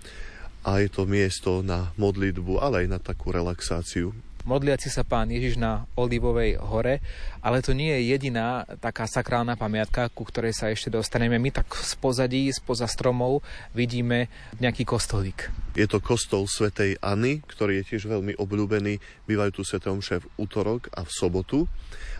a 0.68 0.84
je 0.84 0.88
to 0.92 1.08
miesto 1.08 1.64
na 1.64 1.88
modlitbu, 1.96 2.60
ale 2.60 2.84
aj 2.84 2.88
na 2.92 3.00
takú 3.00 3.32
relaxáciu 3.32 4.12
modliaci 4.48 4.88
sa 4.88 5.04
pán 5.04 5.28
Ježiš 5.28 5.60
na 5.60 5.84
Olivovej 5.92 6.56
hore, 6.56 7.04
ale 7.44 7.60
to 7.60 7.76
nie 7.76 7.92
je 7.92 8.16
jediná 8.16 8.64
taká 8.80 9.04
sakrálna 9.04 9.60
pamiatka, 9.60 10.08
ku 10.08 10.24
ktorej 10.24 10.56
sa 10.56 10.72
ešte 10.72 10.88
dostaneme. 10.88 11.36
My 11.36 11.52
tak 11.52 11.68
z 11.76 11.92
pozadí, 12.00 12.48
spoza 12.48 12.88
stromov 12.88 13.44
vidíme 13.76 14.32
nejaký 14.56 14.88
kostolík. 14.88 15.52
Je 15.76 15.84
to 15.84 16.00
kostol 16.00 16.48
svätej 16.48 16.96
Anny, 17.04 17.44
ktorý 17.44 17.84
je 17.84 17.94
tiež 17.94 18.08
veľmi 18.08 18.40
obľúbený. 18.40 19.28
Bývajú 19.28 19.60
tu 19.60 19.62
sveté 19.68 19.92
omše 19.92 20.24
v 20.24 20.30
útorok 20.40 20.88
a 20.96 21.04
v 21.04 21.12
sobotu. 21.12 21.68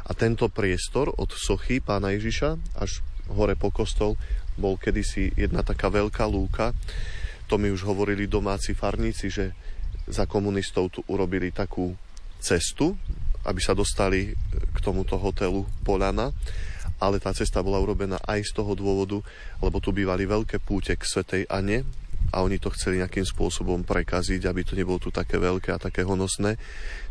A 0.05 0.13
tento 0.13 0.53
priestor 0.53 1.09
od 1.17 1.33
sochy 1.33 1.81
pána 1.81 2.13
Ježiša 2.13 2.61
až 2.77 3.01
hore 3.33 3.57
po 3.57 3.73
kostol 3.73 4.21
bol 4.61 4.77
kedysi 4.77 5.33
jedna 5.33 5.65
taká 5.65 5.89
veľká 5.89 6.29
lúka. 6.29 6.77
To 7.49 7.57
mi 7.57 7.73
už 7.73 7.89
hovorili 7.89 8.29
domáci 8.29 8.77
farníci, 8.77 9.33
že 9.33 9.57
za 10.09 10.25
komunistov 10.25 10.93
tu 10.93 11.01
urobili 11.09 11.53
takú 11.53 11.97
cestu, 12.39 12.95
aby 13.47 13.61
sa 13.63 13.77
dostali 13.77 14.35
k 14.51 14.79
tomuto 14.83 15.15
hotelu 15.17 15.65
Polana, 15.83 16.35
ale 16.99 17.23
tá 17.23 17.31
cesta 17.31 17.63
bola 17.63 17.79
urobená 17.79 18.19
aj 18.27 18.51
z 18.51 18.53
toho 18.59 18.75
dôvodu, 18.75 19.23
lebo 19.63 19.79
tu 19.79 19.95
bývali 19.95 20.27
veľké 20.27 20.59
púte 20.59 20.95
k 20.99 21.03
Svetej 21.07 21.47
Ane 21.47 21.87
a 22.35 22.45
oni 22.45 22.61
to 22.61 22.69
chceli 22.75 23.01
nejakým 23.01 23.25
spôsobom 23.25 23.87
prekaziť, 23.87 24.45
aby 24.45 24.61
to 24.67 24.77
nebolo 24.77 25.01
tu 25.01 25.09
také 25.09 25.41
veľké 25.41 25.73
a 25.73 25.81
také 25.81 26.05
honosné, 26.05 26.61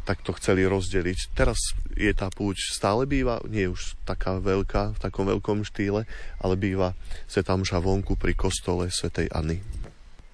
tak 0.05 0.21
to 0.21 0.36
chceli 0.38 0.67
rozdeliť. 0.67 1.34
Teraz 1.34 1.57
je 1.97 2.11
tá 2.13 2.30
púť 2.30 2.59
stále 2.75 3.09
býva, 3.09 3.41
nie 3.49 3.65
už 3.65 3.97
taká 4.05 4.38
veľká, 4.38 4.93
v 4.93 5.01
takom 5.01 5.25
veľkom 5.25 5.65
štýle, 5.65 6.05
ale 6.38 6.55
býva 6.59 6.93
sa 7.25 7.41
tam 7.41 7.65
vonku 7.65 8.13
pri 8.19 8.38
kostole 8.38 8.93
Svetej 8.93 9.34
Anny. 9.34 9.86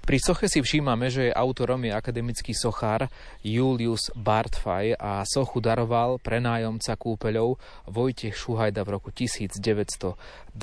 Pri 0.04 0.20
soche 0.20 0.52
si 0.52 0.60
všímame, 0.60 1.08
že 1.08 1.32
autorom 1.32 1.80
je 1.80 1.96
akademický 1.96 2.52
sochár 2.52 3.08
Julius 3.40 4.12
Bartfaj 4.12 5.00
a 5.00 5.24
sochu 5.24 5.64
daroval 5.64 6.20
prenájomca 6.20 7.00
kúpeľov 7.00 7.56
Vojtech 7.88 8.36
Šuhajda 8.36 8.84
v 8.84 9.00
roku 9.00 9.16
1923. 9.16 10.60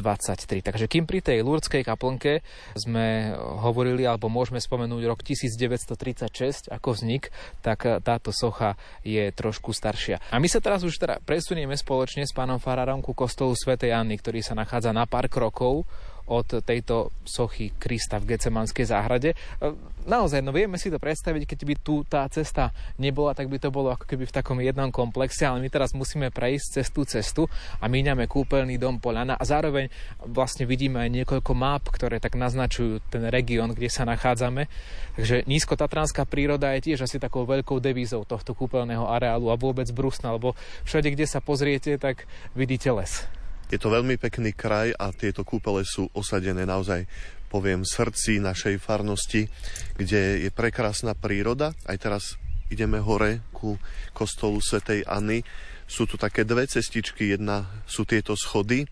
Takže 0.61 0.85
kým 0.93 1.09
pri 1.09 1.25
tej 1.25 1.41
Lurdskej 1.41 1.89
kaplnke 1.89 2.45
sme 2.77 3.33
hovorili, 3.65 4.05
alebo 4.05 4.29
môžeme 4.29 4.61
spomenúť 4.61 5.09
rok 5.09 5.25
1936 5.25 6.69
ako 6.69 6.89
vznik, 7.01 7.33
tak 7.65 7.89
táto 8.05 8.37
socha 8.37 8.77
je 9.01 9.25
trošku 9.33 9.73
staršia. 9.73 10.21
A 10.31 10.37
my 10.37 10.53
sa 10.53 10.61
teraz 10.61 10.85
už 10.85 11.01
teda 11.01 11.17
presunieme 11.25 11.81
spoločne 11.81 12.29
s 12.29 12.37
pánom 12.37 12.61
Farárom 12.61 13.01
ku 13.01 13.17
kostolu 13.17 13.57
Svetej 13.57 13.97
Anny, 13.97 14.21
ktorý 14.21 14.45
sa 14.45 14.53
nachádza 14.53 14.93
na 14.93 15.09
pár 15.09 15.33
krokov 15.33 15.89
od 16.31 16.63
tejto 16.63 17.11
sochy 17.27 17.75
Krista 17.75 18.23
v 18.23 18.35
Gecemanskej 18.35 18.87
záhrade. 18.87 19.35
E, 19.35 19.75
naozaj, 20.07 20.39
no 20.47 20.55
vieme 20.55 20.79
si 20.79 20.87
to 20.87 21.03
predstaviť, 21.03 21.43
keď 21.43 21.61
by 21.67 21.75
tu 21.83 22.07
tá 22.07 22.23
cesta 22.31 22.71
nebola, 23.03 23.35
tak 23.35 23.51
by 23.51 23.59
to 23.59 23.75
bolo 23.75 23.91
ako 23.91 24.07
keby 24.07 24.31
v 24.31 24.37
takom 24.39 24.63
jednom 24.63 24.95
komplexe, 24.95 25.43
ale 25.43 25.59
my 25.59 25.67
teraz 25.67 25.91
musíme 25.91 26.31
prejsť 26.31 26.67
cez 26.79 26.87
cestu 27.11 27.51
a 27.83 27.91
míňame 27.91 28.31
kúpeľný 28.31 28.79
dom 28.79 29.03
Poľana 29.03 29.35
a 29.35 29.43
zároveň 29.43 29.91
vlastne 30.23 30.69
vidíme 30.69 31.03
aj 31.03 31.11
niekoľko 31.11 31.53
map, 31.59 31.91
ktoré 31.91 32.23
tak 32.23 32.39
naznačujú 32.39 33.03
ten 33.11 33.27
región, 33.27 33.75
kde 33.75 33.91
sa 33.91 34.07
nachádzame. 34.07 34.71
Takže 35.19 35.49
nízkotatranská 35.51 36.29
príroda 36.29 36.71
je 36.79 36.93
tiež 36.93 37.11
asi 37.11 37.19
takou 37.19 37.43
veľkou 37.49 37.83
devízou 37.83 38.23
tohto 38.23 38.55
kúpeľného 38.55 39.09
areálu 39.09 39.51
a 39.51 39.59
vôbec 39.59 39.91
Brusna, 39.91 40.37
lebo 40.37 40.55
všade, 40.87 41.11
kde 41.11 41.27
sa 41.27 41.43
pozriete, 41.43 41.99
tak 41.99 42.29
vidíte 42.55 42.93
les. 42.95 43.40
Je 43.71 43.79
to 43.79 43.87
veľmi 43.87 44.19
pekný 44.19 44.51
kraj 44.51 44.91
a 44.99 45.15
tieto 45.15 45.47
kúpele 45.47 45.87
sú 45.87 46.11
osadené 46.11 46.67
naozaj 46.67 47.07
poviem, 47.51 47.83
srdci 47.83 48.39
našej 48.39 48.79
farnosti, 48.79 49.51
kde 49.99 50.47
je 50.47 50.51
prekrásna 50.55 51.19
príroda. 51.19 51.75
Aj 51.83 51.99
teraz 51.99 52.39
ideme 52.71 53.03
hore 53.03 53.43
ku 53.51 53.79
kostolu 54.15 54.63
Svetej 54.63 55.03
Anny. 55.07 55.43
Sú 55.91 56.07
tu 56.07 56.15
také 56.15 56.47
dve 56.47 56.71
cestičky, 56.71 57.35
jedna 57.35 57.67
sú 57.91 58.07
tieto 58.07 58.39
schody 58.39 58.87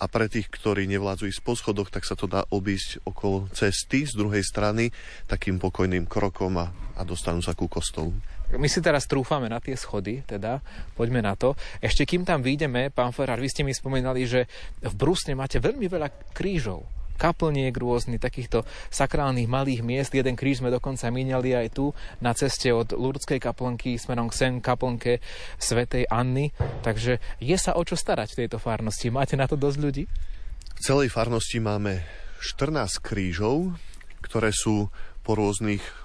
a 0.00 0.08
pre 0.08 0.32
tých, 0.32 0.48
ktorí 0.48 0.88
nevládzu 0.88 1.28
ísť 1.28 1.44
po 1.44 1.52
schodoch, 1.52 1.92
tak 1.92 2.08
sa 2.08 2.16
to 2.16 2.24
dá 2.24 2.48
obísť 2.48 3.04
okolo 3.04 3.52
cesty 3.52 4.08
z 4.08 4.16
druhej 4.16 4.40
strany 4.40 4.88
takým 5.28 5.60
pokojným 5.60 6.08
krokom 6.08 6.56
a, 6.56 6.72
a 6.96 7.04
dostanú 7.04 7.44
sa 7.44 7.52
ku 7.52 7.68
kostolu. 7.68 8.16
My 8.50 8.66
si 8.66 8.82
teraz 8.82 9.06
trúfame 9.06 9.46
na 9.46 9.62
tie 9.62 9.78
schody, 9.78 10.26
teda 10.26 10.58
poďme 10.98 11.22
na 11.22 11.38
to. 11.38 11.54
Ešte 11.78 12.02
kým 12.02 12.26
tam 12.26 12.42
vyjdeme, 12.42 12.90
pán 12.90 13.14
Ferrar, 13.14 13.38
vy 13.38 13.46
ste 13.46 13.62
mi 13.62 13.70
spomínali, 13.70 14.26
že 14.26 14.50
v 14.82 14.94
Brusne 14.98 15.38
máte 15.38 15.62
veľmi 15.62 15.86
veľa 15.86 16.34
krížov 16.34 16.82
kaplniek 17.20 17.76
rôznych, 17.76 18.16
takýchto 18.16 18.64
sakrálnych 18.88 19.44
malých 19.44 19.84
miest. 19.84 20.16
Jeden 20.16 20.40
kríž 20.40 20.64
sme 20.64 20.72
dokonca 20.72 21.12
míňali 21.12 21.52
aj 21.52 21.68
tu 21.76 21.92
na 22.24 22.32
ceste 22.32 22.72
od 22.72 22.96
Lurdskej 22.96 23.36
kaplnky 23.36 24.00
smerom 24.00 24.32
k 24.32 24.40
Sen 24.40 24.54
kaplnke 24.64 25.20
svätej 25.60 26.08
Anny. 26.08 26.48
Takže 26.80 27.20
je 27.44 27.56
sa 27.60 27.76
o 27.76 27.84
čo 27.84 27.92
starať 27.92 28.32
v 28.32 28.38
tejto 28.48 28.56
farnosti. 28.56 29.12
Máte 29.12 29.36
na 29.36 29.44
to 29.44 29.60
dosť 29.60 29.78
ľudí? 29.84 30.04
V 30.08 30.80
celej 30.80 31.12
farnosti 31.12 31.60
máme 31.60 32.00
14 32.40 33.04
krížov, 33.04 33.76
ktoré 34.24 34.48
sú 34.48 34.88
po 35.20 35.36
rôznych 35.36 35.99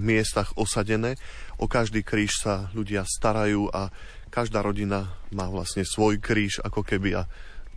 miestach 0.00 0.56
osadené. 0.56 1.16
O 1.60 1.68
každý 1.68 2.00
kríž 2.00 2.40
sa 2.40 2.72
ľudia 2.72 3.04
starajú 3.04 3.68
a 3.70 3.92
každá 4.32 4.62
rodina 4.62 5.12
má 5.34 5.50
vlastne 5.50 5.84
svoj 5.84 6.22
kríž 6.22 6.62
ako 6.64 6.86
keby 6.86 7.20
a 7.20 7.22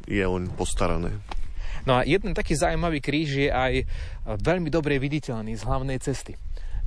je 0.07 0.23
on 0.23 0.47
postarané. 0.53 1.19
No 1.83 1.99
a 1.99 2.07
jeden 2.07 2.31
taký 2.31 2.55
zaujímavý 2.55 3.03
kríž 3.03 3.29
je 3.35 3.49
aj 3.51 3.83
veľmi 4.39 4.71
dobre 4.71 4.95
viditeľný 5.01 5.57
z 5.57 5.65
hlavnej 5.67 5.99
cesty 5.99 6.39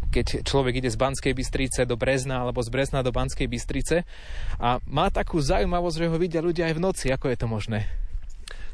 keď 0.07 0.47
človek 0.47 0.79
ide 0.79 0.91
z 0.93 1.01
Banskej 1.01 1.35
Bystrice 1.35 1.83
do 1.83 1.99
Brezna 1.99 2.47
alebo 2.47 2.63
z 2.63 2.71
Brezna 2.71 3.03
do 3.03 3.11
Banskej 3.11 3.51
Bystrice 3.51 4.07
a 4.57 4.79
má 4.87 5.11
takú 5.11 5.43
zaujímavosť, 5.43 5.97
že 5.99 6.07
ho 6.07 6.17
vidia 6.17 6.41
ľudia 6.45 6.71
aj 6.71 6.75
v 6.79 6.85
noci. 6.85 7.07
Ako 7.11 7.27
je 7.33 7.39
to 7.39 7.51
možné? 7.51 8.06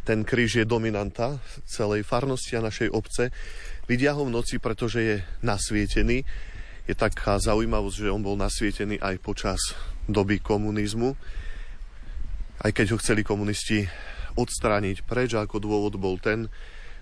Ten 0.03 0.26
kríž 0.26 0.59
je 0.59 0.66
dominanta 0.66 1.38
celej 1.62 2.03
farnosti 2.03 2.59
a 2.59 2.66
našej 2.66 2.90
obce. 2.90 3.30
Vidia 3.86 4.18
ho 4.18 4.26
v 4.26 4.34
noci, 4.34 4.59
pretože 4.59 4.98
je 4.98 5.16
nasvietený. 5.46 6.26
Je 6.90 6.94
taká 6.98 7.38
zaujímavosť, 7.38 7.96
že 8.07 8.11
on 8.11 8.22
bol 8.22 8.34
nasvietený 8.34 8.98
aj 8.98 9.22
počas 9.22 9.61
doby 10.11 10.42
komunizmu. 10.42 11.14
Aj 12.62 12.70
keď 12.74 12.94
ho 12.94 13.00
chceli 13.03 13.22
komunisti 13.22 13.86
odstrániť 14.34 15.07
preč, 15.07 15.38
ako 15.38 15.62
dôvod 15.62 15.94
bol 15.94 16.18
ten, 16.18 16.50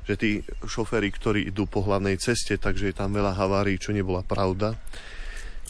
že 0.05 0.17
tí 0.21 0.31
šoféry, 0.65 1.09
ktorí 1.09 1.49
idú 1.49 1.65
po 1.65 1.81
hlavnej 1.85 2.21
ceste, 2.21 2.61
takže 2.61 2.93
je 2.93 2.97
tam 2.97 3.17
veľa 3.17 3.33
havárií, 3.37 3.81
čo 3.81 3.97
nebola 3.97 4.21
pravda. 4.21 4.77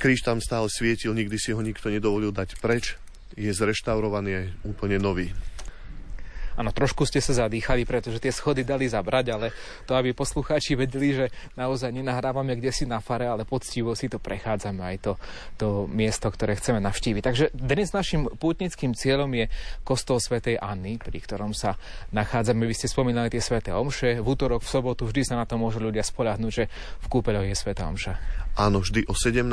Kríž 0.01 0.24
tam 0.24 0.41
stále 0.41 0.66
svietil, 0.72 1.12
nikdy 1.12 1.37
si 1.37 1.53
ho 1.53 1.61
nikto 1.61 1.93
nedovolil 1.93 2.33
dať 2.33 2.57
preč. 2.59 2.97
Je 3.37 3.53
zreštaurovaný, 3.53 4.31
je 4.33 4.43
úplne 4.64 4.97
nový. 4.97 5.31
Áno, 6.59 6.70
trošku 6.74 7.07
ste 7.07 7.22
sa 7.22 7.46
zadýchali, 7.46 7.86
pretože 7.86 8.18
tie 8.18 8.34
schody 8.34 8.66
dali 8.66 8.90
zabrať, 8.90 9.26
ale 9.30 9.46
to, 9.86 9.94
aby 9.94 10.11
poslucháči 10.14 10.74
vedeli, 10.74 11.14
že 11.14 11.26
naozaj 11.55 11.94
nenahrávame 11.94 12.59
kde 12.59 12.70
si 12.74 12.84
na 12.86 12.98
fare, 12.98 13.26
ale 13.26 13.46
poctivo 13.46 13.94
si 13.94 14.11
to 14.11 14.18
prechádzame 14.18 14.82
aj 14.82 14.96
to, 15.03 15.12
to 15.57 15.68
miesto, 15.86 16.26
ktoré 16.30 16.59
chceme 16.59 16.82
navštíviť. 16.82 17.22
Takže 17.22 17.44
dnes 17.55 17.90
našim 17.94 18.26
pútnickým 18.26 18.94
cieľom 18.94 19.30
je 19.34 19.46
kostol 19.86 20.18
svätej 20.18 20.59
Anny, 20.59 20.98
pri 20.98 21.18
ktorom 21.22 21.55
sa 21.55 21.78
nachádzame. 22.11 22.66
Vy 22.66 22.74
ste 22.74 22.88
spomínali 22.90 23.30
tie 23.30 23.42
sväté 23.42 23.70
omše. 23.74 24.18
V 24.20 24.26
útorok, 24.26 24.62
v 24.62 24.70
sobotu 24.70 25.07
vždy 25.07 25.22
sa 25.26 25.34
na 25.38 25.46
to 25.48 25.57
môžu 25.57 25.80
ľudia 25.80 26.03
spolahnúť, 26.03 26.53
že 26.53 26.64
v 27.03 27.07
kúpeľoch 27.07 27.46
je 27.48 27.57
svätá 27.57 27.86
omša. 27.88 28.18
Áno, 28.59 28.82
vždy 28.82 29.07
o 29.07 29.14
17. 29.14 29.46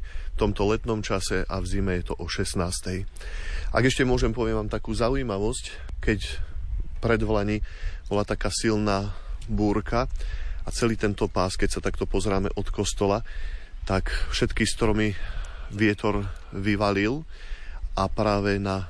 v 0.00 0.36
tomto 0.40 0.64
letnom 0.68 1.04
čase 1.04 1.44
a 1.44 1.60
v 1.60 1.66
zime 1.68 2.00
je 2.00 2.12
to 2.12 2.14
o 2.16 2.26
16. 2.26 2.56
Ak 3.68 3.84
ešte 3.84 4.08
môžem, 4.08 4.32
poviem 4.32 4.64
vám 4.64 4.72
takú 4.72 4.96
zaujímavosť, 4.96 5.64
keď 6.00 6.40
pred 7.04 7.20
Vlani 7.20 7.60
bola 8.08 8.24
taká 8.24 8.48
silná 8.48 9.12
búrka 9.46 10.08
a 10.64 10.68
celý 10.72 10.96
tento 10.96 11.28
pás, 11.28 11.60
keď 11.60 11.78
sa 11.78 11.84
takto 11.84 12.08
pozráme 12.08 12.48
od 12.56 12.66
kostola, 12.72 13.20
tak 13.84 14.08
všetky 14.32 14.64
stromy 14.64 15.12
vietor 15.72 16.28
vyvalil 16.52 17.24
a 17.96 18.08
práve 18.08 18.56
na 18.56 18.88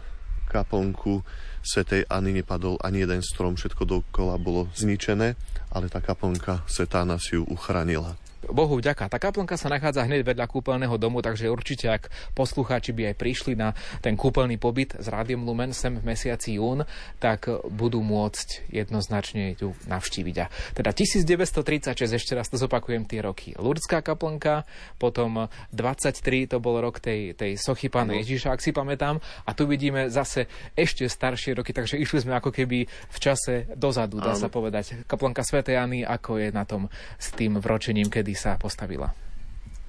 kaplnku 0.49 1.23
Svetej 1.59 2.09
Ani 2.09 2.33
nepadol 2.33 2.81
ani 2.81 3.05
jeden 3.05 3.21
strom, 3.21 3.59
všetko 3.59 3.85
dokola 3.85 4.41
bolo 4.41 4.73
zničené, 4.73 5.37
ale 5.75 5.87
tá 5.93 6.01
kaplnka 6.01 6.65
Setána 6.65 7.21
si 7.21 7.37
ju 7.37 7.45
uchránila. 7.45 8.17
Bohu 8.47 8.79
vďaka. 8.79 9.11
Tá 9.11 9.19
kaplnka 9.19 9.59
sa 9.59 9.67
nachádza 9.67 10.07
hneď 10.07 10.23
vedľa 10.23 10.47
kúpeľného 10.47 10.95
domu, 10.95 11.19
takže 11.19 11.51
určite 11.51 11.91
ak 11.91 12.07
poslucháči 12.39 12.95
by 12.95 13.13
aj 13.13 13.17
prišli 13.19 13.59
na 13.59 13.75
ten 13.99 14.15
kúpeľný 14.15 14.57
pobyt 14.57 14.95
s 14.95 15.07
Rádiom 15.11 15.43
Lumen 15.43 15.75
sem 15.75 15.99
v 15.99 16.07
mesiaci 16.07 16.57
jún, 16.59 16.87
tak 17.19 17.51
budú 17.71 18.01
môcť 18.01 18.71
jednoznačne 18.71 19.59
ju 19.59 19.75
navštíviť. 19.91 20.37
A 20.43 20.47
teda 20.75 20.91
1936, 20.95 21.95
ešte 22.15 22.33
raz 22.39 22.47
to 22.47 22.57
zopakujem 22.57 23.05
tie 23.05 23.21
roky. 23.21 23.59
Lurdská 23.59 24.01
kaplnka, 24.01 24.65
potom 24.97 25.51
23 25.75 26.55
to 26.55 26.57
bol 26.63 26.79
rok 26.79 27.03
tej, 27.03 27.35
tej 27.35 27.59
sochy 27.59 27.91
pána 27.91 28.17
Ježiša, 28.23 28.55
ak 28.55 28.63
si 28.63 28.71
pamätám. 28.71 29.19
A 29.45 29.51
tu 29.53 29.67
vidíme 29.67 30.09
zase 30.09 30.47
ešte 30.79 31.05
staršie 31.11 31.59
roky, 31.59 31.75
takže 31.75 31.99
išli 31.99 32.23
sme 32.23 32.39
ako 32.39 32.55
keby 32.55 32.87
v 32.89 33.19
čase 33.19 33.69
dozadu, 33.75 34.23
dá 34.23 34.39
sa 34.39 34.49
povedať. 34.49 35.05
Kaplnka 35.05 35.43
Sv. 35.45 35.61
Jany, 35.63 36.07
ako 36.07 36.41
je 36.41 36.49
na 36.55 36.65
tom 36.65 36.89
s 37.21 37.35
tým 37.35 37.61
vročením, 37.61 38.09
kedy 38.09 38.28
kedy 38.29 38.37
sa 38.37 38.61
postavila? 38.61 39.09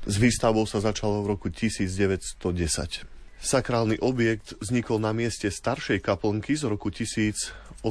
S 0.07 0.15
výstavbou 0.15 0.63
sa 0.63 0.79
začalo 0.79 1.27
v 1.27 1.35
roku 1.35 1.51
1910. 1.51 2.39
Sakrálny 3.43 3.99
objekt 3.99 4.55
vznikol 4.63 5.03
na 5.03 5.11
mieste 5.11 5.51
staršej 5.51 5.99
kaplnky 5.99 6.55
z 6.55 6.71
roku 6.71 6.87
1853. 6.87 7.83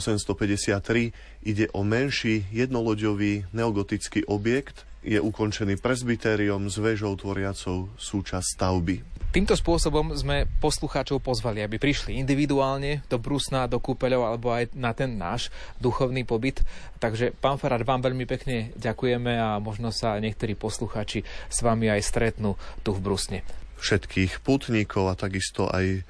Ide 1.44 1.68
o 1.76 1.84
menší 1.84 2.48
jednoloďový 2.48 3.52
neogotický 3.52 4.24
objekt. 4.24 4.88
Je 5.04 5.20
ukončený 5.20 5.76
presbytériom 5.76 6.72
s 6.72 6.80
väžou 6.80 7.12
tvoriacou 7.12 7.92
súčasť 8.00 8.48
stavby. 8.56 9.04
Týmto 9.28 9.52
spôsobom 9.52 10.16
sme 10.16 10.48
poslucháčov 10.56 11.20
pozvali, 11.20 11.60
aby 11.60 11.76
prišli 11.76 12.16
individuálne 12.16 13.04
do 13.12 13.20
Brusna, 13.20 13.68
do 13.68 13.76
kúpeľov 13.76 14.24
alebo 14.24 14.56
aj 14.56 14.72
na 14.72 14.96
ten 14.96 15.20
náš 15.20 15.52
duchovný 15.76 16.24
pobyt. 16.24 16.64
Takže, 16.96 17.36
pán 17.36 17.60
Farad, 17.60 17.84
vám 17.84 18.00
veľmi 18.00 18.24
pekne 18.24 18.72
ďakujeme 18.80 19.36
a 19.36 19.60
možno 19.60 19.92
sa 19.92 20.16
niektorí 20.16 20.56
poslucháči 20.56 21.28
s 21.28 21.58
vami 21.60 21.92
aj 21.92 22.08
stretnú 22.08 22.56
tu 22.80 22.96
v 22.96 23.04
Brusne. 23.04 23.44
Všetkých 23.76 24.40
putníkov 24.40 25.12
a 25.12 25.14
takisto 25.14 25.68
aj 25.68 26.08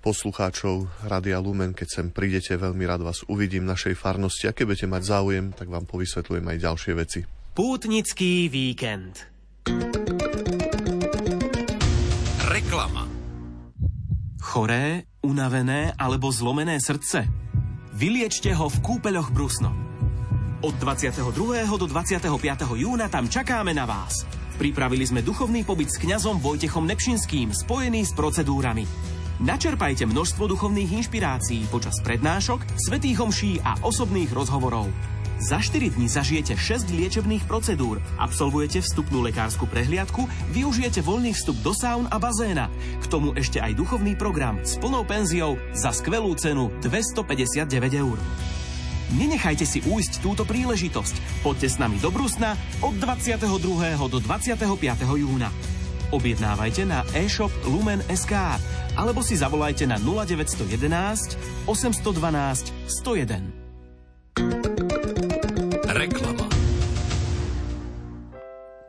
poslucháčov 0.00 1.04
Radia 1.04 1.44
Lumen, 1.44 1.76
keď 1.76 1.88
sem 2.00 2.06
prídete, 2.08 2.56
veľmi 2.56 2.88
rád 2.88 3.04
vás 3.04 3.28
uvidím 3.28 3.68
v 3.68 3.76
našej 3.76 3.94
farnosti 3.96 4.48
a 4.48 4.56
keď 4.56 4.64
budete 4.72 4.88
mať 4.88 5.02
záujem, 5.04 5.52
tak 5.52 5.68
vám 5.68 5.84
povysvetľujem 5.84 6.48
aj 6.48 6.58
ďalšie 6.64 6.92
veci. 6.96 7.20
Pútnický 7.52 8.48
víkend. 8.48 9.28
Choré, 14.44 15.08
unavené 15.24 15.96
alebo 15.96 16.28
zlomené 16.28 16.76
srdce? 16.76 17.24
Vyliečte 17.96 18.52
ho 18.52 18.68
v 18.68 18.76
kúpeľoch 18.84 19.32
Brusno. 19.32 19.72
Od 20.60 20.76
22. 20.76 21.64
do 21.64 21.86
25. 21.88 22.28
júna 22.76 23.08
tam 23.08 23.24
čakáme 23.24 23.72
na 23.72 23.88
vás. 23.88 24.28
Pripravili 24.60 25.08
sme 25.08 25.24
duchovný 25.24 25.64
pobyt 25.64 25.88
s 25.88 25.96
kňazom 25.96 26.44
Vojtechom 26.44 26.84
Nepšinským 26.84 27.56
spojený 27.56 28.04
s 28.04 28.12
procedúrami. 28.12 28.84
Načerpajte 29.40 30.04
množstvo 30.04 30.44
duchovných 30.44 30.92
inšpirácií 30.92 31.64
počas 31.72 31.96
prednášok, 32.04 32.68
svetých 32.76 33.24
homší 33.24 33.64
a 33.64 33.80
osobných 33.80 34.28
rozhovorov. 34.28 34.92
Za 35.42 35.58
4 35.58 35.98
dní 35.98 36.06
zažijete 36.06 36.54
6 36.54 36.94
liečebných 36.94 37.44
procedúr, 37.50 37.98
absolvujete 38.22 38.78
vstupnú 38.78 39.18
lekárskú 39.26 39.66
prehliadku, 39.66 40.30
využijete 40.54 41.02
voľný 41.02 41.34
vstup 41.34 41.58
do 41.66 41.74
saun 41.74 42.06
a 42.06 42.22
bazéna. 42.22 42.70
K 43.02 43.04
tomu 43.10 43.34
ešte 43.34 43.58
aj 43.58 43.74
duchovný 43.74 44.14
program 44.14 44.62
s 44.62 44.78
plnou 44.78 45.02
penziou 45.02 45.58
za 45.74 45.90
skvelú 45.90 46.38
cenu 46.38 46.70
259 46.86 47.66
eur. 47.98 48.18
Nenechajte 49.14 49.66
si 49.66 49.78
újsť 49.82 50.22
túto 50.22 50.42
príležitosť. 50.46 51.42
Poďte 51.42 51.68
s 51.70 51.76
nami 51.82 51.98
do 51.98 52.10
Brusna 52.14 52.54
od 52.82 52.94
22. 52.98 53.46
do 54.10 54.18
25. 54.22 54.58
júna. 55.18 55.50
Objednávajte 56.14 56.86
na 56.86 57.02
e-shop 57.14 57.50
Lumen.sk 57.66 58.34
alebo 58.94 59.18
si 59.18 59.34
zavolajte 59.34 59.86
na 59.90 59.98
0911 59.98 61.66
812 61.66 62.70
101. 62.86 63.63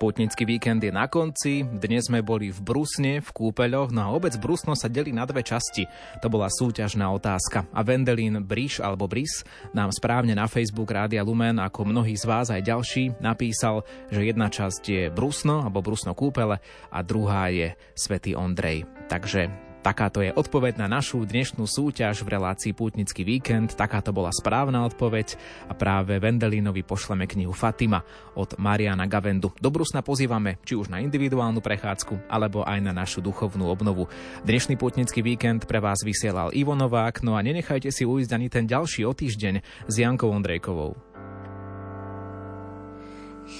Putnický 0.05 0.45
víkend 0.45 0.85
je 0.85 0.93
na 0.93 1.09
konci, 1.09 1.65
dnes 1.65 2.05
sme 2.05 2.21
boli 2.21 2.53
v 2.53 2.61
Brusne, 2.61 3.25
v 3.25 3.29
kúpeľoch, 3.33 3.89
no 3.89 4.05
a 4.05 4.13
obec 4.13 4.37
Brusno 4.37 4.77
sa 4.77 4.85
delí 4.85 5.09
na 5.09 5.25
dve 5.25 5.41
časti. 5.41 5.89
To 6.21 6.29
bola 6.29 6.45
súťažná 6.45 7.09
otázka. 7.09 7.65
A 7.73 7.81
Vendelín 7.81 8.37
Briš 8.45 8.85
alebo 8.85 9.09
Bris 9.09 9.41
nám 9.73 9.89
správne 9.89 10.37
na 10.37 10.45
Facebook 10.45 10.93
Rádia 10.93 11.25
Lumen, 11.25 11.57
ako 11.57 11.89
mnohí 11.89 12.13
z 12.13 12.21
vás 12.21 12.53
aj 12.53 12.69
ďalší, 12.69 13.17
napísal, 13.17 13.81
že 14.13 14.29
jedna 14.29 14.45
časť 14.53 14.83
je 14.85 15.03
Brusno 15.09 15.65
alebo 15.65 15.81
Brusno 15.81 16.13
kúpele 16.13 16.61
a 16.93 16.99
druhá 17.01 17.49
je 17.49 17.73
Svetý 17.97 18.37
Ondrej. 18.37 18.85
Takže 19.09 19.64
Takáto 19.85 20.25
je 20.25 20.33
odpoveď 20.33 20.81
na 20.81 20.97
našu 20.97 21.29
dnešnú 21.29 21.69
súťaž 21.69 22.25
v 22.25 22.33
relácii 22.33 22.73
Pútnický 22.73 23.21
víkend. 23.21 23.77
Takáto 23.77 24.09
bola 24.09 24.33
správna 24.33 24.81
odpoveď 24.81 25.37
a 25.69 25.77
práve 25.77 26.17
Vendelínovi 26.17 26.81
pošleme 26.81 27.29
knihu 27.29 27.53
Fatima 27.53 28.01
od 28.33 28.57
Mariana 28.57 29.05
Gavendu. 29.05 29.53
Do 29.61 29.69
Brusna 29.69 30.01
pozývame 30.01 30.57
či 30.65 30.73
už 30.73 30.89
na 30.89 31.05
individuálnu 31.05 31.61
prechádzku, 31.61 32.25
alebo 32.33 32.65
aj 32.65 32.81
na 32.81 32.97
našu 32.97 33.21
duchovnú 33.21 33.69
obnovu. 33.69 34.09
Dnešný 34.41 34.73
Pútnický 34.73 35.21
víkend 35.21 35.69
pre 35.69 35.77
vás 35.77 36.01
vysielal 36.01 36.49
Ivo 36.57 36.73
Novák, 36.73 37.21
no 37.21 37.37
a 37.37 37.45
nenechajte 37.45 37.93
si 37.93 38.09
ujsť 38.09 38.33
ani 38.33 38.49
ten 38.49 38.65
ďalší 38.65 39.05
o 39.05 39.13
týždeň 39.13 39.85
s 39.85 39.93
Jankou 40.01 40.33
Ondrejkovou. 40.33 40.97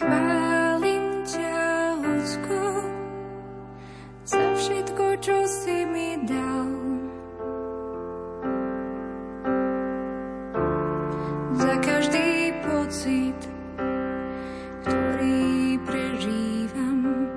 Chválim 0.01 0.44
pocit, 12.95 13.35
ktorý 14.87 15.75
prežívam, 15.83 17.27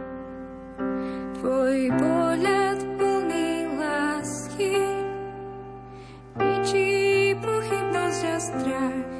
tvoj 1.34 1.78
pohľad 1.98 2.78
plný 2.94 3.66
lásky, 3.74 4.78
ničí 6.38 6.90
pochybnosť 7.42 8.22
a 8.22 8.38
strach. 8.38 9.10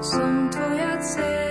Som 0.00 0.48
tvoja 0.48 0.96
dcera, 0.96 1.41